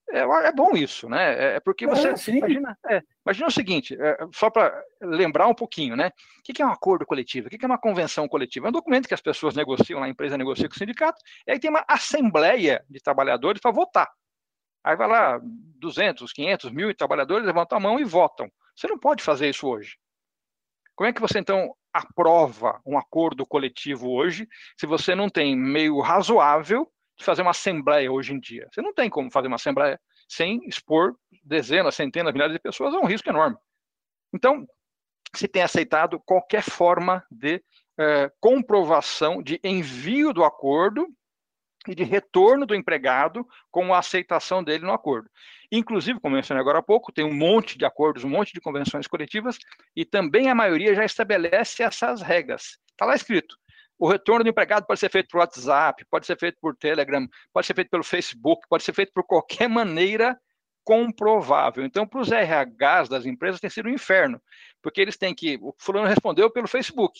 É, 0.09 0.19
é, 0.19 0.51
bom 0.51 0.75
isso, 0.75 1.07
né? 1.07 1.33
É, 1.33 1.55
é 1.55 1.59
porque 1.59 1.87
você 1.87 2.09
é, 2.09 2.35
imagina, 2.35 2.77
é, 2.89 3.01
imagina 3.25 3.47
o 3.47 3.51
seguinte, 3.51 3.97
é, 3.99 4.17
só 4.33 4.49
para 4.49 4.83
lembrar 5.01 5.47
um 5.47 5.53
pouquinho, 5.53 5.95
né? 5.95 6.11
O 6.39 6.53
que 6.53 6.61
é 6.61 6.65
um 6.65 6.71
acordo 6.71 7.05
coletivo? 7.05 7.47
O 7.47 7.49
que 7.49 7.63
é 7.63 7.67
uma 7.67 7.77
convenção 7.77 8.27
coletiva? 8.27 8.67
É 8.67 8.69
um 8.69 8.73
documento 8.73 9.07
que 9.07 9.13
as 9.13 9.21
pessoas 9.21 9.55
negociam, 9.55 10.03
a 10.03 10.09
empresa 10.09 10.37
negocia 10.37 10.67
com 10.67 10.75
o 10.75 10.77
sindicato, 10.77 11.21
e 11.47 11.51
aí 11.51 11.59
tem 11.59 11.69
uma 11.69 11.85
assembleia 11.87 12.83
de 12.89 12.99
trabalhadores 12.99 13.61
para 13.61 13.71
votar. 13.71 14.09
Aí 14.83 14.95
vai 14.95 15.07
lá 15.07 15.39
200, 15.43 16.33
500 16.33 16.71
mil 16.71 16.93
trabalhadores 16.95 17.45
levantam 17.45 17.77
a 17.77 17.81
mão 17.81 17.99
e 17.99 18.03
votam. 18.03 18.51
Você 18.75 18.87
não 18.87 18.97
pode 18.97 19.23
fazer 19.23 19.49
isso 19.49 19.67
hoje. 19.67 19.95
Como 21.01 21.09
é 21.09 21.13
que 21.13 21.19
você 21.19 21.39
então 21.39 21.75
aprova 21.91 22.79
um 22.85 22.95
acordo 22.95 23.43
coletivo 23.43 24.11
hoje 24.11 24.47
se 24.77 24.85
você 24.85 25.15
não 25.15 25.29
tem 25.29 25.57
meio 25.57 25.99
razoável 25.99 26.87
de 27.17 27.25
fazer 27.25 27.41
uma 27.41 27.49
assembleia 27.49 28.11
hoje 28.11 28.35
em 28.35 28.39
dia? 28.39 28.67
Você 28.71 28.83
não 28.83 28.93
tem 28.93 29.09
como 29.09 29.31
fazer 29.31 29.47
uma 29.47 29.55
assembleia 29.55 29.99
sem 30.29 30.59
expor 30.67 31.15
dezenas, 31.43 31.95
centenas, 31.95 32.31
milhares 32.31 32.53
de 32.53 32.61
pessoas 32.61 32.93
a 32.93 32.99
um 32.99 33.07
risco 33.07 33.27
enorme. 33.27 33.57
Então, 34.31 34.63
se 35.35 35.47
tem 35.47 35.63
aceitado 35.63 36.21
qualquer 36.23 36.61
forma 36.61 37.25
de 37.31 37.63
eh, 37.97 38.31
comprovação 38.39 39.41
de 39.41 39.59
envio 39.63 40.31
do 40.31 40.43
acordo 40.43 41.07
e 41.87 41.95
de 41.95 42.03
retorno 42.03 42.65
do 42.65 42.75
empregado 42.75 43.47
com 43.71 43.93
a 43.93 43.99
aceitação 43.99 44.63
dele 44.63 44.85
no 44.85 44.93
acordo. 44.93 45.29
Inclusive, 45.71 46.19
como 46.19 46.35
mencionei 46.35 46.61
agora 46.61 46.79
há 46.79 46.83
pouco, 46.83 47.11
tem 47.11 47.25
um 47.25 47.33
monte 47.33 47.77
de 47.77 47.85
acordos, 47.85 48.23
um 48.23 48.29
monte 48.29 48.53
de 48.53 48.61
convenções 48.61 49.07
coletivas, 49.07 49.57
e 49.95 50.05
também 50.05 50.49
a 50.49 50.55
maioria 50.55 50.93
já 50.93 51.05
estabelece 51.05 51.81
essas 51.81 52.21
regras. 52.21 52.77
Está 52.91 53.05
lá 53.05 53.15
escrito. 53.15 53.55
O 53.97 54.07
retorno 54.07 54.43
do 54.43 54.49
empregado 54.49 54.85
pode 54.85 54.99
ser 54.99 55.09
feito 55.09 55.29
por 55.29 55.39
WhatsApp, 55.39 56.03
pode 56.09 56.25
ser 56.25 56.37
feito 56.37 56.57
por 56.59 56.75
Telegram, 56.75 57.27
pode 57.53 57.67
ser 57.67 57.75
feito 57.75 57.89
pelo 57.89 58.03
Facebook, 58.03 58.67
pode 58.67 58.83
ser 58.83 58.93
feito 58.93 59.11
por 59.13 59.23
qualquer 59.23 59.69
maneira 59.69 60.39
comprovável. 60.83 61.85
Então, 61.85 62.07
para 62.07 62.19
os 62.19 62.29
RHs 62.29 63.09
das 63.09 63.25
empresas 63.25 63.61
tem 63.61 63.69
sido 63.69 63.87
um 63.87 63.93
inferno, 63.93 64.41
porque 64.81 65.01
eles 65.01 65.17
têm 65.17 65.33
que. 65.35 65.57
O 65.61 65.73
fulano 65.77 66.07
respondeu 66.07 66.49
pelo 66.49 66.67
Facebook 66.67 67.19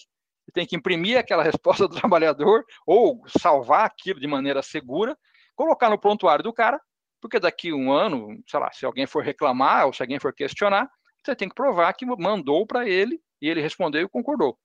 tem 0.53 0.65
que 0.65 0.75
imprimir 0.75 1.17
aquela 1.17 1.43
resposta 1.43 1.87
do 1.87 1.95
trabalhador 1.95 2.63
ou 2.85 3.23
salvar 3.27 3.85
aquilo 3.85 4.19
de 4.19 4.27
maneira 4.27 4.61
segura, 4.61 5.17
colocar 5.55 5.89
no 5.89 5.99
prontuário 5.99 6.43
do 6.43 6.53
cara, 6.53 6.79
porque 7.21 7.39
daqui 7.39 7.71
um 7.71 7.91
ano, 7.91 8.41
sei 8.47 8.59
lá, 8.59 8.71
se 8.71 8.85
alguém 8.85 9.05
for 9.05 9.23
reclamar 9.23 9.85
ou 9.85 9.93
se 9.93 10.01
alguém 10.01 10.19
for 10.19 10.33
questionar, 10.33 10.89
você 11.23 11.35
tem 11.35 11.47
que 11.47 11.55
provar 11.55 11.93
que 11.93 12.05
mandou 12.05 12.65
para 12.65 12.87
ele 12.87 13.21
e 13.41 13.47
ele 13.47 13.61
respondeu 13.61 14.01
e 14.01 14.09
concordou. 14.09 14.57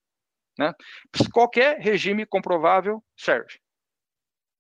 Né? 0.58 0.72
Qualquer 1.32 1.78
regime 1.78 2.24
comprovável 2.24 3.04
serve. 3.16 3.58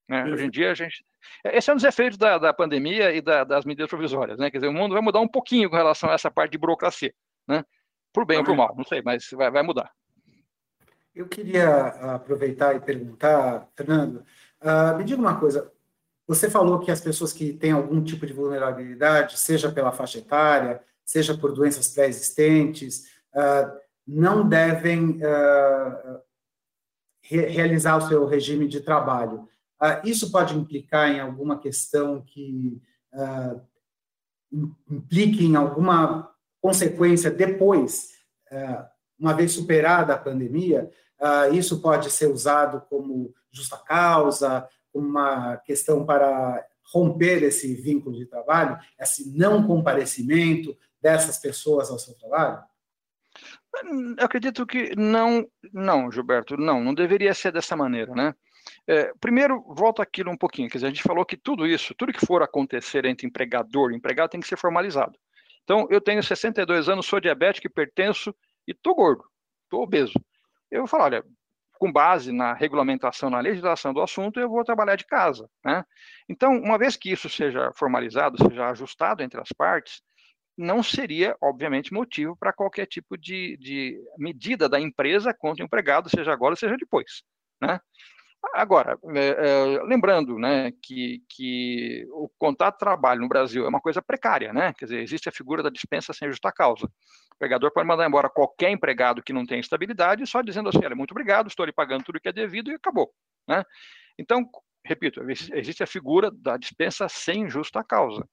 Né? 0.08 0.24
Hoje 0.24 0.44
em 0.44 0.50
dia 0.50 0.70
a 0.70 0.74
gente. 0.74 1.04
Esse 1.44 1.70
é 1.70 1.72
um 1.72 1.76
dos 1.76 1.84
efeitos 1.84 2.18
da, 2.18 2.38
da 2.38 2.52
pandemia 2.52 3.12
e 3.12 3.20
da, 3.20 3.42
das 3.42 3.64
medidas 3.64 3.88
provisórias. 3.88 4.38
Né? 4.38 4.50
Quer 4.50 4.58
dizer, 4.58 4.68
o 4.68 4.72
mundo 4.72 4.92
vai 4.92 5.02
mudar 5.02 5.20
um 5.20 5.28
pouquinho 5.28 5.68
com 5.68 5.76
relação 5.76 6.10
a 6.10 6.12
essa 6.12 6.30
parte 6.30 6.52
de 6.52 6.58
burocracia. 6.58 7.12
Né? 7.48 7.64
Por 8.12 8.24
bem 8.24 8.38
ou 8.38 8.44
por 8.44 8.54
mal, 8.54 8.74
não 8.76 8.84
sei, 8.84 9.02
mas 9.02 9.28
vai, 9.32 9.50
vai 9.50 9.62
mudar. 9.62 9.90
Eu 11.16 11.26
queria 11.26 11.86
aproveitar 12.14 12.76
e 12.76 12.80
perguntar, 12.80 13.66
Fernando, 13.74 14.22
uh, 14.60 14.98
me 14.98 15.02
diga 15.02 15.18
uma 15.18 15.40
coisa. 15.40 15.72
Você 16.26 16.50
falou 16.50 16.78
que 16.78 16.90
as 16.90 17.00
pessoas 17.00 17.32
que 17.32 17.54
têm 17.54 17.72
algum 17.72 18.04
tipo 18.04 18.26
de 18.26 18.34
vulnerabilidade, 18.34 19.38
seja 19.38 19.72
pela 19.72 19.92
faixa 19.92 20.18
etária, 20.18 20.82
seja 21.06 21.34
por 21.34 21.54
doenças 21.54 21.88
pré-existentes, 21.88 23.06
uh, 23.34 23.72
não 24.06 24.46
devem 24.46 25.12
uh, 25.12 26.20
re 27.22 27.46
realizar 27.46 27.96
o 27.96 28.08
seu 28.08 28.26
regime 28.26 28.68
de 28.68 28.82
trabalho. 28.82 29.48
isso 30.04 30.30
pode 30.30 30.54
implicar 30.54 31.10
em 31.10 31.18
alguma 31.18 31.58
questão 31.58 32.20
que 32.20 32.80
implique 34.88 35.44
em 35.44 35.56
alguma 35.56 36.30
consequência 36.60 37.30
depois, 37.30 38.10
uma 39.18 39.34
vez 39.34 39.52
superada 39.52 40.14
a 40.14 40.18
pandemia, 40.18 40.90
isso 41.52 41.80
pode 41.80 42.10
ser 42.10 42.26
usado 42.26 42.82
como 42.88 43.34
justa 43.50 43.78
causa, 43.78 44.68
uma 44.92 45.56
questão 45.58 46.04
para 46.04 46.64
romper 46.92 47.42
esse 47.42 47.74
vínculo 47.74 48.16
de 48.16 48.26
trabalho, 48.26 48.78
esse 48.98 49.36
não 49.36 49.66
comparecimento 49.66 50.76
dessas 51.00 51.38
pessoas 51.38 51.90
ao 51.90 51.98
seu 51.98 52.14
trabalho? 52.14 52.62
Eu 54.18 54.24
acredito 54.24 54.66
que 54.66 54.94
não, 54.96 55.46
não, 55.72 56.10
Gilberto, 56.10 56.56
não, 56.56 56.82
não 56.82 56.94
deveria 56.94 57.34
ser 57.34 57.52
dessa 57.52 57.76
maneira, 57.76 58.14
né? 58.14 58.34
É, 58.86 59.12
primeiro, 59.20 59.62
volta 59.68 60.02
aquilo 60.02 60.30
um 60.30 60.36
pouquinho, 60.36 60.68
quer 60.68 60.78
dizer, 60.78 60.86
a 60.86 60.90
gente 60.90 61.02
falou 61.02 61.24
que 61.24 61.36
tudo 61.36 61.66
isso, 61.66 61.94
tudo 61.94 62.12
que 62.12 62.24
for 62.24 62.42
acontecer 62.42 63.04
entre 63.04 63.26
empregador 63.26 63.92
e 63.92 63.96
empregado 63.96 64.30
tem 64.30 64.40
que 64.40 64.48
ser 64.48 64.58
formalizado. 64.58 65.16
Então, 65.62 65.86
eu 65.90 66.00
tenho 66.00 66.22
62 66.22 66.88
anos, 66.88 67.06
sou 67.06 67.20
diabético, 67.20 67.72
pertenço 67.72 68.34
e 68.66 68.72
estou 68.72 68.94
gordo, 68.94 69.24
estou 69.64 69.82
obeso 69.82 70.14
eu 70.70 70.80
vou 70.80 70.88
falar, 70.88 71.04
olha, 71.04 71.24
com 71.78 71.92
base 71.92 72.32
na 72.32 72.54
regulamentação, 72.54 73.30
na 73.30 73.40
legislação 73.40 73.92
do 73.92 74.00
assunto, 74.00 74.40
eu 74.40 74.48
vou 74.48 74.64
trabalhar 74.64 74.96
de 74.96 75.06
casa. 75.06 75.48
Né? 75.64 75.84
Então, 76.28 76.52
uma 76.58 76.78
vez 76.78 76.96
que 76.96 77.10
isso 77.10 77.28
seja 77.28 77.70
formalizado, 77.74 78.42
seja 78.42 78.68
ajustado 78.68 79.22
entre 79.22 79.40
as 79.40 79.50
partes, 79.52 80.02
não 80.56 80.82
seria, 80.82 81.36
obviamente, 81.40 81.92
motivo 81.92 82.34
para 82.36 82.52
qualquer 82.52 82.86
tipo 82.86 83.16
de, 83.18 83.58
de, 83.58 84.00
medida 84.16 84.68
da 84.68 84.80
empresa 84.80 85.34
contra 85.34 85.62
o 85.62 85.66
empregado, 85.66 86.08
seja 86.08 86.32
agora, 86.32 86.56
seja 86.56 86.76
depois. 86.78 87.22
Né? 87.60 87.78
Agora, 88.54 88.98
é, 89.14 89.28
é, 89.28 89.82
lembrando 89.82 90.38
né, 90.38 90.72
que, 90.82 91.22
que 91.28 92.06
o 92.10 92.28
contrato 92.38 92.74
de 92.74 92.80
trabalho 92.80 93.20
no 93.20 93.28
Brasil 93.28 93.64
é 93.64 93.68
uma 93.68 93.80
coisa 93.80 94.00
precária, 94.00 94.52
né? 94.52 94.72
quer 94.72 94.86
dizer, 94.86 95.02
existe 95.02 95.28
a 95.28 95.32
figura 95.32 95.62
da 95.62 95.70
dispensa 95.70 96.12
sem 96.12 96.28
justa 96.28 96.50
causa. 96.52 96.86
O 96.86 97.34
empregador 97.34 97.72
pode 97.72 97.86
mandar 97.86 98.06
embora 98.06 98.30
qualquer 98.30 98.70
empregado 98.70 99.22
que 99.22 99.32
não 99.32 99.44
tem 99.44 99.60
estabilidade, 99.60 100.26
só 100.26 100.40
dizendo 100.40 100.68
assim, 100.68 100.84
olha, 100.84 100.96
muito 100.96 101.10
obrigado, 101.10 101.48
estou 101.48 101.66
lhe 101.66 101.72
pagando 101.72 102.04
tudo 102.04 102.20
que 102.20 102.28
é 102.28 102.32
devido 102.32 102.70
e 102.70 102.74
acabou. 102.74 103.10
Né? 103.46 103.62
Então, 104.18 104.48
repito, 104.84 105.20
existe 105.28 105.82
a 105.82 105.86
figura 105.86 106.30
da 106.30 106.56
dispensa 106.56 107.08
sem 107.08 107.50
justa 107.50 107.84
causa 107.84 108.26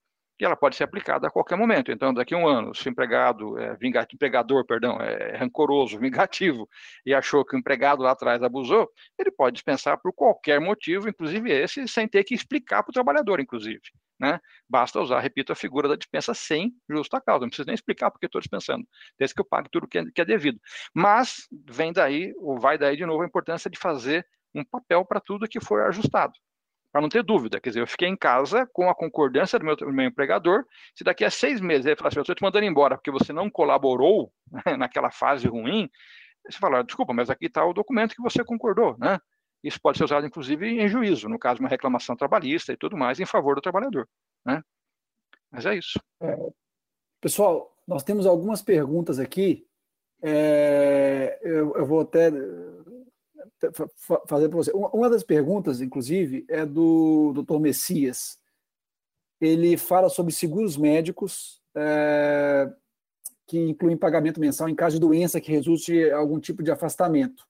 e 0.43 0.45
ela 0.45 0.57
pode 0.57 0.75
ser 0.75 0.83
aplicada 0.83 1.27
a 1.27 1.31
qualquer 1.31 1.57
momento. 1.57 1.89
Então, 1.89 2.13
daqui 2.13 2.33
a 2.35 2.37
um 2.37 2.45
ano, 2.45 2.75
se 2.75 2.85
o 2.85 2.91
empregado, 2.91 3.57
é, 3.57 3.75
vingativo, 3.77 4.15
empregador, 4.15 4.65
perdão, 4.65 4.99
é 4.99 5.37
rancoroso, 5.37 5.97
vingativo, 5.99 6.67
e 7.05 7.13
achou 7.13 7.45
que 7.45 7.55
o 7.55 7.59
empregado 7.59 8.03
lá 8.03 8.11
atrás 8.11 8.43
abusou, 8.43 8.91
ele 9.17 9.31
pode 9.31 9.53
dispensar 9.53 9.97
por 10.01 10.11
qualquer 10.11 10.59
motivo, 10.59 11.07
inclusive 11.07 11.49
esse, 11.49 11.87
sem 11.87 12.09
ter 12.09 12.25
que 12.25 12.35
explicar 12.35 12.83
para 12.83 12.91
o 12.91 12.93
trabalhador, 12.93 13.39
inclusive. 13.39 13.79
Né? 14.19 14.37
Basta 14.67 14.99
usar, 14.99 15.21
repito, 15.21 15.53
a 15.53 15.55
figura 15.55 15.87
da 15.87 15.95
dispensa 15.95 16.33
sem 16.33 16.73
justa 16.89 17.21
causa. 17.21 17.41
Não 17.41 17.49
precisa 17.49 17.67
nem 17.67 17.75
explicar 17.75 18.11
porque 18.11 18.25
estou 18.25 18.41
dispensando, 18.41 18.85
desde 19.17 19.33
que 19.33 19.39
eu 19.39 19.45
pague 19.45 19.69
tudo 19.71 19.87
que 19.87 19.97
é, 19.97 20.03
que 20.13 20.21
é 20.21 20.25
devido. 20.25 20.59
Mas 20.93 21.47
vem 21.69 21.93
daí, 21.93 22.33
ou 22.37 22.59
vai 22.59 22.77
daí 22.77 22.97
de 22.97 23.05
novo, 23.05 23.23
a 23.23 23.25
importância 23.25 23.69
de 23.69 23.79
fazer 23.79 24.27
um 24.53 24.63
papel 24.65 25.05
para 25.05 25.21
tudo 25.21 25.47
que 25.47 25.61
for 25.61 25.83
ajustado 25.83 26.33
para 26.93 27.01
não 27.01 27.09
ter 27.09 27.23
dúvida. 27.23 27.59
Quer 27.59 27.71
dizer, 27.71 27.81
eu 27.81 27.87
fiquei 27.87 28.07
em 28.07 28.15
casa 28.15 28.69
com 28.71 28.87
a 28.87 28.93
concordância 28.93 29.57
do 29.57 29.65
meu, 29.65 29.75
do 29.75 29.91
meu 29.91 30.05
empregador. 30.05 30.63
Se 30.95 31.03
daqui 31.03 31.25
a 31.25 31.31
seis 31.31 31.59
meses 31.59 31.87
ele 31.87 31.95
falar 31.95 32.09
assim, 32.09 32.19
eu 32.19 32.21
estou 32.21 32.35
te 32.35 32.43
mandando 32.43 32.65
embora 32.65 32.95
porque 32.95 33.09
você 33.09 33.33
não 33.33 33.49
colaborou 33.49 34.31
né, 34.51 34.61
naquela 34.77 35.09
fase 35.09 35.47
ruim, 35.47 35.89
você 36.47 36.59
fala, 36.59 36.83
desculpa, 36.83 37.11
mas 37.11 37.31
aqui 37.31 37.47
está 37.47 37.65
o 37.65 37.73
documento 37.73 38.13
que 38.15 38.21
você 38.21 38.43
concordou, 38.43 38.95
né? 38.99 39.17
Isso 39.63 39.79
pode 39.81 39.97
ser 39.97 40.03
usado, 40.03 40.27
inclusive, 40.27 40.67
em 40.67 40.87
juízo, 40.87 41.27
no 41.29 41.39
caso, 41.39 41.61
uma 41.61 41.69
reclamação 41.69 42.15
trabalhista 42.15 42.73
e 42.73 42.77
tudo 42.77 42.97
mais, 42.97 43.19
em 43.19 43.25
favor 43.25 43.55
do 43.55 43.61
trabalhador, 43.61 44.07
né? 44.45 44.61
Mas 45.49 45.65
é 45.65 45.75
isso. 45.75 45.99
É, 46.21 46.37
pessoal, 47.21 47.73
nós 47.87 48.03
temos 48.03 48.27
algumas 48.27 48.61
perguntas 48.61 49.19
aqui. 49.19 49.65
É, 50.21 51.39
eu, 51.41 51.75
eu, 51.75 51.85
vou 51.85 52.01
até 52.01 52.29
fazer 54.27 54.49
para 54.49 54.57
você. 54.57 54.71
Uma 54.73 55.09
das 55.09 55.23
perguntas, 55.23 55.81
inclusive, 55.81 56.45
é 56.49 56.65
do 56.65 57.33
Dr. 57.33 57.59
Messias. 57.59 58.37
Ele 59.39 59.77
fala 59.77 60.09
sobre 60.09 60.31
seguros 60.31 60.77
médicos 60.77 61.61
é, 61.75 62.71
que 63.47 63.59
incluem 63.59 63.97
pagamento 63.97 64.39
mensal 64.39 64.69
em 64.69 64.75
caso 64.75 64.95
de 64.95 65.01
doença 65.01 65.41
que 65.41 65.51
resulte 65.51 66.09
algum 66.11 66.39
tipo 66.39 66.63
de 66.63 66.71
afastamento. 66.71 67.45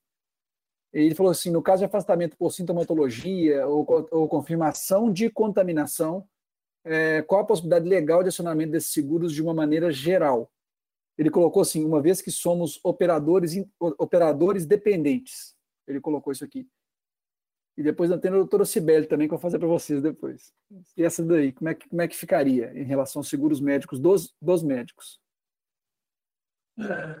Ele 0.92 1.14
falou 1.14 1.32
assim: 1.32 1.50
no 1.50 1.62
caso 1.62 1.80
de 1.80 1.86
afastamento 1.86 2.36
por 2.36 2.52
sintomatologia 2.52 3.66
ou, 3.66 3.86
ou 4.10 4.28
confirmação 4.28 5.12
de 5.12 5.28
contaminação, 5.28 6.26
é, 6.84 7.22
qual 7.22 7.40
a 7.40 7.46
possibilidade 7.46 7.88
legal 7.88 8.22
de 8.22 8.28
acionamento 8.28 8.72
desses 8.72 8.92
seguros 8.92 9.32
de 9.32 9.42
uma 9.42 9.54
maneira 9.54 9.90
geral? 9.90 10.50
Ele 11.18 11.30
colocou 11.30 11.62
assim: 11.62 11.84
uma 11.84 12.00
vez 12.00 12.20
que 12.20 12.30
somos 12.30 12.78
operadores, 12.84 13.54
operadores 13.78 14.66
dependentes. 14.66 15.53
Ele 15.86 16.00
colocou 16.00 16.32
isso 16.32 16.44
aqui. 16.44 16.68
E 17.76 17.82
depois 17.82 18.08
tem 18.20 18.30
a 18.30 18.34
doutora 18.34 18.64
Cibele 18.64 19.06
também, 19.06 19.26
que 19.26 19.34
eu 19.34 19.38
vou 19.38 19.42
fazer 19.42 19.58
para 19.58 19.66
vocês 19.66 20.00
depois. 20.00 20.52
E 20.96 21.02
essa 21.02 21.24
daí, 21.24 21.52
como 21.52 21.68
é, 21.68 21.74
que, 21.74 21.88
como 21.88 22.02
é 22.02 22.08
que 22.08 22.16
ficaria 22.16 22.72
em 22.74 22.84
relação 22.84 23.20
aos 23.20 23.28
seguros 23.28 23.60
médicos 23.60 23.98
dos, 23.98 24.32
dos 24.40 24.62
médicos? 24.62 25.20
É, 26.78 27.20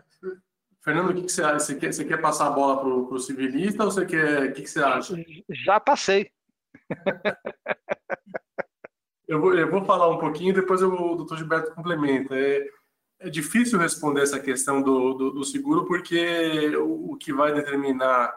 Fernando, 0.84 1.10
o 1.10 1.14
que, 1.14 1.22
que, 1.22 1.32
você 1.32 1.42
acha? 1.42 1.58
Você 1.58 1.76
quer, 1.76 1.92
você 1.92 2.04
quer 2.04 2.20
passar 2.20 2.46
a 2.46 2.50
bola 2.50 2.78
para 2.78 2.88
o 2.88 3.18
civilista 3.18 3.84
ou 3.84 3.90
você 3.90 4.06
quer. 4.06 4.50
O 4.50 4.52
que, 4.52 4.62
que 4.62 4.70
você 4.70 4.80
acha? 4.80 5.16
Já 5.48 5.80
passei. 5.80 6.30
eu, 9.26 9.40
vou, 9.40 9.54
eu 9.54 9.70
vou 9.70 9.84
falar 9.84 10.08
um 10.08 10.18
pouquinho, 10.18 10.54
depois 10.54 10.82
eu, 10.82 10.92
o 10.92 11.16
doutor 11.16 11.38
Gilberto 11.38 11.74
complementa. 11.74 12.38
É, 12.38 12.64
é 13.20 13.30
difícil 13.30 13.78
responder 13.78 14.22
essa 14.22 14.38
questão 14.38 14.82
do, 14.82 15.14
do, 15.14 15.30
do 15.30 15.44
seguro, 15.44 15.84
porque 15.84 16.76
o, 16.76 17.12
o 17.12 17.16
que 17.16 17.32
vai 17.32 17.52
determinar 17.52 18.34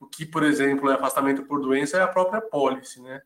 o 0.00 0.06
que, 0.06 0.26
por 0.26 0.42
exemplo, 0.42 0.90
é 0.90 0.94
afastamento 0.94 1.44
por 1.44 1.60
doença 1.60 1.96
é 1.96 2.02
a 2.02 2.08
própria 2.08 2.40
pólice, 2.40 3.00
né? 3.00 3.22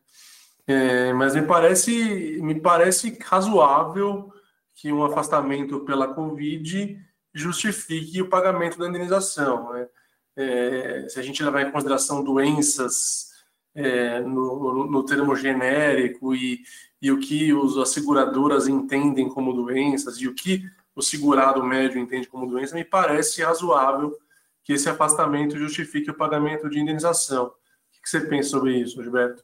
É, 0.65 1.11
mas 1.13 1.35
me 1.35 1.41
parece, 1.41 2.39
me 2.43 2.59
parece 2.59 3.17
razoável 3.23 4.31
que 4.75 4.93
um 4.93 5.03
afastamento 5.03 5.79
pela 5.79 6.13
Covid 6.13 6.97
justifique 7.33 8.21
o 8.21 8.29
pagamento 8.29 8.77
da 8.77 8.87
indenização. 8.87 9.73
Né? 9.73 9.87
É, 10.35 11.05
se 11.09 11.19
a 11.19 11.23
gente 11.23 11.43
levar 11.43 11.63
em 11.63 11.71
consideração 11.71 12.23
doenças 12.23 13.29
é, 13.73 14.19
no, 14.21 14.85
no, 14.85 15.03
termo 15.03 15.35
genérico 15.35 16.35
e, 16.35 16.61
e 17.01 17.11
o 17.11 17.19
que 17.19 17.51
os, 17.51 17.77
as 17.77 17.89
seguradoras 17.89 18.67
entendem 18.67 19.27
como 19.27 19.53
doenças 19.53 20.17
e 20.17 20.27
o 20.27 20.35
que 20.35 20.63
o 20.99 21.01
segurado 21.01 21.63
médio 21.63 21.99
entende 21.99 22.27
como 22.27 22.45
doença, 22.45 22.75
me 22.75 22.83
parece 22.83 23.41
razoável 23.41 24.15
que 24.63 24.73
esse 24.73 24.89
afastamento 24.89 25.57
justifique 25.57 26.11
o 26.11 26.17
pagamento 26.17 26.69
de 26.69 26.79
indenização. 26.79 27.47
O 27.47 27.51
que 28.01 28.09
você 28.09 28.21
pensa 28.21 28.49
sobre 28.49 28.77
isso, 28.77 29.01
Gilberto? 29.01 29.43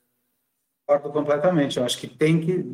Concordo 0.86 1.12
completamente. 1.12 1.80
Eu 1.80 1.86
acho 1.86 1.98
que 1.98 2.08
tem 2.08 2.40
que 2.40 2.66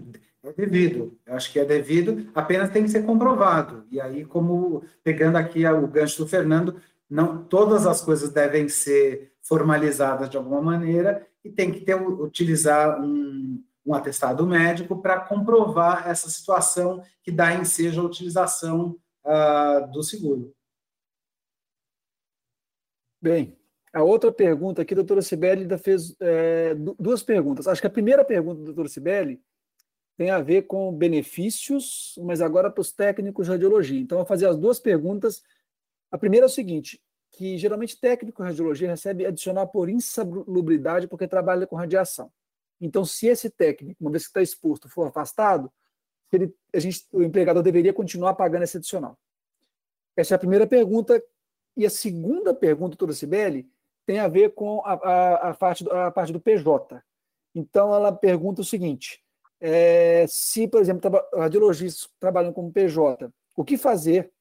é 0.43 0.51
devido. 0.51 1.17
Eu 1.25 1.35
acho 1.35 1.51
que 1.51 1.59
é 1.59 1.65
devido, 1.65 2.29
apenas 2.33 2.71
tem 2.71 2.83
que 2.83 2.89
ser 2.89 3.05
comprovado. 3.05 3.85
E 3.91 4.01
aí, 4.01 4.25
como 4.25 4.83
pegando 5.03 5.37
aqui 5.37 5.65
o 5.65 5.87
gancho 5.87 6.17
do 6.17 6.27
Fernando, 6.27 6.81
não 7.07 7.43
todas 7.43 7.85
as 7.85 8.01
coisas 8.01 8.31
devem 8.31 8.67
ser 8.67 9.33
formalizadas 9.43 10.29
de 10.29 10.37
alguma 10.37 10.61
maneira 10.61 11.27
e 11.43 11.49
tem 11.49 11.71
que 11.71 11.81
ter 11.81 11.95
utilizar 11.95 12.99
um, 12.99 13.63
um 13.85 13.93
atestado 13.93 14.45
médico 14.45 15.01
para 15.01 15.19
comprovar 15.19 16.07
essa 16.07 16.29
situação 16.29 17.03
que 17.23 17.31
dá 17.31 17.53
em 17.53 17.65
seja 17.65 18.01
a 18.01 18.05
utilização 18.05 18.97
uh, 19.25 19.91
do 19.91 20.03
seguro. 20.03 20.53
Bem, 23.21 23.57
a 23.93 24.01
outra 24.03 24.31
pergunta 24.31 24.81
aqui, 24.81 24.93
a 24.93 24.95
doutora 24.95 25.21
Sibeli 25.21 25.61
ainda 25.61 25.77
fez 25.77 26.15
é, 26.19 26.73
duas 26.97 27.21
perguntas. 27.21 27.67
Acho 27.67 27.81
que 27.81 27.87
a 27.87 27.91
primeira 27.91 28.23
pergunta 28.23 28.63
doutora 28.63 28.87
Sibeli 28.87 29.41
tem 30.17 30.29
a 30.29 30.39
ver 30.39 30.63
com 30.63 30.91
benefícios, 30.93 32.15
mas 32.23 32.41
agora 32.41 32.69
para 32.69 32.81
os 32.81 32.91
técnicos 32.91 33.45
de 33.45 33.51
radiologia. 33.51 33.99
Então, 33.99 34.17
eu 34.17 34.23
vou 34.23 34.27
fazer 34.27 34.47
as 34.47 34.57
duas 34.57 34.79
perguntas. 34.79 35.43
A 36.11 36.17
primeira 36.17 36.45
é 36.45 36.47
o 36.47 36.49
seguinte, 36.49 37.01
que 37.31 37.57
geralmente 37.57 37.99
técnico 37.99 38.41
de 38.41 38.49
radiologia 38.49 38.89
recebe 38.89 39.25
adicional 39.25 39.67
por 39.67 39.89
insalubridade 39.89 41.07
porque 41.07 41.27
trabalha 41.27 41.67
com 41.67 41.75
radiação. 41.75 42.31
Então, 42.81 43.05
se 43.05 43.27
esse 43.27 43.49
técnico, 43.49 44.01
uma 44.01 44.11
vez 44.11 44.23
que 44.23 44.29
está 44.29 44.41
exposto, 44.41 44.89
for 44.89 45.07
afastado, 45.07 45.71
ele, 46.31 46.53
a 46.73 46.79
gente, 46.79 47.05
o 47.11 47.21
empregador 47.21 47.61
deveria 47.61 47.93
continuar 47.93 48.33
pagando 48.33 48.63
esse 48.63 48.77
adicional. 48.77 49.17
Essa 50.17 50.33
é 50.33 50.35
a 50.35 50.39
primeira 50.39 50.65
pergunta 50.65 51.23
e 51.77 51.85
a 51.85 51.89
segunda 51.89 52.53
pergunta, 52.53 52.89
doutora 52.89 53.13
Sibeli, 53.13 53.69
tem 54.05 54.19
a 54.19 54.27
ver 54.27 54.53
com 54.53 54.81
a, 54.83 54.93
a, 54.93 55.49
a, 55.49 55.53
parte, 55.53 55.87
a 55.89 56.09
parte 56.09 56.33
do 56.33 56.41
PJ. 56.41 57.01
Então, 57.53 57.93
ela 57.93 58.11
pergunta 58.11 58.61
o 58.61 58.65
seguinte: 58.65 59.23
é, 59.59 60.25
se, 60.27 60.67
por 60.67 60.81
exemplo, 60.81 61.11
radiologistas 61.35 62.09
trabalham 62.19 62.51
como 62.51 62.71
PJ, 62.71 63.31
o 63.55 63.63
que 63.63 63.77
fazer 63.77 64.31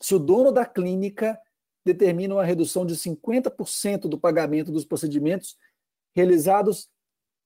se 0.00 0.14
o 0.14 0.18
dono 0.18 0.52
da 0.52 0.64
clínica 0.64 1.38
determina 1.84 2.34
uma 2.34 2.44
redução 2.44 2.86
de 2.86 2.94
50% 2.94 4.02
do 4.02 4.18
pagamento 4.18 4.70
dos 4.70 4.84
procedimentos 4.84 5.56
realizados 6.14 6.88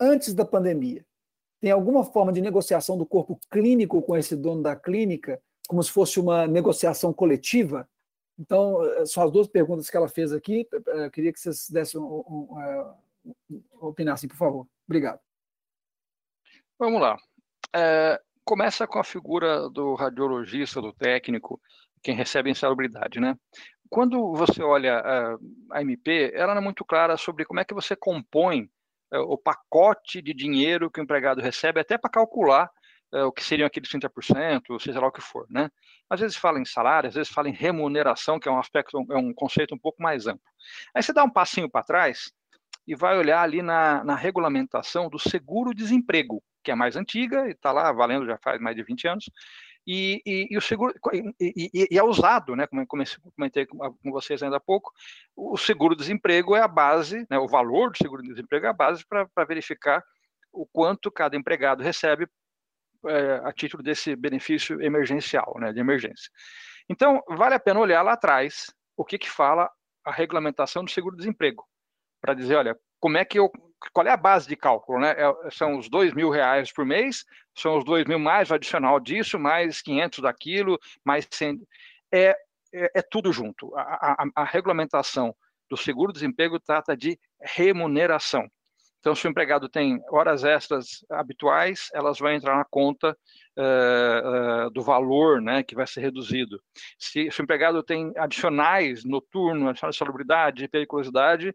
antes 0.03 0.35
da 0.35 0.45
pandemia? 0.45 1.07
Tem 1.61 1.71
alguma 1.71 2.05
forma 2.05 2.33
de 2.33 2.41
negociação 2.41 2.99
do 2.99 3.07
corpo 3.07 3.39
clínico 3.49 4.03
com 4.03 4.17
esse 4.17 4.35
dono 4.35 4.63
da 4.63 4.75
clínica, 4.75 5.41
como 5.69 5.81
se 5.81 5.93
fosse 5.93 6.19
uma 6.19 6.47
negociação 6.47 7.13
coletiva? 7.13 7.89
Então, 8.37 8.85
eh, 8.85 9.07
são 9.07 9.23
as 9.23 9.31
duas 9.31 9.47
perguntas 9.47 9.89
que 9.89 9.97
ela 9.97 10.09
fez 10.09 10.33
aqui. 10.33 10.67
Eu 10.87 11.11
queria 11.11 11.33
que 11.33 11.39
vocês 11.39 11.71
dessem 11.71 12.01
um, 12.01 12.05
um, 12.05 13.35
um, 13.49 13.63
opinassem, 13.81 14.29
por 14.29 14.37
favor. 14.37 14.67
Obrigado. 14.89 15.21
Vamos 16.77 17.01
lá. 17.01 17.17
É, 17.73 18.21
começa 18.45 18.85
com 18.87 18.99
a 18.99 19.05
figura 19.05 19.71
do 19.71 19.95
radiologista, 19.95 20.83
do 20.83 20.93
técnico, 20.93 21.61
quem 22.03 22.17
recebe 22.17 22.51
insalubridade, 22.51 23.21
né? 23.21 23.39
Quando 23.89 24.35
você 24.35 24.63
olha 24.63 24.99
a, 24.99 25.39
a 25.71 25.83
MP, 25.83 26.33
ela 26.35 26.55
não 26.55 26.63
é 26.63 26.65
muito 26.65 26.85
clara 26.85 27.17
sobre 27.17 27.45
como 27.45 27.61
é 27.61 27.65
que 27.65 27.75
você 27.75 27.95
compõe 27.95 28.69
o 29.19 29.37
pacote 29.37 30.23
de 30.23 30.33
dinheiro 30.33 30.91
que 30.91 31.01
o 31.01 31.03
empregado 31.03 31.41
recebe, 31.41 31.81
até 31.81 31.99
para 31.99 32.11
calcular 32.11 32.71
é, 33.13 33.23
o 33.25 33.33
que 33.33 33.45
seriam 33.45 33.67
aqueles 33.67 33.91
30%, 33.91 34.81
seja 34.81 35.01
lá 35.01 35.09
o 35.09 35.13
que 35.13 35.21
for, 35.21 35.47
né? 35.51 35.71
Às 36.09 36.21
vezes 36.21 36.37
fala 36.37 36.59
em 36.59 36.65
salário, 36.65 37.09
às 37.09 37.15
vezes 37.15 37.33
fala 37.33 37.49
em 37.49 37.53
remuneração, 37.53 38.41
que 38.41 38.49
é 38.49 38.53
um 38.53 38.59
aspecto, 38.59 39.05
é 39.11 39.17
um 39.17 39.35
conceito 39.35 39.75
um 39.75 39.79
pouco 39.79 40.03
mais 40.03 40.27
amplo. 40.27 40.43
Aí 40.95 41.03
você 41.03 41.13
dá 41.13 41.23
um 41.23 41.31
passinho 41.31 41.71
para 41.71 41.85
trás 41.85 42.33
e 42.87 42.95
vai 42.95 43.17
olhar 43.19 43.43
ali 43.43 43.63
na, 43.63 44.03
na 44.03 44.15
regulamentação 44.17 45.09
do 45.09 45.19
seguro-desemprego, 45.19 46.43
que 46.65 46.71
é 46.71 46.75
mais 46.75 46.97
antiga 46.97 47.47
e 47.47 47.53
está 47.53 47.71
lá 47.71 47.93
valendo 47.93 48.27
já 48.27 48.39
faz 48.39 48.61
mais 48.61 48.75
de 48.75 48.83
20 48.83 49.09
anos, 49.09 49.31
e, 49.87 50.23
e, 50.25 50.49
e, 50.51 50.57
o 50.57 50.61
seguro 50.61 50.95
e, 51.41 51.89
e, 51.91 51.99
é 51.99 52.03
usado, 52.03 52.55
né? 52.55 52.67
Como 52.67 52.83
eu 52.83 52.87
comentei 53.35 53.67
com 53.67 54.11
vocês 54.11 54.43
ainda 54.43 54.57
há 54.57 54.61
pouco, 54.61 54.93
o 55.37 55.57
seguro-desemprego 55.57 56.55
é 56.55 56.61
a 56.61 56.69
base, 56.69 57.27
né, 57.29 57.39
o 57.39 57.49
valor 57.49 57.91
do 57.91 57.99
seguro-desemprego 57.99 58.67
é 58.67 58.69
a 58.69 58.75
base 58.75 59.05
para 59.07 59.45
verificar 59.45 60.03
o 60.53 60.67
quanto 60.67 61.11
cada 61.11 61.37
empregado 61.37 61.83
recebe 61.83 62.29
é, 63.07 63.41
a 63.45 63.53
título 63.53 63.83
desse 63.83 64.15
benefício 64.15 64.81
emergencial, 64.81 65.55
né, 65.59 65.73
de 65.73 65.81
emergência. 65.81 66.31
Então, 66.89 67.23
vale 67.29 67.55
a 67.55 67.61
pena 67.61 67.81
olhar 67.81 68.03
lá 68.03 68.13
atrás 68.13 68.73
o 68.97 69.05
que, 69.05 69.19
que 69.19 69.31
fala 69.31 69.71
a 70.05 70.13
regulamentação 70.13 70.85
do 70.85 70.91
seguro-desemprego, 70.91 71.65
para 72.21 72.35
dizer, 72.35 72.57
olha, 72.57 72.79
como 73.03 73.19
é 73.19 73.25
que 73.25 73.37
eu, 73.37 73.51
qual 73.93 74.07
é 74.07 74.11
a 74.11 74.17
base 74.17 74.49
de 74.49 74.55
cálculo, 74.55 75.01
né? 75.01 75.11
É, 75.19 75.51
são 75.51 75.77
os 75.77 75.91
dois 75.91 76.15
mil 76.15 76.31
reais 76.31 76.73
por 76.73 76.87
mês, 76.87 77.25
são 77.53 77.77
os 77.77 77.85
dois 77.85 78.07
mil 78.07 78.19
mais 78.19 78.49
o 78.49 78.55
adicional 78.55 79.01
disso, 79.01 79.41
mais 79.41 79.83
500 79.83 80.21
daquilo, 80.21 80.79
mais 81.05 81.27
100, 81.29 81.61
é, 82.13 82.37
é, 82.73 82.91
é 82.95 83.03
tudo 83.03 83.33
junto. 83.33 83.75
A, 83.77 83.83
a, 84.13 84.27
a 84.37 84.45
regulamentação 84.45 85.35
do 85.69 85.77
seguro-desemprego 85.77 86.61
trata 86.61 86.97
de 86.97 87.19
remuneração. 87.41 88.49
Então, 89.03 89.17
se 89.17 89.27
o 89.27 89.31
empregado 89.31 89.69
tem 89.69 90.01
horas 90.13 90.45
extras 90.45 91.05
habituais, 91.11 91.89
elas 91.93 92.21
vão 92.21 92.31
entrar 92.31 92.57
na 92.57 92.65
conta 92.65 93.19
uh, 93.59 94.67
uh, 94.67 94.71
do 94.71 94.81
valor 94.81 95.43
né, 95.43 95.65
que 95.65 95.75
vai 95.75 95.89
ser 95.89 96.03
reduzido. 96.03 96.63
Se, 96.97 97.29
se, 97.29 97.41
o 97.41 97.43
empregado 97.43 97.83
tem 97.83 98.13
adicionais 98.17 99.05
noturno, 99.05 99.69
adicionais 99.69 99.97
de 99.97 99.99
salubridade, 99.99 100.69
periculosidade, 100.69 101.53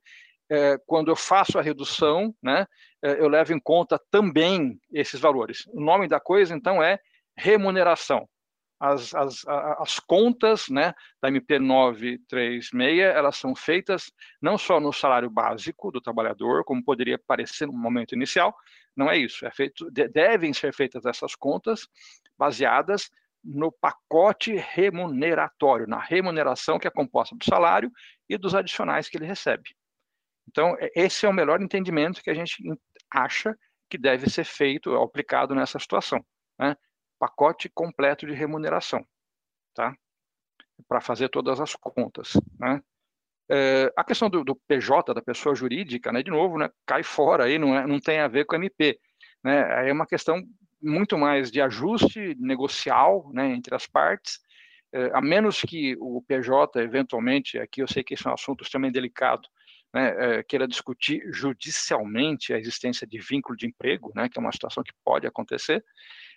uh, 0.52 0.82
quando 0.86 1.10
eu 1.10 1.16
faço 1.16 1.58
a 1.58 1.62
redução, 1.62 2.34
né, 2.42 2.66
eu 3.02 3.30
levo 3.30 3.54
em 3.54 3.60
conta 3.60 4.02
também 4.10 4.80
esses 4.92 5.20
valores. 5.20 5.66
O 5.68 5.80
nome 5.80 6.08
da 6.08 6.20
coisa, 6.20 6.56
então, 6.56 6.82
é 6.82 7.00
remuneração 7.38 8.28
as, 8.80 9.14
as, 9.16 9.44
as 9.48 10.00
contas 10.00 10.70
né, 10.70 10.94
da 11.22 11.30
MP 11.30 11.60
936, 11.60 13.00
elas 13.00 13.36
são 13.38 13.56
feitas 13.56 14.12
não 14.42 14.58
só 14.58 14.80
no 14.80 14.94
salário 14.94 15.30
básico 15.30 15.92
do 15.92 16.02
trabalhador, 16.02 16.64
como 16.64 16.84
poderia 16.84 17.18
parecer 17.18 17.66
no 17.66 17.74
momento 17.74 18.14
inicial, 18.14 18.56
não 18.96 19.10
é 19.10 19.18
isso, 19.18 19.46
é 19.46 19.52
feito, 19.52 19.90
devem 19.92 20.54
ser 20.54 20.74
feitas 20.74 21.06
essas 21.06 21.36
contas 21.36 21.88
baseadas 22.38 23.10
no 23.44 23.72
pacote 23.72 24.56
remuneratório, 24.56 25.88
na 25.88 26.00
remuneração 26.00 26.80
que 26.80 26.88
é 26.88 26.92
composta 26.92 27.36
do 27.36 27.46
salário 27.46 27.92
e 28.28 28.38
dos 28.38 28.54
adicionais 28.54 29.08
que 29.08 29.18
ele 29.18 29.26
recebe. 29.26 29.76
Então, 30.48 30.76
esse 30.96 31.26
é 31.26 31.30
o 31.30 31.34
melhor 31.34 31.62
entendimento 31.62 32.22
que 32.22 32.30
a 32.30 32.34
gente 32.34 32.58
acha 33.14 33.58
que 33.90 33.98
deve 33.98 34.30
ser 34.30 34.44
feito, 34.44 34.96
aplicado 34.96 35.54
nessa 35.56 35.80
situação. 35.80 36.24
Né? 36.60 36.76
pacote 37.18 37.70
completo 37.70 38.26
de 38.26 38.34
remuneração, 38.34 39.06
tá? 39.74 39.96
Para 40.88 41.02
fazer 41.02 41.30
todas 41.30 41.60
as 41.60 41.76
contas, 41.76 42.34
né? 42.60 42.82
É, 43.50 43.92
a 43.96 44.04
questão 44.04 44.30
do, 44.30 44.44
do, 44.44 44.56
PJ, 44.68 45.14
da 45.14 45.22
pessoa 45.22 45.56
jurídica, 45.56 46.12
né, 46.12 46.22
de 46.22 46.30
novo, 46.30 46.58
né, 46.58 46.70
cai 46.86 47.02
fora 47.02 47.46
aí, 47.46 47.58
não, 47.58 47.78
é, 47.78 47.88
não 47.88 47.98
tem 47.98 48.20
a 48.20 48.28
ver 48.28 48.46
com 48.46 48.58
MP. 48.58 49.00
Né, 49.42 49.90
é 49.90 49.94
uma 49.94 50.06
questão 50.06 50.44
muito 50.82 51.18
mais 51.18 51.50
de 51.50 51.62
ajuste 51.62 52.36
negocial 52.38 53.32
né, 53.32 53.48
entre 53.54 53.74
as 53.74 53.88
partes, 53.88 54.40
é, 54.92 55.12
a 55.14 55.22
menos 55.22 55.62
que 55.62 55.96
o 55.98 56.22
PJ, 56.28 56.82
eventualmente, 56.82 57.58
aqui 57.58 57.82
eu 57.82 57.88
sei 57.88 58.04
que 58.04 58.16
esse 58.16 58.28
é 58.28 58.30
um 58.30 58.34
assunto 58.34 58.66
extremamente 58.66 58.96
delicado, 58.96 59.48
né, 59.94 60.40
é, 60.40 60.44
queira 60.44 60.68
discutir 60.68 61.22
judicialmente 61.32 62.54
a 62.54 62.60
existência 62.60 63.08
de 63.08 63.20
vínculo 63.20 63.58
de 63.58 63.68
emprego, 63.68 64.12
né, 64.16 64.30
que 64.30 64.38
é 64.38 64.42
uma 64.42 64.52
situação 64.52 64.84
que 64.84 64.94
pode 65.04 65.26
acontecer. 65.26 65.84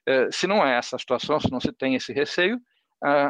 É, 0.06 0.30
se 0.30 0.46
não 0.46 0.66
é 0.66 0.76
essa 0.76 0.98
situação, 0.98 1.40
se 1.40 1.50
não 1.50 1.60
se 1.60 1.72
tem 1.72 1.94
esse 1.94 2.12
receio, 2.12 2.60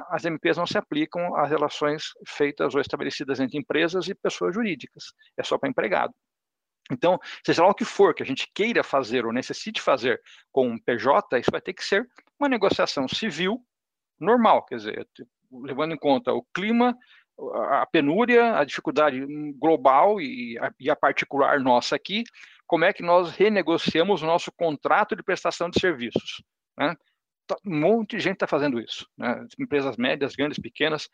as 0.08 0.24
MPs 0.24 0.56
não 0.56 0.66
se 0.66 0.76
aplicam 0.76 1.36
às 1.36 1.48
relações 1.48 2.06
feitas 2.26 2.74
ou 2.74 2.80
estabelecidas 2.80 3.38
entre 3.38 3.56
empresas 3.56 4.08
e 4.08 4.14
pessoas 4.16 4.52
jurídicas, 4.52 5.12
é 5.36 5.44
só 5.44 5.56
para 5.56 5.68
empregado. 5.68 6.12
Então, 6.90 7.20
seja 7.46 7.62
lá 7.62 7.68
o 7.68 7.74
que 7.74 7.84
for 7.84 8.12
que 8.12 8.22
a 8.22 8.26
gente 8.26 8.50
queira 8.52 8.82
fazer 8.82 9.24
ou 9.24 9.32
necessite 9.32 9.80
fazer 9.80 10.20
com 10.50 10.68
um 10.68 10.78
PJ, 10.78 11.38
isso 11.38 11.52
vai 11.52 11.60
ter 11.60 11.72
que 11.72 11.84
ser 11.84 12.08
uma 12.38 12.48
negociação 12.48 13.06
civil 13.06 13.64
normal, 14.18 14.64
quer 14.64 14.76
dizer, 14.76 15.08
levando 15.52 15.94
em 15.94 15.98
conta 15.98 16.32
o 16.32 16.44
clima, 16.52 16.96
a 17.54 17.86
penúria, 17.86 18.56
a 18.56 18.64
dificuldade 18.64 19.24
global 19.58 20.20
e 20.20 20.58
a, 20.58 20.72
e 20.78 20.90
a, 20.90 20.96
particular 20.96 21.60
nossa 21.60 21.96
aqui, 21.96 22.24
como 22.66 22.84
é 22.84 22.92
que 22.92 23.02
nós 23.02 23.30
renegociamos 23.30 24.22
o 24.22 24.26
nosso 24.26 24.52
contrato 24.52 25.16
de 25.16 25.22
prestação 25.22 25.70
de 25.70 25.80
serviços. 25.80 26.42
Né? 26.78 26.94
Tá, 27.46 27.56
um 27.66 27.80
monte 27.80 28.16
de 28.16 28.22
gente 28.22 28.34
está 28.34 28.46
fazendo 28.46 28.78
isso. 28.78 29.08
Né? 29.16 29.46
Empresas 29.58 29.96
médias, 29.96 30.36
grandes, 30.36 30.58
pequenas, 30.58 31.08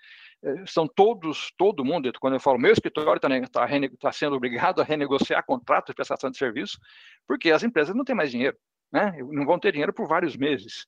eh, 0.44 0.64
são 0.66 0.86
todos, 0.86 1.50
todo 1.56 1.84
mundo, 1.84 2.12
quando 2.20 2.34
eu 2.34 2.40
falo 2.40 2.58
meu 2.58 2.72
escritório 2.72 3.16
está 3.16 3.28
tá, 3.50 3.68
tá 4.00 4.12
sendo 4.12 4.36
obrigado 4.36 4.80
a 4.80 4.84
renegociar 4.84 5.44
contrato 5.44 5.88
de 5.88 5.94
prestação 5.94 6.30
de 6.30 6.36
serviço, 6.36 6.78
porque 7.26 7.50
as 7.50 7.62
empresas 7.62 7.94
não 7.94 8.04
têm 8.04 8.14
mais 8.14 8.30
dinheiro, 8.30 8.56
né? 8.92 9.16
não 9.30 9.46
vão 9.46 9.58
ter 9.58 9.72
dinheiro 9.72 9.94
por 9.94 10.06
vários 10.06 10.36
meses. 10.36 10.86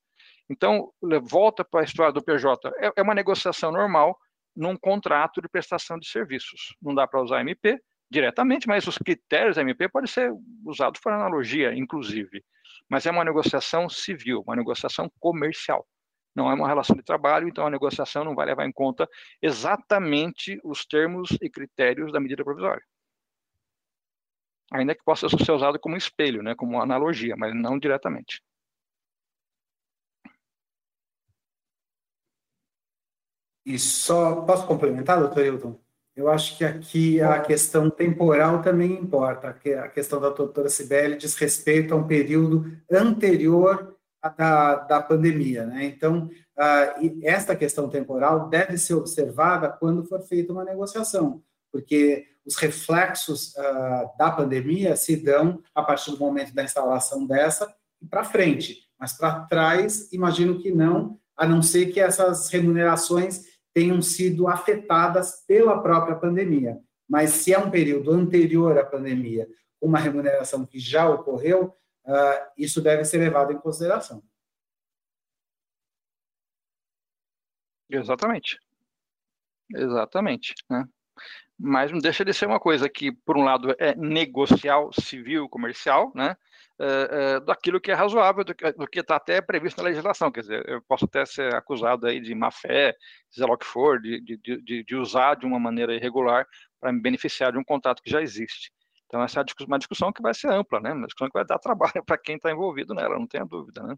Então, 0.51 0.91
volta 1.23 1.65
para 1.65 1.81
a 1.81 1.85
história 1.85 2.13
do 2.13 2.23
PJ. 2.23 2.71
É, 2.79 2.93
é 2.97 3.03
uma 3.03 3.15
negociação 3.15 3.71
normal 3.71 4.19
num 4.59 4.77
contrato 4.77 5.41
de 5.41 5.49
prestação 5.49 5.99
de 5.99 6.09
serviços. 6.09 6.75
Não 6.83 6.93
dá 6.93 7.07
para 7.07 7.23
usar 7.23 7.41
MP 7.41 7.81
diretamente, 8.11 8.67
mas 8.67 8.87
os 8.89 8.99
critérios 8.99 9.55
da 9.55 9.63
MP 9.63 9.89
podem 9.89 10.09
ser 10.09 10.33
usados 10.65 11.01
por 11.01 11.13
analogia, 11.13 11.73
inclusive. 11.73 12.45
Mas 12.91 13.07
é 13.07 13.11
uma 13.11 13.25
negociação 13.25 13.89
civil, 13.89 14.43
uma 14.45 14.57
negociação 14.57 15.09
comercial. 15.21 15.87
Não 16.35 16.51
é 16.51 16.55
uma 16.55 16.67
relação 16.67 16.97
de 16.97 17.05
trabalho, 17.05 17.49
então 17.49 17.67
a 17.67 17.71
negociação 17.71 18.25
não 18.25 18.35
vai 18.35 18.47
levar 18.47 18.67
em 18.67 18.73
conta 18.73 19.09
exatamente 19.41 20.61
os 20.65 20.85
termos 20.85 21.31
e 21.41 21.49
critérios 21.49 22.13
da 22.13 22.19
medida 22.19 22.43
provisória. 22.43 22.83
Ainda 24.73 24.95
que 24.95 25.05
possa 25.05 25.29
ser 25.29 25.53
usado 25.53 25.79
como 25.79 25.97
espelho, 25.97 26.43
né, 26.43 26.55
como 26.57 26.81
analogia, 26.81 27.37
mas 27.37 27.55
não 27.55 27.79
diretamente. 27.79 28.43
E 33.69 33.79
só 33.79 34.37
posso 34.47 34.67
complementar, 34.67 35.21
doutor 35.21 35.45
Hilton? 35.45 35.79
Eu 36.17 36.31
acho 36.31 36.57
que 36.57 36.65
aqui 36.65 37.21
a 37.21 37.39
questão 37.39 37.91
temporal 37.91 38.63
também 38.63 38.95
importa. 38.95 39.51
A 39.51 39.89
questão 39.89 40.19
da 40.19 40.31
doutora 40.31 40.71
Sibeli 40.71 41.19
diz 41.19 41.35
respeito 41.35 41.93
a 41.93 41.99
um 41.99 42.07
período 42.07 42.73
anterior 42.91 43.95
à 44.23 44.31
da, 44.31 44.75
da 44.77 45.03
pandemia. 45.03 45.67
Né? 45.67 45.85
Então, 45.85 46.31
uh, 46.57 47.21
esta 47.23 47.55
questão 47.55 47.91
temporal 47.91 48.49
deve 48.49 48.79
ser 48.79 48.95
observada 48.95 49.69
quando 49.69 50.03
for 50.03 50.23
feita 50.23 50.51
uma 50.51 50.65
negociação, 50.65 51.43
porque 51.71 52.25
os 52.47 52.57
reflexos 52.57 53.55
uh, 53.55 54.17
da 54.19 54.31
pandemia 54.31 54.97
se 54.97 55.15
dão 55.15 55.63
a 55.75 55.83
partir 55.83 56.13
do 56.13 56.19
momento 56.19 56.55
da 56.55 56.65
instalação 56.65 57.27
dessa 57.27 57.71
e 58.01 58.07
para 58.07 58.25
frente. 58.25 58.89
Mas 58.99 59.13
para 59.13 59.41
trás, 59.41 60.11
imagino 60.11 60.59
que 60.59 60.73
não, 60.73 61.19
a 61.37 61.47
não 61.47 61.61
ser 61.61 61.93
que 61.93 62.01
essas 62.01 62.49
remunerações 62.49 63.58
tenham 63.79 64.03
sido 64.03 64.49
afetadas 64.49 65.45
pela 65.47 65.81
própria 65.81 66.17
pandemia. 66.17 66.81
Mas 67.09 67.31
se 67.31 67.55
é 67.55 67.59
um 67.59 67.71
período 67.71 68.11
anterior 68.11 68.77
à 68.77 68.85
pandemia, 68.85 69.49
uma 69.81 70.01
remuneração 70.01 70.67
que 70.67 70.81
já 70.81 71.09
ocorreu, 71.09 71.77
uh, 72.05 72.51
isso 72.57 72.83
deve 72.83 73.05
ser 73.05 73.19
levado 73.19 73.53
em 73.53 73.59
consideração. 73.61 74.21
Exatamente. 77.89 78.59
Exatamente. 79.73 80.55
Né? 80.69 80.85
Mas 81.59 81.91
não 81.91 81.99
deixa 81.99 82.25
de 82.25 82.33
ser 82.33 82.47
uma 82.47 82.61
coisa 82.61 82.89
que, 82.89 83.11
por 83.11 83.37
um 83.37 83.45
lado, 83.45 83.75
é 83.79 83.95
negocial, 83.95 84.91
civil, 84.93 85.49
comercial, 85.49 86.13
né? 86.15 86.37
uh, 86.79 87.39
uh, 87.39 87.41
daquilo 87.45 87.81
que 87.81 87.91
é 87.91 87.95
razoável, 87.95 88.45
do, 88.45 88.55
do 88.77 88.87
que 88.87 89.01
está 89.01 89.17
até 89.17 89.41
previsto 89.41 89.79
na 89.79 89.89
legislação. 89.89 90.31
Quer 90.31 90.41
dizer, 90.41 90.69
eu 90.69 90.81
posso 90.83 91.05
até 91.05 91.25
ser 91.27 91.55
acusado 91.55 92.07
aí 92.07 92.21
de 92.21 92.35
má 92.35 92.51
fé, 92.51 92.97
seja 93.31 93.47
lá 93.47 93.55
o 93.55 93.59
que 93.59 93.67
for, 93.67 94.01
de, 94.01 94.21
de, 94.21 94.37
de, 94.37 94.85
de 94.85 94.97
usar 94.97 95.35
de 95.35 95.47
uma 95.47 95.59
maneira 95.59 95.95
irregular 95.95 96.47
para 96.81 96.93
me 96.93 97.01
beneficiar 97.01 97.53
de 97.53 97.59
um 97.59 97.65
contrato 97.65 98.03
que 98.03 98.11
já 98.11 98.23
existe. 98.23 98.73
Então, 99.07 99.23
essa 99.23 99.41
é 99.41 99.45
uma 99.67 99.79
discussão 99.79 100.13
que 100.13 100.23
vai 100.23 100.35
ser 100.35 100.49
ampla, 100.49 100.81
né? 100.81 100.93
Uma 100.93 101.07
discussão 101.07 101.29
que 101.29 101.39
vai 101.39 101.45
dar 101.45 101.59
trabalho 101.59 102.05
para 102.05 102.19
quem 102.19 102.37
está 102.37 102.51
envolvido 102.51 102.95
nela, 102.95 103.19
não 103.19 103.27
tenha 103.27 103.45
dúvida, 103.45 103.83
né? 103.83 103.97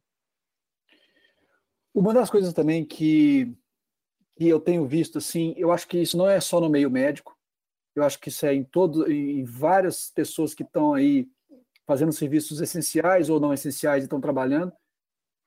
Uma 1.93 2.15
das 2.15 2.31
coisas 2.31 2.53
também 2.53 2.85
que, 2.85 3.53
que 4.41 4.49
eu 4.49 4.59
tenho 4.59 4.87
visto, 4.87 5.19
assim, 5.19 5.53
eu 5.59 5.71
acho 5.71 5.87
que 5.87 5.99
isso 5.99 6.17
não 6.17 6.27
é 6.27 6.41
só 6.41 6.63
no 6.63 6.71
meio 6.71 6.91
médico, 6.91 7.37
eu 7.95 8.03
acho 8.03 8.19
que 8.19 8.31
isso 8.31 8.47
é 8.47 8.55
em 8.55 8.65
todo, 8.65 9.07
em 9.13 9.45
várias 9.45 10.11
pessoas 10.11 10.55
que 10.55 10.63
estão 10.63 10.95
aí 10.95 11.29
fazendo 11.87 12.11
serviços 12.11 12.59
essenciais 12.59 13.29
ou 13.29 13.39
não 13.39 13.53
essenciais 13.53 14.03
e 14.03 14.07
estão 14.07 14.19
trabalhando, 14.19 14.73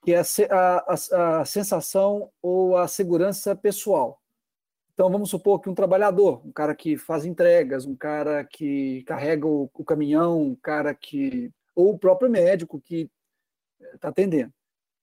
que 0.03 0.13
é 0.13 0.21
a, 0.51 0.85
a, 0.87 1.41
a 1.41 1.45
sensação 1.45 2.29
ou 2.39 2.77
a 2.77 2.87
segurança 2.87 3.55
pessoal. 3.55 4.21
Então, 4.93 5.09
vamos 5.09 5.31
supor 5.31 5.59
que 5.59 5.71
um 5.71 5.73
trabalhador, 5.73 6.45
um 6.45 6.51
cara 6.51 6.75
que 6.75 6.95
faz 6.95 7.25
entregas, 7.25 7.87
um 7.87 7.95
cara 7.95 8.43
que 8.43 9.01
carrega 9.07 9.47
o, 9.47 9.71
o 9.73 9.83
caminhão, 9.83 10.39
um 10.39 10.55
cara 10.55 10.93
que. 10.93 11.51
ou 11.73 11.95
o 11.95 11.97
próprio 11.97 12.29
médico 12.29 12.79
que 12.79 13.09
está 13.95 14.09
atendendo. 14.09 14.53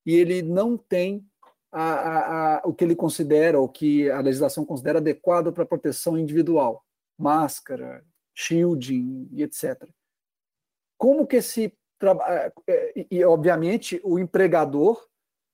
E 0.07 0.15
ele 0.15 0.43
não 0.43 0.79
tem 0.79 1.29
a, 1.73 1.83
a, 1.83 2.57
a, 2.57 2.63
o 2.65 2.75
que 2.75 2.85
ele 2.85 2.97
considera, 2.97 3.61
o 3.61 3.69
que 3.69 4.11
a 4.11 4.21
legislação 4.21 4.65
considera 4.65 4.99
adequado 4.99 5.53
para 5.53 5.67
proteção 5.67 6.19
individual, 6.19 6.85
máscara, 7.19 8.05
shielding 8.35 9.29
e 9.33 9.43
etc 9.43 9.89
como 11.01 11.27
que 11.27 11.37
esse. 11.37 11.73
É, 12.27 12.53
é, 12.69 13.07
e, 13.11 13.25
obviamente, 13.25 14.01
o 14.05 14.19
empregador 14.19 15.03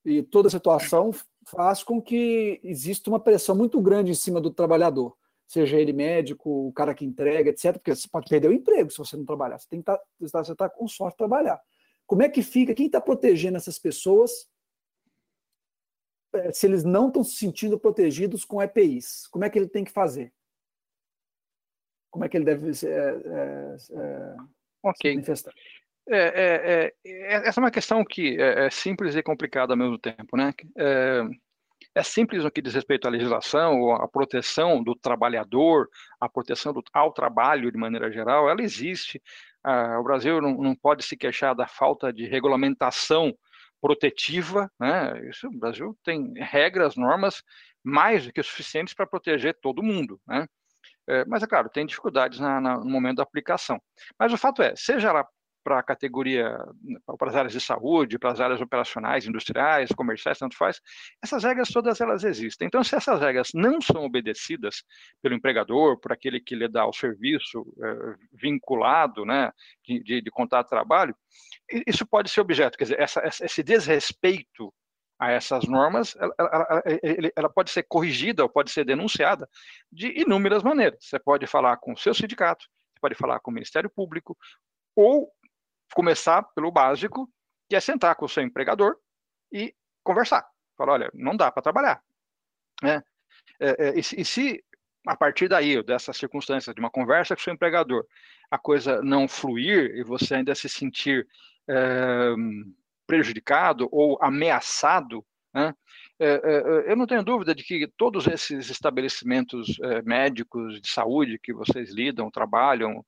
e 0.04 0.22
toda 0.22 0.48
a 0.48 0.50
situação 0.50 1.12
faz 1.44 1.84
com 1.84 2.02
que 2.02 2.60
exista 2.64 3.08
uma 3.08 3.20
pressão 3.20 3.54
muito 3.54 3.80
grande 3.80 4.10
em 4.10 4.14
cima 4.14 4.40
do 4.40 4.50
trabalhador, 4.50 5.16
seja 5.46 5.78
ele 5.78 5.92
médico, 5.92 6.68
o 6.68 6.72
cara 6.72 6.94
que 6.94 7.04
entrega, 7.04 7.50
etc., 7.50 7.74
porque 7.74 7.94
você 7.94 8.08
pode 8.08 8.28
perder 8.28 8.48
o 8.48 8.52
emprego 8.52 8.90
se 8.90 8.98
você 8.98 9.16
não 9.16 9.24
trabalhar. 9.24 9.58
Você 9.58 9.68
tem 9.68 9.80
que 9.80 9.90
estar, 9.90 10.44
você 10.44 10.52
está 10.52 10.68
com 10.68 10.88
sorte 10.88 11.14
de 11.14 11.18
trabalhar. 11.18 11.60
Como 12.06 12.22
é 12.22 12.28
que 12.28 12.42
fica? 12.42 12.74
Quem 12.74 12.86
está 12.86 13.00
protegendo 13.00 13.56
essas 13.56 13.78
pessoas 13.78 14.48
se 16.52 16.66
eles 16.66 16.84
não 16.84 17.08
estão 17.08 17.24
se 17.24 17.36
sentindo 17.36 17.78
protegidos 17.78 18.44
com 18.44 18.62
EPIs? 18.62 19.26
Como 19.28 19.44
é 19.44 19.50
que 19.50 19.58
ele 19.58 19.68
tem 19.68 19.84
que 19.84 19.92
fazer? 19.92 20.32
Como 22.10 22.24
é 22.24 22.28
que 22.28 22.36
ele 22.36 22.44
deve 22.44 22.70
é, 22.86 23.76
é, 23.90 24.36
Ok. 24.82 25.22
É, 26.08 26.16
é, 26.18 26.92
é, 27.04 27.48
essa 27.48 27.60
é 27.60 27.62
uma 27.62 27.70
questão 27.70 28.04
que 28.04 28.40
é, 28.40 28.66
é, 28.66 28.70
simples 28.70 29.16
e 29.16 29.22
complicada 29.22 29.72
ao 29.72 29.76
mesmo 29.76 29.98
tempo, 29.98 30.36
né? 30.36 30.52
É, 30.78 31.22
é, 31.94 32.02
simples 32.02 32.44
no 32.44 32.50
que 32.50 32.62
diz 32.62 32.74
respeito 32.74 33.08
à 33.08 33.10
legislação, 33.10 33.80
ou 33.80 33.92
à 33.92 34.06
proteção 34.06 34.82
do 34.82 34.94
trabalhador, 34.94 35.88
a 36.20 36.28
proteção 36.28 36.72
do, 36.72 36.82
ao 36.92 37.12
trabalho 37.12 37.72
de 37.72 37.78
maneira 37.78 38.10
geral, 38.10 38.48
ela 38.48 38.62
existe. 38.62 39.20
Ah, 39.64 39.98
o 39.98 40.04
Brasil 40.04 40.40
não, 40.40 40.56
não, 40.56 40.76
pode 40.76 41.04
se 41.04 41.16
queixar 41.16 41.54
da 41.54 41.66
falta 41.66 42.12
de 42.12 42.24
regulamentação 42.26 43.36
protetiva, 43.80 44.70
né? 44.78 45.28
Isso, 45.28 45.46
o 45.48 45.58
Brasil 45.58 45.96
tem 46.04 46.32
regras, 46.36 46.96
normas 46.96 47.42
mais 47.84 48.26
do 48.26 48.32
que 48.32 48.42
suficientes 48.42 48.94
para 48.94 49.06
proteger 49.06 49.56
todo 49.60 49.82
mundo, 49.82 50.20
né? 50.26 50.46
É, 51.08 51.24
mas, 51.24 51.42
é 51.42 51.46
claro, 51.46 51.68
tem 51.68 51.86
dificuldades 51.86 52.40
na, 52.40 52.60
na, 52.60 52.78
no 52.78 52.90
momento 52.90 53.18
da 53.18 53.22
aplicação. 53.22 53.80
Mas 54.18 54.32
o 54.32 54.36
fato 54.36 54.60
é, 54.60 54.74
seja 54.76 55.12
lá 55.12 55.24
para 55.66 55.80
a 55.80 55.82
categoria, 55.82 56.56
para 57.18 57.28
as 57.28 57.34
áreas 57.34 57.52
de 57.52 57.60
saúde, 57.60 58.20
para 58.20 58.30
as 58.30 58.40
áreas 58.40 58.60
operacionais, 58.60 59.26
industriais, 59.26 59.90
comerciais, 59.90 60.38
tanto 60.38 60.56
faz, 60.56 60.80
essas 61.20 61.42
regras 61.42 61.70
todas 61.70 62.00
elas 62.00 62.22
existem. 62.22 62.68
Então, 62.68 62.84
se 62.84 62.94
essas 62.94 63.20
regras 63.20 63.50
não 63.52 63.80
são 63.80 64.04
obedecidas 64.04 64.84
pelo 65.20 65.34
empregador, 65.34 65.98
por 65.98 66.12
aquele 66.12 66.38
que 66.38 66.54
lhe 66.54 66.68
dá 66.68 66.86
o 66.86 66.92
serviço 66.92 67.66
é, 67.82 68.14
vinculado, 68.32 69.24
né, 69.24 69.50
de, 69.84 70.00
de, 70.04 70.20
de 70.20 70.30
contato 70.30 70.66
de 70.66 70.70
trabalho, 70.70 71.16
isso 71.84 72.06
pode 72.06 72.30
ser 72.30 72.42
objeto, 72.42 72.78
quer 72.78 72.84
dizer, 72.84 73.00
essa, 73.00 73.20
esse 73.26 73.60
desrespeito 73.60 74.72
a 75.18 75.32
essas 75.32 75.66
normas, 75.66 76.14
ela, 76.14 76.32
ela, 76.38 76.82
ela, 77.34 77.48
pode 77.48 77.72
ser 77.72 77.82
corrigida 77.82 78.44
ou 78.44 78.48
pode 78.48 78.70
ser 78.70 78.84
denunciada 78.84 79.48
de 79.90 80.20
inúmeras 80.20 80.62
maneiras. 80.62 80.98
Você 81.00 81.18
pode 81.18 81.44
falar 81.48 81.76
com 81.78 81.92
o 81.92 81.98
seu 81.98 82.14
sindicato, 82.14 82.66
você 82.66 83.00
pode 83.00 83.16
falar 83.16 83.40
com 83.40 83.50
o 83.50 83.54
Ministério 83.54 83.90
Público, 83.90 84.36
ou 84.96 85.30
começar 85.96 86.42
pelo 86.54 86.70
básico, 86.70 87.26
que 87.70 87.74
é 87.74 87.80
sentar 87.80 88.14
com 88.16 88.26
o 88.26 88.28
seu 88.28 88.42
empregador 88.42 88.98
e 89.50 89.74
conversar. 90.04 90.46
Falar, 90.76 90.92
olha, 90.92 91.10
não 91.14 91.34
dá 91.34 91.50
para 91.50 91.62
trabalhar. 91.62 92.02
Né? 92.82 93.02
É, 93.58 93.88
é, 93.88 93.94
e, 93.96 94.00
e 94.00 94.24
se 94.24 94.62
a 95.06 95.16
partir 95.16 95.48
daí, 95.48 95.82
dessas 95.82 96.18
circunstâncias, 96.18 96.74
de 96.74 96.80
uma 96.80 96.90
conversa 96.90 97.34
com 97.34 97.40
o 97.40 97.42
seu 97.42 97.54
empregador, 97.54 98.04
a 98.50 98.58
coisa 98.58 99.00
não 99.00 99.26
fluir 99.26 99.96
e 99.96 100.02
você 100.02 100.34
ainda 100.34 100.54
se 100.54 100.68
sentir 100.68 101.26
é, 101.66 102.34
prejudicado 103.06 103.88
ou 103.90 104.18
ameaçado, 104.20 105.24
né? 105.54 105.74
É, 106.18 106.26
é, 106.26 106.92
eu 106.92 106.96
não 106.96 107.06
tenho 107.06 107.22
dúvida 107.22 107.54
de 107.54 107.62
que 107.62 107.86
todos 107.96 108.26
esses 108.26 108.68
estabelecimentos 108.68 109.78
médicos 110.04 110.80
de 110.80 110.90
saúde 110.90 111.38
que 111.42 111.54
vocês 111.54 111.90
lidam, 111.92 112.30
trabalham, 112.30 113.04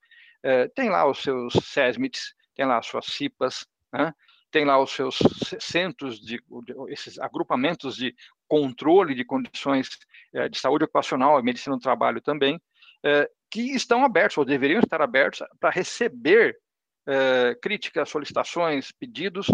têm 0.75 0.91
lá 0.91 1.07
os 1.09 1.23
seus 1.23 1.55
SESMITs, 1.55 2.35
tem 2.59 2.67
lá 2.67 2.79
as 2.79 2.87
suas 2.87 3.07
CIPAs, 3.07 3.65
né? 3.93 4.13
tem 4.51 4.65
lá 4.65 4.83
os 4.83 4.91
seus 4.91 5.19
centros 5.61 6.21
de, 6.21 6.43
esses 6.89 7.19
agrupamentos 7.21 7.95
de 7.95 8.13
controle 8.49 9.15
de 9.15 9.25
condições 9.25 9.89
de 10.51 10.59
saúde 10.59 10.85
ocupacional 10.85 11.39
e 11.39 11.43
medicina 11.43 11.77
do 11.77 11.83
trabalho 11.83 12.21
também, 12.21 12.61
que 13.51 13.61
estão 13.75 14.05
abertos 14.05 14.39
ou 14.39 14.45
deveriam 14.45 14.81
estar 14.81 15.03
abertos 15.03 15.47
para 15.61 15.71
receber 15.71 16.59
críticas, 17.61 18.09
solicitações, 18.09 18.91
pedidos 18.91 19.49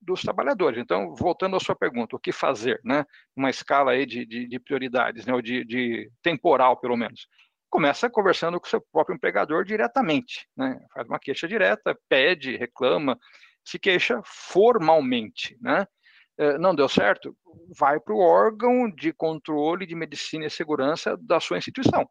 dos 0.00 0.22
trabalhadores. 0.22 0.78
Então, 0.78 1.14
voltando 1.14 1.56
à 1.56 1.60
sua 1.60 1.76
pergunta, 1.76 2.16
o 2.16 2.18
que 2.18 2.32
fazer, 2.32 2.80
né? 2.84 3.04
Uma 3.36 3.50
escala 3.50 3.92
aí 3.92 4.06
de, 4.06 4.24
de, 4.24 4.46
de 4.46 4.58
prioridades, 4.58 5.26
né? 5.26 5.34
Ou 5.34 5.42
de, 5.42 5.64
de, 5.64 6.10
temporal, 6.22 6.78
pelo 6.78 6.96
menos. 6.96 7.28
Começa 7.70 8.10
conversando 8.10 8.60
com 8.60 8.66
o 8.66 8.70
seu 8.70 8.80
próprio 8.80 9.14
empregador 9.14 9.64
diretamente, 9.64 10.46
né? 10.56 10.78
Faz 10.92 11.06
uma 11.06 11.18
queixa 11.18 11.46
direta, 11.46 11.96
pede, 12.08 12.56
reclama, 12.56 13.18
se 13.64 13.78
queixa 13.78 14.20
formalmente, 14.24 15.56
né? 15.60 15.86
É, 16.36 16.58
não 16.58 16.74
deu 16.74 16.88
certo, 16.88 17.36
vai 17.78 18.00
para 18.00 18.14
o 18.14 18.18
órgão 18.18 18.90
de 18.90 19.12
controle 19.12 19.86
de 19.86 19.94
medicina 19.94 20.46
e 20.46 20.50
segurança 20.50 21.16
da 21.16 21.38
sua 21.38 21.58
instituição. 21.58 22.08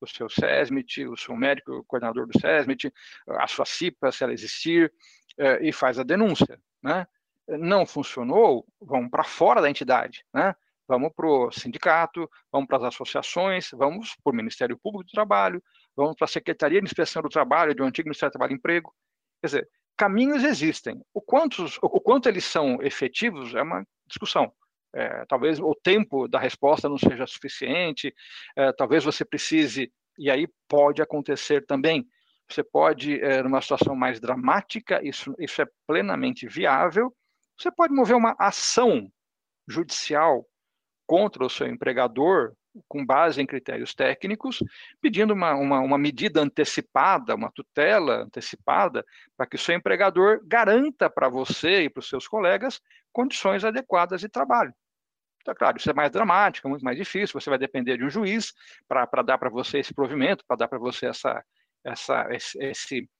O 0.00 0.06
seu 0.06 0.30
SESMIT, 0.30 1.06
o 1.06 1.16
seu 1.16 1.36
médico 1.36 1.72
o 1.72 1.84
coordenador 1.84 2.26
do 2.26 2.40
SESMIT, 2.40 2.92
a 3.28 3.46
sua 3.46 3.66
CIPA, 3.66 4.10
se 4.10 4.24
ela 4.24 4.32
existir, 4.32 4.92
é, 5.38 5.62
e 5.66 5.72
faz 5.72 5.98
a 5.98 6.02
denúncia 6.02 6.58
né? 6.82 7.06
Não 7.48 7.84
funcionou, 7.84 8.66
vamos 8.80 9.10
para 9.10 9.24
fora 9.24 9.60
da 9.60 9.68
entidade, 9.68 10.24
né? 10.32 10.54
Vamos 10.90 11.12
para 11.14 11.24
o 11.24 11.52
sindicato, 11.52 12.28
vamos 12.50 12.66
para 12.66 12.78
as 12.78 12.82
associações, 12.82 13.70
vamos 13.72 14.16
para 14.24 14.32
o 14.32 14.34
Ministério 14.34 14.76
Público 14.76 15.04
do 15.04 15.12
Trabalho, 15.12 15.62
vamos 15.94 16.16
para 16.16 16.24
a 16.24 16.28
Secretaria 16.28 16.80
de 16.80 16.84
Inspeção 16.84 17.22
do 17.22 17.28
Trabalho, 17.28 17.76
do 17.76 17.84
antigo 17.84 18.08
Ministério 18.08 18.30
do 18.30 18.32
Trabalho 18.32 18.54
e 18.54 18.56
Emprego. 18.56 18.92
Quer 19.40 19.46
dizer, 19.46 19.68
caminhos 19.96 20.42
existem. 20.42 21.00
O, 21.14 21.20
quantos, 21.20 21.78
o 21.80 22.00
quanto 22.00 22.28
eles 22.28 22.44
são 22.44 22.82
efetivos 22.82 23.54
é 23.54 23.62
uma 23.62 23.86
discussão. 24.04 24.52
É, 24.92 25.24
talvez 25.26 25.60
o 25.60 25.72
tempo 25.80 26.26
da 26.26 26.40
resposta 26.40 26.88
não 26.88 26.98
seja 26.98 27.24
suficiente, 27.24 28.12
é, 28.56 28.72
talvez 28.72 29.04
você 29.04 29.24
precise, 29.24 29.92
e 30.18 30.28
aí 30.28 30.48
pode 30.68 31.00
acontecer 31.00 31.64
também, 31.66 32.04
você 32.50 32.64
pode, 32.64 33.20
é, 33.20 33.44
numa 33.44 33.62
situação 33.62 33.94
mais 33.94 34.18
dramática, 34.18 35.00
isso, 35.06 35.36
isso 35.38 35.62
é 35.62 35.66
plenamente 35.86 36.48
viável, 36.48 37.14
você 37.56 37.70
pode 37.70 37.94
mover 37.94 38.16
uma 38.16 38.34
ação 38.40 39.08
judicial 39.68 40.44
contra 41.10 41.44
o 41.44 41.50
seu 41.50 41.66
empregador, 41.66 42.52
com 42.86 43.04
base 43.04 43.42
em 43.42 43.46
critérios 43.46 43.92
técnicos, 43.96 44.62
pedindo 45.00 45.34
uma, 45.34 45.56
uma, 45.56 45.80
uma 45.80 45.98
medida 45.98 46.40
antecipada, 46.40 47.34
uma 47.34 47.50
tutela 47.50 48.22
antecipada, 48.22 49.04
para 49.36 49.44
que 49.44 49.56
o 49.56 49.58
seu 49.58 49.74
empregador 49.74 50.40
garanta 50.44 51.10
para 51.10 51.28
você 51.28 51.82
e 51.82 51.90
para 51.90 51.98
os 51.98 52.08
seus 52.08 52.28
colegas 52.28 52.80
condições 53.12 53.64
adequadas 53.64 54.20
de 54.20 54.28
trabalho. 54.28 54.72
Então, 55.42 55.52
claro, 55.52 55.78
isso 55.78 55.90
é 55.90 55.92
mais 55.92 56.12
dramático, 56.12 56.68
é 56.68 56.70
muito 56.70 56.84
mais 56.84 56.96
difícil, 56.96 57.40
você 57.40 57.50
vai 57.50 57.58
depender 57.58 57.96
de 57.96 58.04
um 58.04 58.10
juiz 58.10 58.54
para 58.86 59.22
dar 59.24 59.36
para 59.36 59.50
você 59.50 59.80
esse 59.80 59.92
provimento, 59.92 60.44
para 60.46 60.58
dar 60.58 60.68
para 60.68 60.78
você 60.78 61.06
essa, 61.06 61.44
essa, 61.82 62.28
esse, 62.30 62.56
esse 62.62 63.10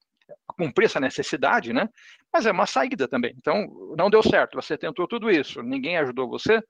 cumprir 0.57 0.85
essa 0.85 1.01
necessidade, 1.01 1.73
né? 1.73 1.89
Mas 2.33 2.47
é 2.47 2.53
uma 2.53 2.67
saída 2.67 3.09
também. 3.09 3.35
Então, 3.37 3.67
não 3.99 4.09
deu 4.09 4.23
certo, 4.23 4.55
você 4.55 4.79
tentou 4.79 5.09
tudo 5.09 5.29
isso, 5.29 5.61
ninguém 5.61 5.99
ajudou 5.99 6.29
você, 6.29 6.63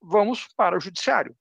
vamos 0.00 0.48
para 0.56 0.76
o 0.76 0.80
judiciário. 0.80 1.34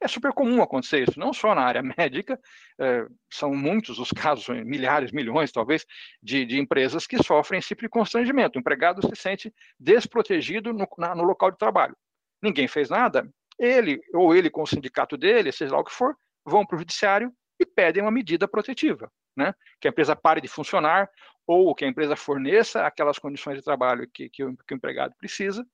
É 0.00 0.06
super 0.06 0.32
comum 0.32 0.62
acontecer 0.62 1.08
isso, 1.08 1.18
não 1.18 1.32
só 1.32 1.54
na 1.54 1.62
área 1.62 1.82
médica, 1.98 2.38
é, 2.80 3.06
são 3.30 3.54
muitos 3.54 3.98
os 3.98 4.10
casos, 4.10 4.46
milhares, 4.64 5.12
milhões 5.12 5.50
talvez, 5.50 5.84
de, 6.22 6.44
de, 6.44 6.58
empresas 6.58 7.06
que 7.06 7.22
sofrem 7.22 7.58
esse 7.58 7.68
tipo 7.68 7.82
de 7.82 7.88
constrangimento. 7.88 8.56
O 8.56 8.60
empregado 8.60 9.06
se 9.06 9.20
sente 9.20 9.52
desprotegido 9.78 10.72
no, 10.72 10.88
na, 10.96 11.14
no 11.14 11.24
local 11.24 11.50
de 11.50 11.58
trabalho. 11.58 11.96
Ninguém 12.42 12.68
fez 12.68 12.88
nada, 12.88 13.28
ele 13.58 14.00
ou 14.14 14.34
ele 14.34 14.48
com 14.48 14.62
o 14.62 14.66
sindicato 14.66 15.16
dele, 15.16 15.50
seja 15.50 15.72
lá 15.72 15.80
o 15.80 15.84
que 15.84 15.92
for, 15.92 16.16
vão 16.44 16.64
para 16.64 16.76
o 16.76 16.78
judiciário 16.78 17.32
e 17.58 17.66
pedem 17.66 18.02
uma 18.02 18.12
medida 18.12 18.46
protetiva 18.46 19.10
né? 19.38 19.54
que 19.80 19.86
a 19.86 19.90
empresa 19.90 20.16
pare 20.16 20.40
de 20.40 20.48
funcionar 20.48 21.08
ou 21.46 21.72
que 21.74 21.84
a 21.84 21.88
empresa 21.88 22.16
forneça 22.16 22.84
aquelas 22.84 23.18
condições 23.18 23.56
de 23.56 23.62
trabalho 23.64 24.10
que, 24.12 24.28
que, 24.28 24.44
o, 24.44 24.54
que 24.66 24.74
o 24.74 24.76
empregado 24.76 25.14
precisa. 25.16 25.64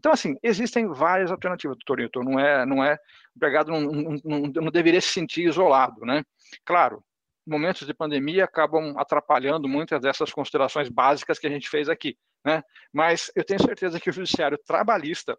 Então, 0.00 0.12
assim, 0.12 0.34
existem 0.42 0.88
várias 0.88 1.30
alternativas, 1.30 1.76
doutor 1.76 1.98
Newton, 1.98 2.22
não 2.22 2.40
é, 2.40 2.64
não 2.64 2.82
é, 2.82 2.94
o 2.94 2.98
empregado 3.36 3.70
não, 3.70 3.82
não, 3.82 4.46
não, 4.46 4.72
deveria 4.72 4.98
se 4.98 5.08
sentir 5.08 5.46
isolado, 5.46 6.06
né? 6.06 6.24
Claro, 6.64 7.04
momentos 7.46 7.86
de 7.86 7.92
pandemia 7.92 8.44
acabam 8.44 8.94
atrapalhando 8.96 9.68
muitas 9.68 10.00
dessas 10.00 10.32
considerações 10.32 10.88
básicas 10.88 11.38
que 11.38 11.46
a 11.46 11.50
gente 11.50 11.68
fez 11.68 11.86
aqui, 11.90 12.16
né? 12.42 12.62
Mas 12.90 13.30
eu 13.36 13.44
tenho 13.44 13.60
certeza 13.60 14.00
que 14.00 14.08
o 14.08 14.12
judiciário 14.12 14.56
trabalhista 14.66 15.36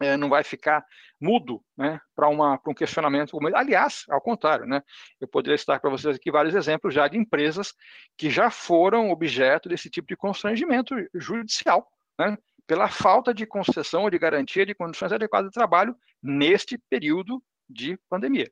é, 0.00 0.16
não 0.16 0.28
vai 0.28 0.42
ficar 0.42 0.84
mudo 1.20 1.62
né, 1.78 2.00
para 2.12 2.28
um 2.28 2.74
questionamento. 2.74 3.38
Aliás, 3.54 4.02
ao 4.10 4.20
contrário, 4.20 4.66
né, 4.66 4.82
eu 5.20 5.28
poderia 5.28 5.56
citar 5.56 5.80
para 5.80 5.90
vocês 5.90 6.16
aqui 6.16 6.28
vários 6.28 6.56
exemplos 6.56 6.92
já 6.92 7.06
de 7.06 7.16
empresas 7.16 7.72
que 8.18 8.28
já 8.28 8.50
foram 8.50 9.10
objeto 9.10 9.68
desse 9.68 9.88
tipo 9.88 10.08
de 10.08 10.16
constrangimento 10.16 10.92
judicial, 11.14 11.88
né, 12.18 12.36
pela 12.66 12.88
falta 12.88 13.32
de 13.32 13.46
concessão 13.46 14.02
ou 14.02 14.10
de 14.10 14.18
garantia 14.18 14.66
de 14.66 14.74
condições 14.74 15.12
adequadas 15.12 15.50
de 15.50 15.54
trabalho 15.54 15.96
neste 16.22 16.78
período 16.90 17.42
de 17.68 17.98
pandemia. 18.08 18.50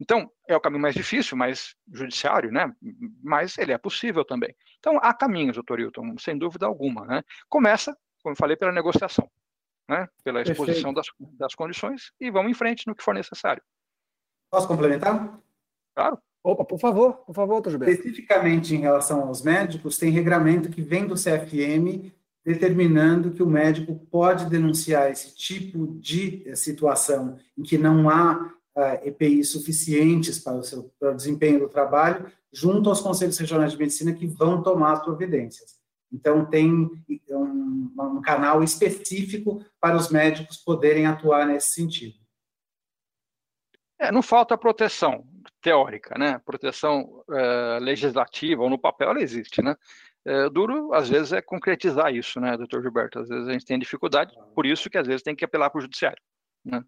Então, 0.00 0.30
é 0.48 0.56
o 0.56 0.60
caminho 0.60 0.82
mais 0.82 0.94
difícil, 0.94 1.36
mais 1.36 1.76
judiciário, 1.92 2.50
né? 2.50 2.74
Mas 3.22 3.56
ele 3.58 3.72
é 3.72 3.78
possível 3.78 4.24
também. 4.24 4.54
Então, 4.78 4.98
há 5.00 5.14
caminhos, 5.14 5.54
doutor 5.54 5.78
Hilton, 5.78 6.18
sem 6.18 6.36
dúvida 6.36 6.66
alguma, 6.66 7.06
né? 7.06 7.22
Começa, 7.48 7.96
como 8.22 8.32
eu 8.32 8.36
falei, 8.36 8.56
pela 8.56 8.72
negociação 8.72 9.30
né, 9.88 10.08
pela 10.22 10.42
exposição 10.42 10.92
das, 10.92 11.06
das 11.38 11.54
condições 11.54 12.12
e 12.20 12.30
vamos 12.30 12.50
em 12.50 12.54
frente 12.54 12.86
no 12.86 12.94
que 12.94 13.02
for 13.02 13.14
necessário. 13.14 13.62
Posso 14.50 14.68
complementar? 14.68 15.38
Claro. 15.94 16.18
Opa, 16.42 16.64
por 16.64 16.78
favor, 16.78 17.14
por 17.24 17.34
favor, 17.34 17.54
doutor 17.54 17.70
Gilberto. 17.70 17.94
Especificamente 17.94 18.74
em 18.74 18.80
relação 18.80 19.26
aos 19.26 19.42
médicos, 19.42 19.96
tem 19.96 20.10
regramento 20.10 20.70
que 20.70 20.82
vem 20.82 21.06
do 21.06 21.14
CFM 21.14 22.12
determinando 22.44 23.30
que 23.32 23.42
o 23.42 23.48
médico 23.48 23.94
pode 24.10 24.50
denunciar 24.50 25.10
esse 25.10 25.34
tipo 25.34 25.96
de 25.98 26.42
eh, 26.46 26.54
situação 26.54 27.38
em 27.56 27.62
que 27.62 27.78
não 27.78 28.10
há 28.10 28.52
uh, 28.76 28.80
eh, 28.80 29.08
EPIs 29.08 29.50
suficientes 29.50 30.38
para 30.38 30.58
o, 30.58 30.62
seu, 30.62 30.92
para 31.00 31.12
o 31.12 31.16
desempenho 31.16 31.60
do 31.60 31.68
trabalho, 31.68 32.30
junto 32.52 32.90
aos 32.90 33.00
conselhos 33.00 33.38
regionais 33.38 33.72
de 33.72 33.78
medicina 33.78 34.12
que 34.12 34.26
vão 34.26 34.62
tomar 34.62 34.92
as 34.92 35.02
providências. 35.02 35.82
Então, 36.12 36.44
tem 36.44 36.70
um, 36.70 37.90
um, 37.98 38.20
canal 38.20 38.62
específico 38.62 39.64
para 39.80 39.96
os 39.96 40.10
médicos 40.10 40.58
poderem 40.58 41.06
atuar 41.06 41.46
nesse 41.46 41.72
sentido. 41.72 42.14
É, 43.98 44.12
não 44.12 44.22
falta 44.22 44.56
proteção 44.56 45.26
teórica, 45.60 46.16
né? 46.16 46.40
Proteção 46.44 47.24
legislativa 47.80 48.62
ou 48.62 48.70
no 48.70 48.78
papel 48.78 49.10
ela 49.10 49.22
existe, 49.22 49.60
né? 49.62 49.74
É, 50.26 50.48
duro, 50.48 50.94
às 50.94 51.08
vezes, 51.08 51.32
é 51.32 51.42
concretizar 51.42 52.14
isso, 52.14 52.40
né, 52.40 52.56
doutor 52.56 52.82
Gilberto? 52.82 53.18
Às 53.18 53.28
vezes 53.28 53.46
a 53.46 53.52
gente 53.52 53.66
tem 53.66 53.78
dificuldade, 53.78 54.34
por 54.54 54.64
isso 54.64 54.88
que 54.88 54.96
às 54.96 55.06
vezes 55.06 55.22
tem 55.22 55.36
que 55.36 55.44
apelar 55.44 55.68
para 55.68 55.78
o 55.78 55.82
judiciário, 55.82 56.22
né? 56.64 56.82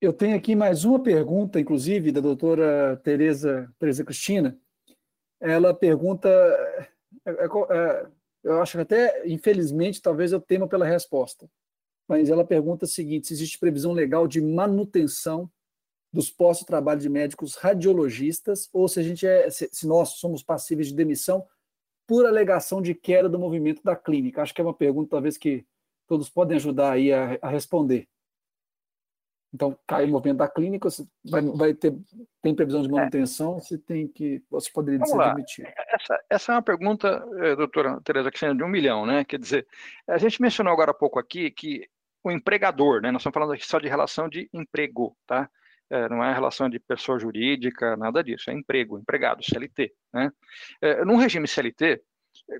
Eu 0.00 0.12
tenho 0.12 0.36
aqui 0.36 0.56
mais 0.56 0.84
uma 0.84 1.00
pergunta, 1.00 1.60
inclusive, 1.60 2.10
da 2.10 2.20
doutora 2.20 3.00
Tereza, 3.04 3.72
Tereza 3.78 4.04
Cristina, 4.04 4.58
ela 5.40 5.74
pergunta, 5.74 6.28
é, 7.24 7.30
é, 7.30 7.44
é, 7.44 8.06
eu 8.44 8.60
acho 8.60 8.72
que 8.72 8.82
até, 8.82 9.26
infelizmente, 9.28 10.02
talvez 10.02 10.32
eu 10.32 10.40
tema 10.40 10.68
pela 10.68 10.86
resposta, 10.86 11.48
mas 12.08 12.30
ela 12.30 12.44
pergunta 12.44 12.84
o 12.84 12.88
seguinte, 12.88 13.28
se 13.28 13.32
existe 13.32 13.58
previsão 13.58 13.92
legal 13.92 14.26
de 14.26 14.40
manutenção 14.40 15.50
dos 16.12 16.30
postos 16.30 16.60
de 16.60 16.66
trabalho 16.66 17.00
de 17.00 17.08
médicos 17.08 17.54
radiologistas, 17.54 18.68
ou 18.72 18.86
se 18.86 19.00
a 19.00 19.02
gente 19.02 19.26
é, 19.26 19.48
se, 19.50 19.68
se 19.72 19.86
nós 19.86 20.10
somos 20.10 20.42
passíveis 20.42 20.88
de 20.88 20.94
demissão 20.94 21.46
por 22.06 22.26
alegação 22.26 22.82
de 22.82 22.94
queda 22.94 23.28
do 23.28 23.38
movimento 23.38 23.82
da 23.82 23.96
clínica. 23.96 24.42
Acho 24.42 24.54
que 24.54 24.60
é 24.60 24.64
uma 24.64 24.74
pergunta, 24.74 25.10
talvez, 25.10 25.38
que 25.38 25.64
todos 26.06 26.28
podem 26.28 26.56
ajudar 26.56 26.92
aí 26.92 27.12
a, 27.12 27.38
a 27.40 27.48
responder. 27.48 28.08
Então, 29.54 29.78
cai 29.86 30.06
o 30.06 30.08
movimento 30.08 30.38
da 30.38 30.48
clínica, 30.48 30.90
você 30.90 31.06
vai, 31.24 31.42
vai 31.42 31.74
ter, 31.74 31.94
tem 32.40 32.54
previsão 32.54 32.80
de 32.80 32.88
é. 32.88 32.90
manutenção, 32.90 33.60
você 33.60 33.76
tem 33.76 34.08
que, 34.08 34.42
você 34.50 34.70
poderia 34.72 34.98
Vamos 34.98 35.10
ser 35.10 35.18
lá. 35.18 35.34
demitido. 35.34 35.68
Essa, 35.88 36.24
essa 36.30 36.52
é 36.52 36.54
uma 36.54 36.62
pergunta, 36.62 37.22
eh, 37.36 37.54
doutora 37.54 38.00
Tereza 38.02 38.30
Cristina, 38.30 38.54
de 38.54 38.64
um 38.64 38.68
milhão, 38.68 39.04
né? 39.04 39.24
Quer 39.24 39.38
dizer, 39.38 39.66
a 40.08 40.16
gente 40.16 40.40
mencionou 40.40 40.72
agora 40.72 40.92
há 40.92 40.94
pouco 40.94 41.18
aqui 41.18 41.50
que 41.50 41.86
o 42.24 42.30
empregador, 42.30 43.02
né? 43.02 43.10
Nós 43.10 43.20
estamos 43.20 43.34
falando 43.34 43.52
aqui 43.52 43.66
só 43.66 43.78
de 43.78 43.88
relação 43.88 44.26
de 44.26 44.48
emprego, 44.54 45.14
tá? 45.26 45.50
É, 45.92 46.08
não 46.08 46.24
é 46.24 46.32
relação 46.32 46.70
de 46.70 46.80
pessoa 46.80 47.18
jurídica, 47.18 47.94
nada 47.98 48.24
disso, 48.24 48.50
é 48.50 48.54
emprego, 48.54 48.98
empregado, 48.98 49.44
CLT, 49.44 49.92
né? 50.10 50.32
É, 50.80 51.04
num 51.04 51.16
regime 51.16 51.46
CLT, 51.46 52.02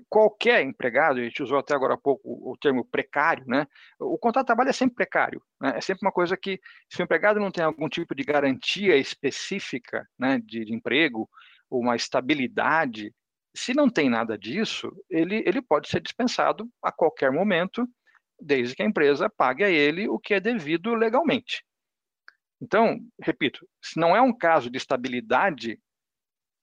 qualquer 0.07 0.61
empregado, 0.61 1.19
a 1.19 1.23
gente 1.23 1.41
usou 1.41 1.57
até 1.57 1.73
agora 1.73 1.95
há 1.95 1.97
pouco 1.97 2.21
o 2.23 2.55
termo 2.57 2.85
precário, 2.85 3.43
né? 3.47 3.65
O 3.99 4.19
contrato 4.19 4.43
de 4.43 4.47
trabalho 4.47 4.69
é 4.69 4.73
sempre 4.73 4.95
precário, 4.95 5.41
né? 5.59 5.73
É 5.75 5.81
sempre 5.81 6.05
uma 6.05 6.11
coisa 6.11 6.37
que, 6.37 6.59
se 6.87 7.01
o 7.01 7.03
empregado 7.03 7.39
não 7.39 7.49
tem 7.49 7.63
algum 7.63 7.89
tipo 7.89 8.13
de 8.13 8.23
garantia 8.23 8.95
específica, 8.95 10.07
né, 10.17 10.39
de, 10.45 10.65
de 10.65 10.73
emprego, 10.73 11.27
uma 11.71 11.95
estabilidade, 11.95 13.11
se 13.55 13.73
não 13.73 13.89
tem 13.89 14.09
nada 14.09 14.37
disso, 14.37 14.91
ele, 15.09 15.43
ele 15.45 15.61
pode 15.61 15.89
ser 15.89 16.01
dispensado 16.01 16.69
a 16.83 16.91
qualquer 16.91 17.31
momento, 17.31 17.87
desde 18.39 18.75
que 18.75 18.83
a 18.83 18.85
empresa 18.85 19.27
pague 19.27 19.63
a 19.63 19.69
ele 19.69 20.07
o 20.07 20.19
que 20.19 20.35
é 20.35 20.39
devido 20.39 20.93
legalmente. 20.93 21.63
Então, 22.63 22.97
repito, 23.21 23.67
se 23.81 23.99
não 23.99 24.15
é 24.15 24.21
um 24.21 24.31
caso 24.31 24.69
de 24.69 24.77
estabilidade, 24.77 25.77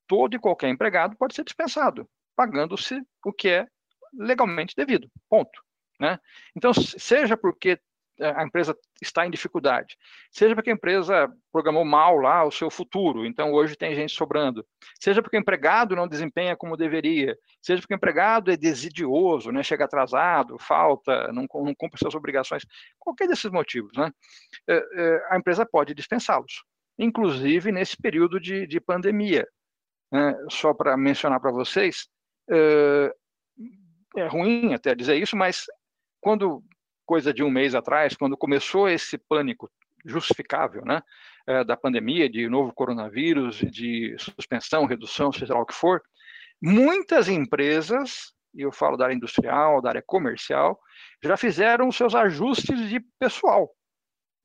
todo 0.09 0.34
e 0.34 0.38
qualquer 0.38 0.70
empregado 0.70 1.14
pode 1.14 1.34
ser 1.34 1.44
dispensado 1.44 2.09
pagando-se 2.40 3.03
o 3.22 3.34
que 3.34 3.51
é 3.51 3.66
legalmente 4.14 4.74
devido. 4.74 5.11
Ponto. 5.28 5.62
Né? 6.01 6.18
Então, 6.57 6.72
seja 6.72 7.36
porque 7.36 7.78
a 8.20 8.44
empresa 8.44 8.76
está 9.00 9.26
em 9.26 9.30
dificuldade, 9.30 9.96
seja 10.30 10.54
porque 10.54 10.70
a 10.70 10.74
empresa 10.74 11.32
programou 11.52 11.84
mal 11.84 12.16
lá 12.18 12.44
o 12.44 12.50
seu 12.50 12.70
futuro, 12.70 13.24
então 13.24 13.52
hoje 13.52 13.76
tem 13.76 13.94
gente 13.94 14.12
sobrando, 14.12 14.66
seja 15.00 15.22
porque 15.22 15.36
o 15.36 15.40
empregado 15.40 15.96
não 15.96 16.06
desempenha 16.06 16.56
como 16.56 16.76
deveria, 16.76 17.36
seja 17.62 17.80
porque 17.80 17.94
o 17.94 17.96
empregado 17.96 18.50
é 18.50 18.56
desidioso, 18.56 19.50
né, 19.50 19.62
chega 19.62 19.84
atrasado, 19.84 20.58
falta, 20.58 21.32
não, 21.32 21.46
não 21.54 21.74
cumpre 21.74 21.98
suas 21.98 22.14
obrigações, 22.14 22.64
qualquer 22.98 23.26
desses 23.26 23.50
motivos, 23.50 23.92
né, 23.96 24.12
é, 24.68 24.76
é, 24.76 25.26
a 25.30 25.38
empresa 25.38 25.64
pode 25.64 25.94
dispensá-los, 25.94 26.62
inclusive 26.98 27.72
nesse 27.72 27.96
período 27.96 28.38
de, 28.38 28.66
de 28.66 28.80
pandemia. 28.80 29.46
Né, 30.12 30.34
só 30.50 30.74
para 30.74 30.96
mencionar 30.96 31.38
para 31.40 31.52
vocês, 31.52 32.08
é, 32.50 33.14
é 34.16 34.26
ruim 34.26 34.74
até 34.74 34.94
dizer 34.94 35.16
isso, 35.16 35.36
mas 35.36 35.66
quando, 36.20 36.62
coisa 37.11 37.34
de 37.34 37.42
um 37.42 37.50
mês 37.50 37.74
atrás, 37.74 38.14
quando 38.14 38.36
começou 38.36 38.88
esse 38.88 39.18
pânico 39.18 39.68
justificável, 40.06 40.84
né, 40.84 41.02
é, 41.44 41.64
da 41.64 41.76
pandemia, 41.76 42.30
de 42.30 42.48
novo 42.48 42.72
coronavírus, 42.72 43.56
de 43.56 44.14
suspensão, 44.16 44.86
redução, 44.86 45.32
seja 45.32 45.54
lá 45.54 45.61
o 45.61 45.66
que 45.66 45.74
for, 45.74 46.00
muitas 46.62 47.26
empresas, 47.28 48.32
e 48.54 48.62
eu 48.62 48.70
falo 48.70 48.96
da 48.96 49.06
área 49.06 49.14
industrial, 49.16 49.82
da 49.82 49.88
área 49.88 50.02
comercial, 50.06 50.78
já 51.20 51.36
fizeram 51.36 51.90
seus 51.90 52.14
ajustes 52.14 52.88
de 52.88 53.00
pessoal. 53.18 53.68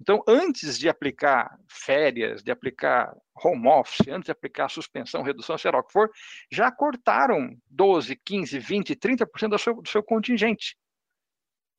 Então, 0.01 0.23
antes 0.27 0.79
de 0.79 0.89
aplicar 0.89 1.55
férias, 1.69 2.41
de 2.41 2.49
aplicar 2.49 3.15
home 3.43 3.67
office, 3.67 4.07
antes 4.07 4.25
de 4.25 4.31
aplicar 4.31 4.69
suspensão, 4.69 5.21
redução, 5.21 5.55
sei 5.55 5.69
lá 5.69 5.77
o 5.77 5.83
que 5.83 5.93
for, 5.93 6.09
já 6.51 6.71
cortaram 6.71 7.55
12, 7.69 8.15
15, 8.25 8.57
20, 8.57 8.95
30% 8.95 9.49
do 9.49 9.59
seu, 9.59 9.81
do 9.83 9.87
seu 9.87 10.01
contingente. 10.01 10.75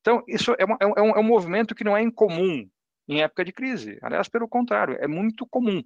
Então, 0.06 0.22
isso 0.28 0.54
é, 0.56 0.64
uma, 0.64 0.76
é, 0.80 0.86
um, 0.86 1.10
é 1.16 1.18
um 1.18 1.24
movimento 1.24 1.74
que 1.74 1.82
não 1.82 1.96
é 1.96 2.00
incomum 2.00 2.70
em 3.08 3.22
época 3.22 3.44
de 3.44 3.52
crise. 3.52 3.98
Aliás, 4.00 4.28
pelo 4.28 4.46
contrário, 4.46 4.96
é 5.00 5.08
muito 5.08 5.44
comum. 5.44 5.82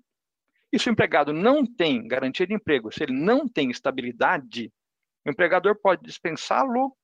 E 0.70 0.78
se 0.78 0.90
o 0.90 0.92
empregado 0.92 1.32
não 1.32 1.64
tem 1.64 2.06
garantia 2.06 2.46
de 2.46 2.52
emprego, 2.52 2.92
se 2.92 3.02
ele 3.02 3.14
não 3.14 3.48
tem 3.48 3.70
estabilidade, 3.70 4.70
o 5.26 5.30
empregador 5.30 5.74
pode 5.80 6.02
dispensá-lo 6.02 6.94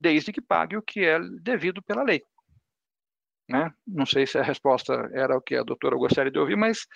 desde 0.00 0.32
que 0.32 0.40
pague 0.40 0.76
o 0.76 0.82
que 0.82 1.04
é 1.04 1.18
devido 1.42 1.82
pela 1.82 2.04
lei. 2.04 2.22
Né? 3.48 3.74
Não 3.84 4.06
sei 4.06 4.24
se 4.24 4.38
a 4.38 4.42
resposta 4.42 5.10
era 5.12 5.36
o 5.36 5.42
que 5.42 5.56
a 5.56 5.64
doutora 5.64 5.96
gostaria 5.96 6.30
de 6.30 6.38
ouvir, 6.38 6.54
mas 6.54 6.86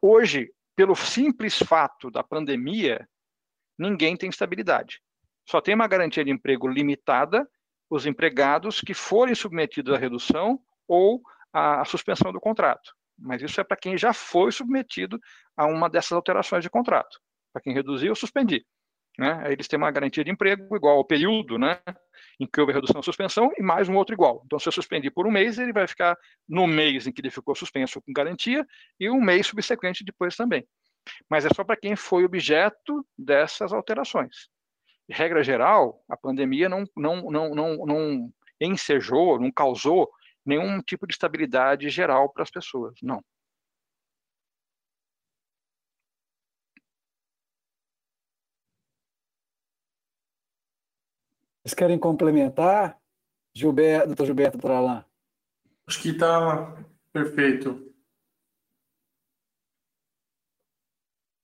hoje, 0.00 0.52
pelo 0.76 0.94
simples 0.94 1.58
fato 1.58 2.12
da 2.12 2.22
pandemia, 2.22 3.08
ninguém 3.76 4.16
tem 4.16 4.30
estabilidade. 4.30 5.02
Só 5.48 5.60
tem 5.60 5.74
uma 5.74 5.88
garantia 5.88 6.24
de 6.24 6.30
emprego 6.30 6.68
limitada 6.68 7.44
os 7.92 8.06
empregados 8.06 8.80
que 8.80 8.94
forem 8.94 9.34
submetidos 9.34 9.94
à 9.94 9.98
redução 9.98 10.58
ou 10.88 11.20
à 11.52 11.84
suspensão 11.84 12.32
do 12.32 12.40
contrato. 12.40 12.94
Mas 13.18 13.42
isso 13.42 13.60
é 13.60 13.64
para 13.64 13.76
quem 13.76 13.98
já 13.98 14.14
foi 14.14 14.50
submetido 14.50 15.20
a 15.54 15.66
uma 15.66 15.90
dessas 15.90 16.12
alterações 16.12 16.64
de 16.64 16.70
contrato. 16.70 17.20
Para 17.52 17.60
quem 17.60 17.74
reduziu, 17.74 18.08
eu 18.08 18.14
suspendi. 18.14 18.64
Né? 19.18 19.52
Eles 19.52 19.68
têm 19.68 19.76
uma 19.76 19.90
garantia 19.90 20.24
de 20.24 20.30
emprego 20.30 20.74
igual 20.74 20.96
ao 20.96 21.04
período 21.04 21.58
né, 21.58 21.82
em 22.40 22.46
que 22.46 22.58
houve 22.58 22.72
redução 22.72 22.96
ou 22.96 23.02
suspensão 23.02 23.52
e 23.58 23.62
mais 23.62 23.90
um 23.90 23.94
outro 23.94 24.14
igual. 24.14 24.40
Então, 24.46 24.58
se 24.58 24.66
eu 24.66 24.72
suspendi 24.72 25.10
por 25.10 25.26
um 25.26 25.30
mês, 25.30 25.58
ele 25.58 25.74
vai 25.74 25.86
ficar 25.86 26.16
no 26.48 26.66
mês 26.66 27.06
em 27.06 27.12
que 27.12 27.20
ele 27.20 27.30
ficou 27.30 27.54
suspenso 27.54 28.00
com 28.00 28.10
garantia 28.10 28.66
e 28.98 29.10
um 29.10 29.20
mês 29.20 29.46
subsequente 29.48 30.02
depois 30.02 30.34
também. 30.34 30.66
Mas 31.28 31.44
é 31.44 31.50
só 31.54 31.62
para 31.62 31.76
quem 31.76 31.94
foi 31.94 32.24
objeto 32.24 33.06
dessas 33.18 33.70
alterações. 33.70 34.48
De 35.08 35.14
regra 35.14 35.42
geral, 35.42 36.02
a 36.08 36.16
pandemia 36.16 36.68
não, 36.68 36.84
não, 36.96 37.30
não, 37.30 37.54
não, 37.54 37.86
não 37.86 38.32
ensejou, 38.60 39.40
não 39.40 39.50
causou 39.50 40.10
nenhum 40.44 40.80
tipo 40.82 41.06
de 41.06 41.14
estabilidade 41.14 41.88
geral 41.88 42.28
para 42.32 42.42
as 42.42 42.50
pessoas, 42.50 42.94
não. 43.02 43.22
Vocês 51.62 51.74
querem 51.74 51.98
complementar? 51.98 52.98
Gilberto, 53.54 54.08
doutor 54.08 54.26
Gilberto 54.26 54.58
Tralã. 54.58 55.04
Acho 55.86 56.02
que 56.02 56.08
está 56.08 56.76
perfeito. 57.12 57.92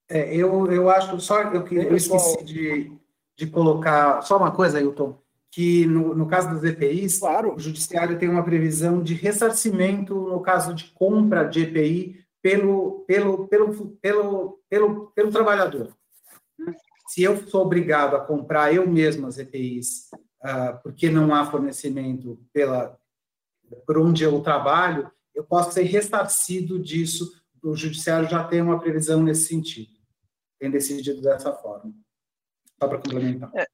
É, 0.08 0.34
eu, 0.34 0.72
eu 0.72 0.88
acho 0.88 1.20
só 1.20 1.42
eu, 1.42 1.66
eu 1.66 1.94
esqueci 1.94 2.42
de, 2.42 2.98
de 3.38 3.46
colocar 3.46 4.20
só 4.22 4.36
uma 4.36 4.50
coisa, 4.50 4.78
Ailton, 4.78 5.18
que 5.50 5.86
no, 5.86 6.14
no 6.14 6.26
caso 6.26 6.50
das 6.50 6.64
EPIs, 6.64 7.20
claro. 7.20 7.54
o 7.54 7.58
judiciário 7.58 8.18
tem 8.18 8.28
uma 8.28 8.44
previsão 8.44 9.02
de 9.02 9.14
ressarcimento 9.14 10.14
no 10.14 10.40
caso 10.40 10.74
de 10.74 10.86
compra 10.92 11.44
de 11.44 11.62
EPI 11.62 12.20
pelo, 12.42 13.04
pelo, 13.06 13.48
pelo, 13.48 13.76
pelo, 14.00 14.60
pelo, 14.68 15.12
pelo 15.14 15.30
trabalhador 15.30 15.96
se 17.08 17.22
eu 17.22 17.48
sou 17.48 17.62
obrigado 17.62 18.14
a 18.14 18.20
comprar 18.20 18.72
eu 18.72 18.86
mesmo 18.86 19.26
as 19.26 19.38
EPIs, 19.38 20.10
uh, 20.12 20.18
ah, 20.42 20.80
porque 20.82 21.10
não 21.10 21.34
há 21.34 21.50
fornecimento 21.50 22.38
pela, 22.52 22.98
por 23.86 23.96
onde 23.96 24.22
eu 24.22 24.38
trabalho, 24.40 25.10
eu 25.34 25.42
posso 25.42 25.72
ser 25.72 25.84
ressarcido 25.84 26.78
disso. 26.78 27.32
O 27.62 27.74
judiciário 27.74 28.28
já 28.28 28.44
tem 28.44 28.60
uma 28.60 28.78
previsão 28.78 29.22
nesse 29.22 29.46
sentido, 29.46 29.90
tem 30.60 30.70
decidido 30.70 31.22
dessa 31.22 31.52
forma. 31.52 31.94
Só 32.80 32.88
para 32.88 32.98
complementar. 32.98 33.50
É, 33.54 33.66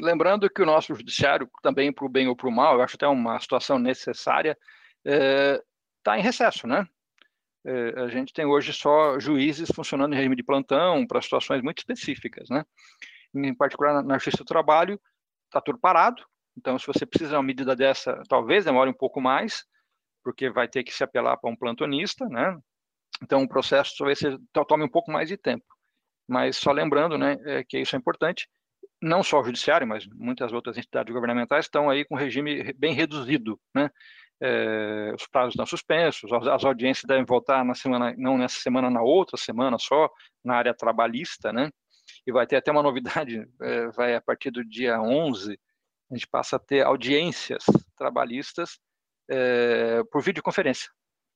lembrando 0.00 0.50
que 0.50 0.62
o 0.62 0.66
nosso 0.66 0.94
judiciário, 0.94 1.48
também 1.62 1.92
para 1.92 2.04
o 2.04 2.08
bem 2.08 2.28
ou 2.28 2.36
para 2.36 2.48
o 2.48 2.52
mal, 2.52 2.74
eu 2.74 2.82
acho 2.82 2.96
até 2.96 3.06
uma 3.06 3.38
situação 3.38 3.78
necessária, 3.78 4.56
está 5.04 5.14
é, 5.14 5.62
tá 6.02 6.18
em 6.18 6.22
recesso, 6.22 6.66
né? 6.66 6.86
É, 7.64 8.00
a 8.00 8.08
gente 8.08 8.32
tem 8.32 8.46
hoje 8.46 8.72
só 8.72 9.18
juízes 9.18 9.70
funcionando 9.74 10.12
em 10.12 10.16
regime 10.16 10.36
de 10.36 10.42
plantão 10.42 11.06
para 11.06 11.22
situações 11.22 11.62
muito 11.62 11.78
específicas, 11.78 12.48
né? 12.48 12.64
Em 13.34 13.54
particular 13.54 14.02
na 14.02 14.14
Justiça 14.14 14.38
do 14.38 14.44
Trabalho, 14.44 15.00
está 15.46 15.60
tudo 15.60 15.78
parado. 15.78 16.24
Então, 16.56 16.78
se 16.78 16.86
você 16.86 17.06
precisa 17.06 17.30
de 17.30 17.36
uma 17.36 17.42
medida 17.42 17.76
dessa, 17.76 18.22
talvez 18.28 18.64
demore 18.64 18.90
um 18.90 18.94
pouco 18.94 19.20
mais, 19.20 19.64
porque 20.24 20.50
vai 20.50 20.66
ter 20.66 20.82
que 20.82 20.92
se 20.92 21.04
apelar 21.04 21.36
para 21.36 21.50
um 21.50 21.56
plantonista, 21.56 22.26
né? 22.26 22.58
Então, 23.22 23.42
o 23.42 23.48
processo 23.48 23.94
talvez 23.96 24.20
tome 24.66 24.84
um 24.84 24.88
pouco 24.88 25.10
mais 25.10 25.28
de 25.28 25.36
tempo. 25.36 25.64
Mas 26.28 26.56
só 26.56 26.70
lembrando, 26.72 27.16
né, 27.16 27.38
é 27.44 27.64
que 27.64 27.78
isso 27.78 27.96
é 27.96 27.98
importante. 27.98 28.48
Não 29.00 29.22
só 29.22 29.40
o 29.40 29.44
judiciário, 29.44 29.86
mas 29.86 30.06
muitas 30.06 30.52
outras 30.52 30.76
entidades 30.76 31.12
governamentais 31.12 31.64
estão 31.66 31.88
aí 31.88 32.04
com 32.04 32.16
regime 32.16 32.72
bem 32.74 32.92
reduzido, 32.92 33.58
né? 33.74 33.90
é, 34.40 35.12
os 35.14 35.26
prazos 35.26 35.54
estão 35.54 35.66
suspensos, 35.66 36.32
as, 36.32 36.46
as, 36.46 36.64
audiências 36.64 37.04
devem 37.04 37.24
voltar 37.24 37.64
na 37.64 37.74
semana, 37.74 38.14
não 38.16 38.38
nessa 38.38 38.60
semana, 38.60 38.88
na 38.90 39.02
outra 39.02 39.36
semana 39.36 39.78
só, 39.78 40.08
na 40.44 40.56
área 40.56 40.74
trabalhista, 40.74 41.52
né? 41.52 41.70
E 42.26 42.32
vai 42.32 42.46
ter 42.46 42.56
até 42.56 42.70
uma 42.70 42.82
novidade, 42.82 43.46
é, 43.60 43.88
vai 43.88 44.14
a 44.14 44.20
partir 44.20 44.50
do 44.50 44.64
dia 44.64 45.00
11, 45.00 45.58
a 46.10 46.14
gente 46.14 46.26
passa 46.28 46.56
a 46.56 46.58
ter 46.58 46.84
audiências 46.84 47.64
trabalhistas 47.96 48.78
é, 49.28 50.02
por 50.10 50.22
videoconferência, 50.22 50.90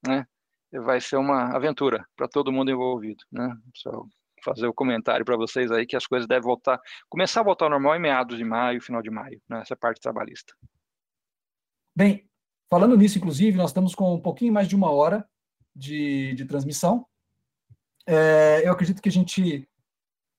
né? 0.06 0.26
Vai 0.72 1.00
ser 1.00 1.16
uma 1.16 1.54
aventura 1.54 2.06
para 2.16 2.28
todo 2.28 2.52
mundo 2.52 2.70
envolvido, 2.70 3.22
né? 3.30 3.54
Só 3.74 4.04
fazer 4.44 4.66
o 4.66 4.74
comentário 4.74 5.24
para 5.24 5.36
vocês 5.36 5.70
aí 5.70 5.86
que 5.86 5.96
as 5.96 6.06
coisas 6.06 6.26
devem 6.26 6.42
voltar, 6.42 6.80
começar 7.08 7.40
a 7.40 7.44
voltar 7.44 7.66
ao 7.66 7.70
normal 7.70 7.96
em 7.96 8.00
meados 8.00 8.36
de 8.36 8.44
maio, 8.44 8.80
final 8.80 9.02
de 9.02 9.10
maio, 9.10 9.40
nessa 9.48 9.74
né? 9.74 9.78
parte 9.80 10.00
trabalhista. 10.00 10.54
Bem, 11.94 12.28
falando 12.70 12.96
nisso, 12.96 13.18
inclusive, 13.18 13.56
nós 13.56 13.70
estamos 13.70 13.94
com 13.94 14.14
um 14.14 14.20
pouquinho 14.20 14.52
mais 14.52 14.68
de 14.68 14.74
uma 14.74 14.90
hora 14.90 15.26
de, 15.74 16.34
de 16.34 16.44
transmissão. 16.44 17.06
É, 18.06 18.62
eu 18.64 18.72
acredito 18.72 19.00
que 19.00 19.08
a 19.08 19.12
gente, 19.12 19.68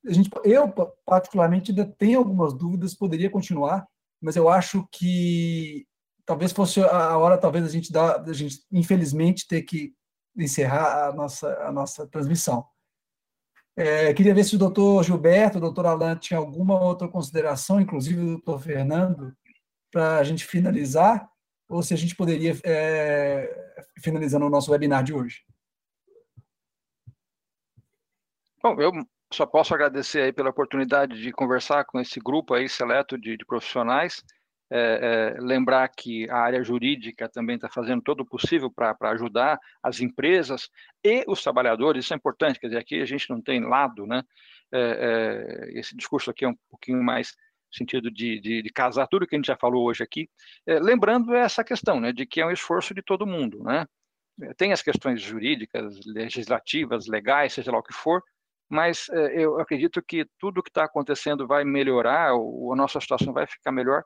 a 0.05 0.11
gente, 0.11 0.29
eu 0.43 0.71
particularmente 1.05 1.71
ainda 1.71 1.85
tenho 1.85 2.19
algumas 2.19 2.53
dúvidas, 2.53 2.95
poderia 2.95 3.29
continuar, 3.29 3.87
mas 4.21 4.35
eu 4.35 4.49
acho 4.49 4.87
que 4.91 5.85
talvez 6.25 6.51
fosse 6.51 6.81
a 6.81 7.17
hora, 7.17 7.37
talvez 7.37 7.65
a 7.65 7.69
gente 7.69 7.91
dá, 7.91 8.21
a 8.21 8.33
gente 8.33 8.63
infelizmente 8.71 9.47
ter 9.47 9.61
que 9.63 9.93
encerrar 10.35 11.09
a 11.09 11.13
nossa 11.13 11.53
a 11.59 11.71
nossa 11.71 12.07
transmissão. 12.07 12.65
É, 13.75 14.13
queria 14.13 14.35
ver 14.35 14.43
se 14.43 14.55
o 14.55 14.59
doutor 14.59 15.03
Gilberto, 15.03 15.57
o 15.57 15.61
doutor 15.61 15.85
Alan 15.87 16.15
tinha 16.15 16.37
alguma 16.37 16.79
outra 16.79 17.07
consideração, 17.07 17.81
inclusive 17.81 18.21
o 18.21 18.27
doutor 18.33 18.59
Fernando, 18.59 19.35
para 19.91 20.17
a 20.17 20.23
gente 20.23 20.45
finalizar, 20.45 21.27
ou 21.67 21.81
se 21.81 21.93
a 21.93 21.97
gente 21.97 22.15
poderia 22.15 22.55
é, 22.63 23.83
finalizando 23.99 24.45
o 24.45 24.49
nosso 24.49 24.71
webinar 24.71 25.03
de 25.03 25.13
hoje. 25.13 25.43
Bom, 28.61 28.79
eu 28.79 28.91
só 29.31 29.45
posso 29.45 29.73
agradecer 29.73 30.21
aí 30.21 30.31
pela 30.31 30.51
oportunidade 30.51 31.19
de 31.19 31.31
conversar 31.31 31.83
com 31.85 31.99
esse 31.99 32.19
grupo 32.19 32.53
aí 32.53 32.69
seleto 32.69 33.17
de, 33.17 33.35
de 33.35 33.45
profissionais. 33.45 34.23
É, 34.75 35.35
é, 35.37 35.39
lembrar 35.39 35.87
que 35.87 36.27
a 36.31 36.37
área 36.37 36.63
jurídica 36.63 37.29
também 37.29 37.57
está 37.57 37.69
fazendo 37.69 38.01
todo 38.01 38.21
o 38.21 38.25
possível 38.25 38.71
para 38.71 38.97
ajudar 39.11 39.59
as 39.83 40.01
empresas 40.01 40.67
e 41.03 41.23
os 41.27 41.43
trabalhadores, 41.43 42.05
isso 42.05 42.13
é 42.15 42.17
importante, 42.17 42.59
quer 42.59 42.69
dizer, 42.69 42.79
aqui 42.79 42.99
a 42.99 43.05
gente 43.05 43.29
não 43.29 43.39
tem 43.39 43.61
lado, 43.61 44.07
né? 44.07 44.23
É, 44.71 45.69
é 45.75 45.79
esse 45.79 45.95
discurso 45.95 46.31
aqui 46.31 46.43
é 46.43 46.47
um 46.47 46.55
pouquinho 46.71 47.03
mais 47.03 47.35
sentido 47.71 48.09
de, 48.09 48.39
de, 48.39 48.63
de, 48.63 48.69
casar 48.71 49.05
tudo 49.05 49.27
que 49.27 49.35
a 49.35 49.37
gente 49.37 49.45
já 49.45 49.55
falou 49.55 49.85
hoje 49.85 50.01
aqui, 50.01 50.27
é, 50.65 50.79
lembrando 50.79 51.35
essa 51.35 51.63
questão, 51.63 51.99
né, 51.99 52.11
de 52.11 52.25
que 52.25 52.41
é 52.41 52.45
um 52.45 52.51
esforço 52.51 52.95
de 52.95 53.03
todo 53.03 53.27
mundo, 53.27 53.61
né? 53.61 53.85
É, 54.41 54.55
tem 54.55 54.73
as 54.73 54.81
questões 54.81 55.21
jurídicas, 55.21 55.99
legislativas, 56.03 57.05
legais, 57.05 57.53
seja 57.53 57.71
lá 57.71 57.77
o 57.77 57.83
que 57.83 57.93
for, 57.93 58.23
mas 58.67 59.05
eu 59.33 59.59
acredito 59.59 60.01
que 60.01 60.25
tudo 60.39 60.63
que 60.63 60.71
está 60.71 60.85
acontecendo 60.85 61.45
vai 61.45 61.63
melhorar, 61.63 62.31
a 62.31 62.75
nossa 62.75 62.99
situação 62.99 63.31
vai 63.31 63.45
ficar 63.45 63.71
melhor, 63.71 64.03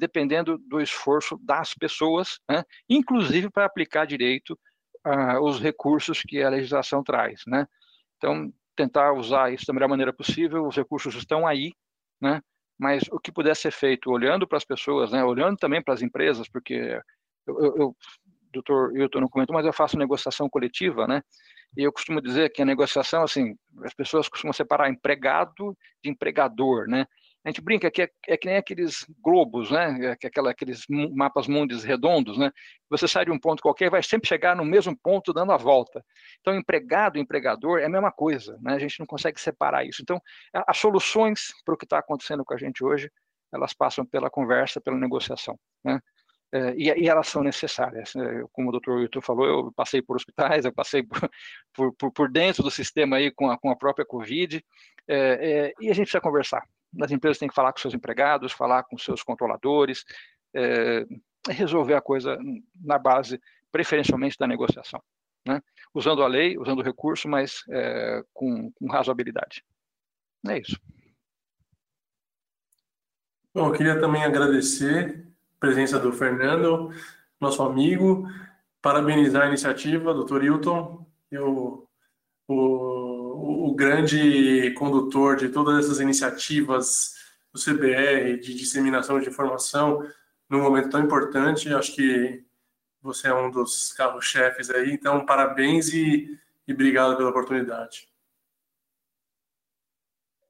dependendo 0.00 0.56
do 0.56 0.80
esforço 0.80 1.38
das 1.42 1.74
pessoas, 1.74 2.40
né? 2.48 2.64
inclusive 2.88 3.50
para 3.50 3.66
aplicar 3.66 4.06
direito 4.06 4.58
uh, 5.06 5.38
os 5.42 5.60
recursos 5.60 6.22
que 6.22 6.42
a 6.42 6.48
legislação 6.48 7.04
traz. 7.04 7.42
Né? 7.46 7.66
Então, 8.16 8.50
tentar 8.74 9.12
usar 9.12 9.52
isso 9.52 9.66
da 9.66 9.74
melhor 9.74 9.88
maneira 9.88 10.12
possível, 10.12 10.66
os 10.66 10.74
recursos 10.74 11.14
estão 11.14 11.46
aí, 11.46 11.72
né? 12.20 12.40
mas 12.78 13.02
o 13.12 13.20
que 13.20 13.30
puder 13.30 13.54
ser 13.54 13.70
feito 13.70 14.10
olhando 14.10 14.48
para 14.48 14.56
as 14.56 14.64
pessoas, 14.64 15.12
né? 15.12 15.22
olhando 15.22 15.58
também 15.58 15.82
para 15.82 15.92
as 15.92 16.00
empresas, 16.00 16.48
porque 16.48 16.98
eu, 17.46 17.60
eu, 17.60 17.76
eu 17.76 17.96
doutor 18.52 18.96
Hilton 18.96 19.20
não 19.20 19.28
comentou, 19.28 19.54
mas 19.54 19.66
eu 19.66 19.72
faço 19.72 19.98
negociação 19.98 20.48
coletiva, 20.48 21.06
né? 21.06 21.22
E 21.76 21.82
eu 21.84 21.92
costumo 21.92 22.20
dizer 22.20 22.50
que 22.50 22.60
a 22.60 22.64
negociação, 22.64 23.22
assim, 23.22 23.54
as 23.84 23.94
pessoas 23.94 24.28
costumam 24.28 24.52
separar 24.52 24.90
empregado 24.90 25.76
de 26.02 26.10
empregador, 26.10 26.88
né? 26.88 27.06
A 27.44 27.48
gente 27.48 27.62
brinca 27.62 27.90
que 27.90 28.02
é, 28.02 28.10
é 28.28 28.36
que 28.36 28.46
nem 28.46 28.58
aqueles 28.58 29.06
globos, 29.22 29.70
né? 29.70 30.12
É, 30.12 30.16
que 30.16 30.26
aquela, 30.26 30.50
aqueles 30.50 30.84
mapas 30.88 31.46
mundos 31.46 31.82
redondos, 31.82 32.36
né? 32.36 32.52
Você 32.90 33.08
sai 33.08 33.24
de 33.24 33.30
um 33.30 33.38
ponto 33.38 33.62
qualquer 33.62 33.90
vai 33.90 34.02
sempre 34.02 34.28
chegar 34.28 34.54
no 34.54 34.64
mesmo 34.64 34.94
ponto 34.96 35.32
dando 35.32 35.52
a 35.52 35.56
volta. 35.56 36.04
Então, 36.40 36.54
empregado 36.54 37.16
e 37.16 37.20
empregador 37.20 37.78
é 37.80 37.86
a 37.86 37.88
mesma 37.88 38.12
coisa, 38.12 38.58
né? 38.60 38.74
A 38.74 38.78
gente 38.78 39.00
não 39.00 39.06
consegue 39.06 39.40
separar 39.40 39.84
isso. 39.86 40.02
Então, 40.02 40.20
as 40.52 40.76
soluções 40.76 41.48
para 41.64 41.74
o 41.74 41.78
que 41.78 41.86
está 41.86 41.98
acontecendo 41.98 42.44
com 42.44 42.52
a 42.52 42.58
gente 42.58 42.84
hoje, 42.84 43.10
elas 43.52 43.72
passam 43.72 44.04
pela 44.04 44.28
conversa, 44.28 44.80
pela 44.80 44.98
negociação, 44.98 45.58
né? 45.82 45.98
É, 46.52 46.74
e, 46.76 47.04
e, 47.04 47.08
elas 47.08 47.28
são 47.28 47.42
necessárias. 47.42 48.12
Né? 48.14 48.44
Como 48.52 48.68
o 48.68 48.72
doutor 48.72 48.98
Wilton 48.98 49.20
falou, 49.20 49.46
eu 49.46 49.72
passei 49.72 50.02
por 50.02 50.16
hospitais, 50.16 50.64
eu 50.64 50.72
passei 50.72 51.02
por, 51.72 51.94
por, 51.96 52.12
por 52.12 52.30
dentro 52.30 52.62
do 52.62 52.70
sistema 52.70 53.16
aí 53.16 53.30
com 53.30 53.48
a, 53.48 53.56
com 53.56 53.70
a 53.70 53.76
própria 53.76 54.04
Covid, 54.04 54.62
é, 55.08 55.16
é, 55.16 55.74
e 55.80 55.88
a 55.88 55.94
gente 55.94 56.06
precisa 56.06 56.20
conversar. 56.20 56.62
As 57.00 57.10
empresas 57.10 57.38
têm 57.38 57.48
que 57.48 57.54
falar 57.54 57.72
com 57.72 57.78
seus 57.78 57.94
empregados, 57.94 58.52
falar 58.52 58.82
com 58.84 58.98
seus 58.98 59.22
controladores, 59.22 60.04
é, 60.54 61.04
resolver 61.48 61.94
a 61.94 62.00
coisa 62.00 62.38
na 62.82 62.98
base, 62.98 63.40
preferencialmente, 63.70 64.36
da 64.38 64.46
negociação. 64.46 65.02
Né? 65.46 65.60
Usando 65.94 66.22
a 66.22 66.26
lei, 66.26 66.58
usando 66.58 66.80
o 66.80 66.84
recurso, 66.84 67.28
mas 67.28 67.62
é, 67.70 68.22
com, 68.32 68.70
com 68.72 68.86
razoabilidade. 68.88 69.64
É 70.48 70.58
isso. 70.58 70.78
Bom, 73.54 73.68
eu 73.68 73.72
queria 73.72 74.00
também 74.00 74.24
agradecer 74.24 75.26
presença 75.58 75.98
do 75.98 76.12
Fernando, 76.12 76.90
nosso 77.40 77.62
amigo, 77.62 78.26
parabenizar 78.80 79.42
a 79.42 79.48
iniciativa, 79.48 80.14
doutor 80.14 80.42
Hilton, 80.42 81.06
o, 81.32 81.86
o, 83.40 83.74
grande 83.74 84.72
condutor 84.72 85.36
de 85.36 85.48
todas 85.48 85.84
essas 85.84 86.00
iniciativas 86.00 87.14
do 87.52 87.60
CBR 87.60 88.38
de 88.38 88.54
disseminação 88.54 89.20
de 89.20 89.28
informação 89.28 90.06
num 90.48 90.62
momento 90.62 90.90
tão 90.90 91.00
importante. 91.00 91.72
Acho 91.72 91.94
que 91.94 92.44
você 93.02 93.28
é 93.28 93.34
um 93.34 93.50
dos 93.50 93.92
carros-chefes 93.92 94.70
aí, 94.70 94.92
então 94.92 95.24
parabéns 95.24 95.88
e, 95.88 96.38
e 96.66 96.72
obrigado 96.72 97.16
pela 97.16 97.30
oportunidade. 97.30 98.10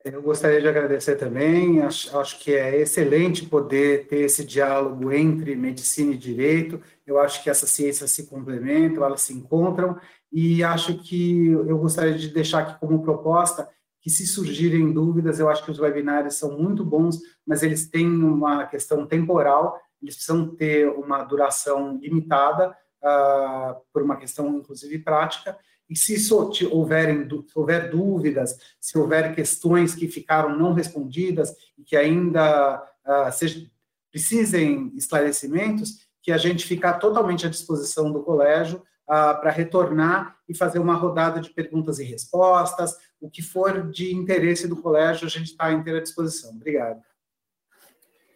Eu 0.02 0.22
gostaria 0.22 0.62
de 0.62 0.66
agradecer 0.66 1.16
também, 1.16 1.82
acho, 1.82 2.18
acho, 2.18 2.38
que 2.38 2.54
é 2.54 2.80
excelente 2.80 3.44
poder 3.44 4.06
ter 4.06 4.20
esse 4.20 4.42
diálogo 4.42 5.12
entre 5.12 5.54
medicina 5.54 6.14
e 6.14 6.16
direito, 6.16 6.82
eu 7.06 7.18
acho 7.18 7.42
que 7.42 7.50
essas 7.50 7.68
ciências 7.68 8.10
se 8.10 8.26
complementam, 8.26 9.04
elas 9.04 9.20
se 9.20 9.34
encontram, 9.34 10.00
e 10.32 10.62
acho 10.62 10.98
que 10.98 11.48
eu 11.48 11.78
gostaria 11.78 12.14
de 12.14 12.28
deixar 12.28 12.60
aqui 12.60 12.80
como 12.80 13.02
proposta 13.02 13.68
que 14.00 14.08
se 14.08 14.26
surgirem 14.26 14.92
dúvidas, 14.92 15.38
eu 15.38 15.48
acho 15.48 15.64
que 15.64 15.70
os 15.70 15.78
webinários 15.78 16.36
são 16.36 16.56
muito 16.58 16.84
bons, 16.84 17.18
mas 17.46 17.62
eles 17.62 17.88
têm 17.88 18.06
uma 18.06 18.64
questão 18.66 19.06
temporal, 19.06 19.78
eles 20.00 20.14
precisam 20.14 20.54
ter 20.54 20.88
uma 20.88 21.22
duração 21.22 21.98
limitada, 21.98 22.74
uh, 23.02 23.80
por 23.92 24.02
uma 24.02 24.16
questão, 24.16 24.56
inclusive, 24.56 24.98
prática, 24.98 25.58
e 25.88 25.96
se 25.96 26.32
houverem, 26.70 27.26
houver 27.54 27.90
dúvidas, 27.90 28.56
se 28.80 28.96
houver 28.96 29.34
questões 29.34 29.94
que 29.94 30.06
ficaram 30.06 30.56
não 30.56 30.72
respondidas 30.72 31.52
e 31.76 31.82
que 31.82 31.96
ainda 31.96 32.80
uh, 33.04 33.32
seja, 33.32 33.68
precisem 34.10 34.92
esclarecimentos, 34.94 36.08
que 36.22 36.30
a 36.30 36.38
gente 36.38 36.64
fica 36.64 36.92
totalmente 36.92 37.46
à 37.46 37.50
disposição 37.50 38.12
do 38.12 38.22
colégio 38.22 38.82
uh, 39.10 39.40
para 39.40 39.50
retornar 39.50 40.38
e 40.48 40.56
fazer 40.56 40.78
uma 40.78 40.94
rodada 40.94 41.40
de 41.40 41.50
perguntas 41.50 41.98
e 41.98 42.04
respostas. 42.04 42.96
O 43.20 43.28
que 43.28 43.42
for 43.42 43.90
de 43.90 44.14
interesse 44.14 44.68
do 44.68 44.80
colégio, 44.80 45.26
a 45.26 45.30
gente 45.30 45.46
está 45.46 45.66
à 45.66 45.72
inteira 45.72 46.00
disposição. 46.00 46.52
Obrigado. 46.52 47.02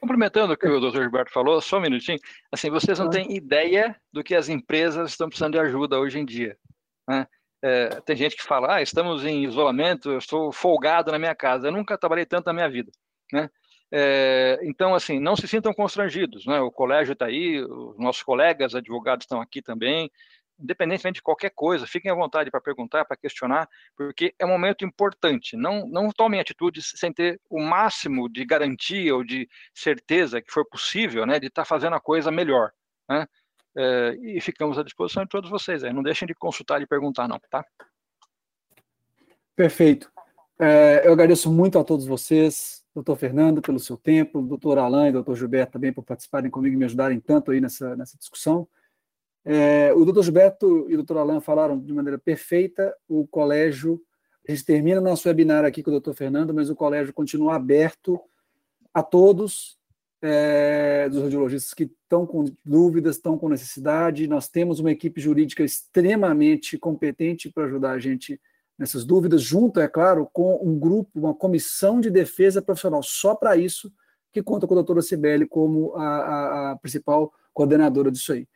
Complementando 0.00 0.52
o 0.52 0.56
que 0.56 0.66
o 0.66 0.80
doutor 0.80 1.00
Gilberto 1.00 1.32
falou, 1.32 1.60
só 1.62 1.78
um 1.78 1.82
minutinho. 1.82 2.18
Assim, 2.52 2.68
vocês 2.68 2.98
não 2.98 3.08
têm 3.08 3.34
ideia 3.34 3.96
do 4.12 4.22
que 4.22 4.34
as 4.34 4.50
empresas 4.50 5.10
estão 5.10 5.28
precisando 5.28 5.52
de 5.52 5.60
ajuda 5.60 5.98
hoje 5.98 6.18
em 6.18 6.24
dia. 6.26 6.58
Né? 7.08 7.26
É, 7.62 7.88
tem 8.02 8.14
gente 8.14 8.36
que 8.36 8.42
fala, 8.42 8.74
ah, 8.74 8.82
estamos 8.82 9.24
em 9.24 9.44
isolamento, 9.44 10.10
eu 10.10 10.18
estou 10.18 10.52
folgado 10.52 11.10
na 11.10 11.18
minha 11.18 11.34
casa. 11.34 11.68
Eu 11.68 11.72
nunca 11.72 11.96
trabalhei 11.96 12.26
tanto 12.26 12.46
na 12.46 12.52
minha 12.52 12.68
vida, 12.68 12.92
né? 13.32 13.48
É, 13.96 14.58
então, 14.64 14.94
assim, 14.94 15.20
não 15.20 15.36
se 15.36 15.46
sintam 15.46 15.72
constrangidos, 15.72 16.44
né? 16.46 16.60
O 16.60 16.70
colégio 16.70 17.12
está 17.12 17.26
aí, 17.26 17.62
os 17.62 17.96
nossos 17.96 18.22
colegas 18.22 18.74
advogados 18.74 19.24
estão 19.24 19.40
aqui 19.40 19.62
também, 19.62 20.10
independentemente 20.58 21.16
de 21.16 21.22
qualquer 21.22 21.50
coisa, 21.50 21.86
fiquem 21.86 22.10
à 22.10 22.14
vontade 22.14 22.50
para 22.50 22.60
perguntar, 22.60 23.04
para 23.04 23.16
questionar, 23.16 23.68
porque 23.96 24.34
é 24.38 24.44
um 24.44 24.50
momento 24.50 24.84
importante. 24.84 25.56
Não, 25.56 25.86
não 25.88 26.10
tomem 26.10 26.40
atitudes 26.40 26.92
sem 26.96 27.12
ter 27.12 27.40
o 27.50 27.60
máximo 27.60 28.28
de 28.28 28.44
garantia 28.44 29.14
ou 29.14 29.24
de 29.24 29.48
certeza 29.74 30.40
que 30.40 30.52
for 30.52 30.64
possível, 30.66 31.26
né, 31.26 31.38
de 31.38 31.46
estar 31.46 31.62
tá 31.62 31.66
fazendo 31.66 31.94
a 31.94 32.00
coisa 32.00 32.30
melhor, 32.30 32.72
né? 33.08 33.26
É, 33.76 34.16
e 34.22 34.40
ficamos 34.40 34.78
à 34.78 34.84
disposição 34.84 35.24
de 35.24 35.28
todos 35.28 35.50
vocês. 35.50 35.82
Aí. 35.82 35.92
Não 35.92 36.02
deixem 36.02 36.26
de 36.26 36.34
consultar 36.34 36.80
e 36.80 36.86
perguntar, 36.86 37.26
não, 37.26 37.40
tá? 37.50 37.64
Perfeito. 39.56 40.12
É, 40.58 41.02
eu 41.04 41.12
agradeço 41.12 41.52
muito 41.52 41.78
a 41.78 41.84
todos 41.84 42.06
vocês, 42.06 42.84
doutor 42.94 43.16
Fernando, 43.16 43.60
pelo 43.60 43.80
seu 43.80 43.96
tempo, 43.96 44.40
doutor 44.40 44.78
Alain 44.78 45.08
e 45.08 45.12
doutor 45.12 45.34
Gilberto 45.34 45.72
também 45.72 45.92
por 45.92 46.04
participarem 46.04 46.50
comigo 46.50 46.74
e 46.74 46.78
me 46.78 46.84
ajudarem 46.84 47.18
tanto 47.18 47.50
aí 47.50 47.60
nessa, 47.60 47.96
nessa 47.96 48.16
discussão. 48.16 48.68
É, 49.44 49.92
o 49.92 50.04
doutor 50.04 50.22
Gilberto 50.22 50.86
e 50.88 50.94
o 50.94 50.96
doutor 50.96 51.18
Alain 51.18 51.40
falaram 51.40 51.78
de 51.78 51.92
maneira 51.92 52.18
perfeita, 52.18 52.96
o 53.06 53.26
colégio, 53.26 54.00
a 54.48 54.52
gente 54.52 54.64
termina 54.64 55.00
nosso 55.00 55.28
webinar 55.28 55.64
aqui 55.64 55.82
com 55.82 55.90
o 55.90 55.92
doutor 55.92 56.14
Fernando, 56.14 56.54
mas 56.54 56.70
o 56.70 56.76
colégio 56.76 57.12
continua 57.12 57.56
aberto 57.56 58.20
a 58.92 59.02
todos, 59.02 59.76
é, 60.22 61.08
dos 61.10 61.22
radiologistas 61.22 61.74
que 61.74 61.84
estão 61.84 62.26
com 62.26 62.44
dúvidas, 62.64 63.16
estão 63.16 63.36
com 63.36 63.48
necessidade. 63.48 64.26
Nós 64.26 64.48
temos 64.48 64.80
uma 64.80 64.90
equipe 64.90 65.20
jurídica 65.20 65.62
extremamente 65.62 66.78
competente 66.78 67.50
para 67.50 67.64
ajudar 67.64 67.90
a 67.90 67.98
gente 67.98 68.40
nessas 68.78 69.04
dúvidas, 69.04 69.42
junto, 69.42 69.80
é 69.80 69.86
claro, 69.86 70.28
com 70.32 70.58
um 70.62 70.78
grupo, 70.78 71.10
uma 71.14 71.34
comissão 71.34 72.00
de 72.00 72.10
defesa 72.10 72.60
profissional 72.60 73.02
só 73.02 73.34
para 73.34 73.56
isso, 73.56 73.92
que 74.32 74.42
conta 74.42 74.66
com 74.66 74.74
a 74.74 74.76
doutora 74.76 75.00
Cibele 75.00 75.46
como 75.46 75.94
a, 75.94 76.06
a, 76.06 76.70
a, 76.72 76.76
principal 76.76 77.32
coordenadora 77.52 78.10
disso 78.10 78.32
aí. 78.32 78.48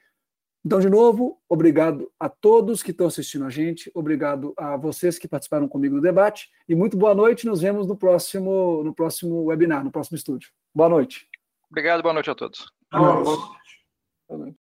Então, 0.65 0.81
de 0.81 0.89
novo, 0.89 1.41
obrigado 1.49 2.11
a 2.19 2.29
todos 2.29 2.83
que 2.83 2.91
estão 2.91 3.07
assistindo 3.07 3.45
a 3.45 3.51
gente, 3.51 3.91
obrigado 3.95 4.53
a 4.57 4.77
vocês 4.77 5.19
que 5.19 5.29
participaram 5.29 5.69
comigo 5.69 5.97
no 5.97 6.03
debate 6.03 6.51
e 6.69 6.75
muito 6.75 6.97
boa 6.97 7.15
noite. 7.15 7.47
Nos 7.47 7.61
vemos 7.61 7.87
no 7.87 7.97
próximo, 7.97 8.83
no 8.85 8.93
próximo 8.93 9.45
webinar, 9.45 9.85
no 9.85 9.91
próximo 9.91 10.17
estúdio. 10.17 10.51
Boa 10.75 10.89
noite. 10.89 11.29
Obrigado, 11.71 12.03
boa 12.03 12.15
noite 12.15 12.31
a 12.31 12.35
todos. 12.35 12.71
Boa 14.29 14.39
noite. 14.41 14.58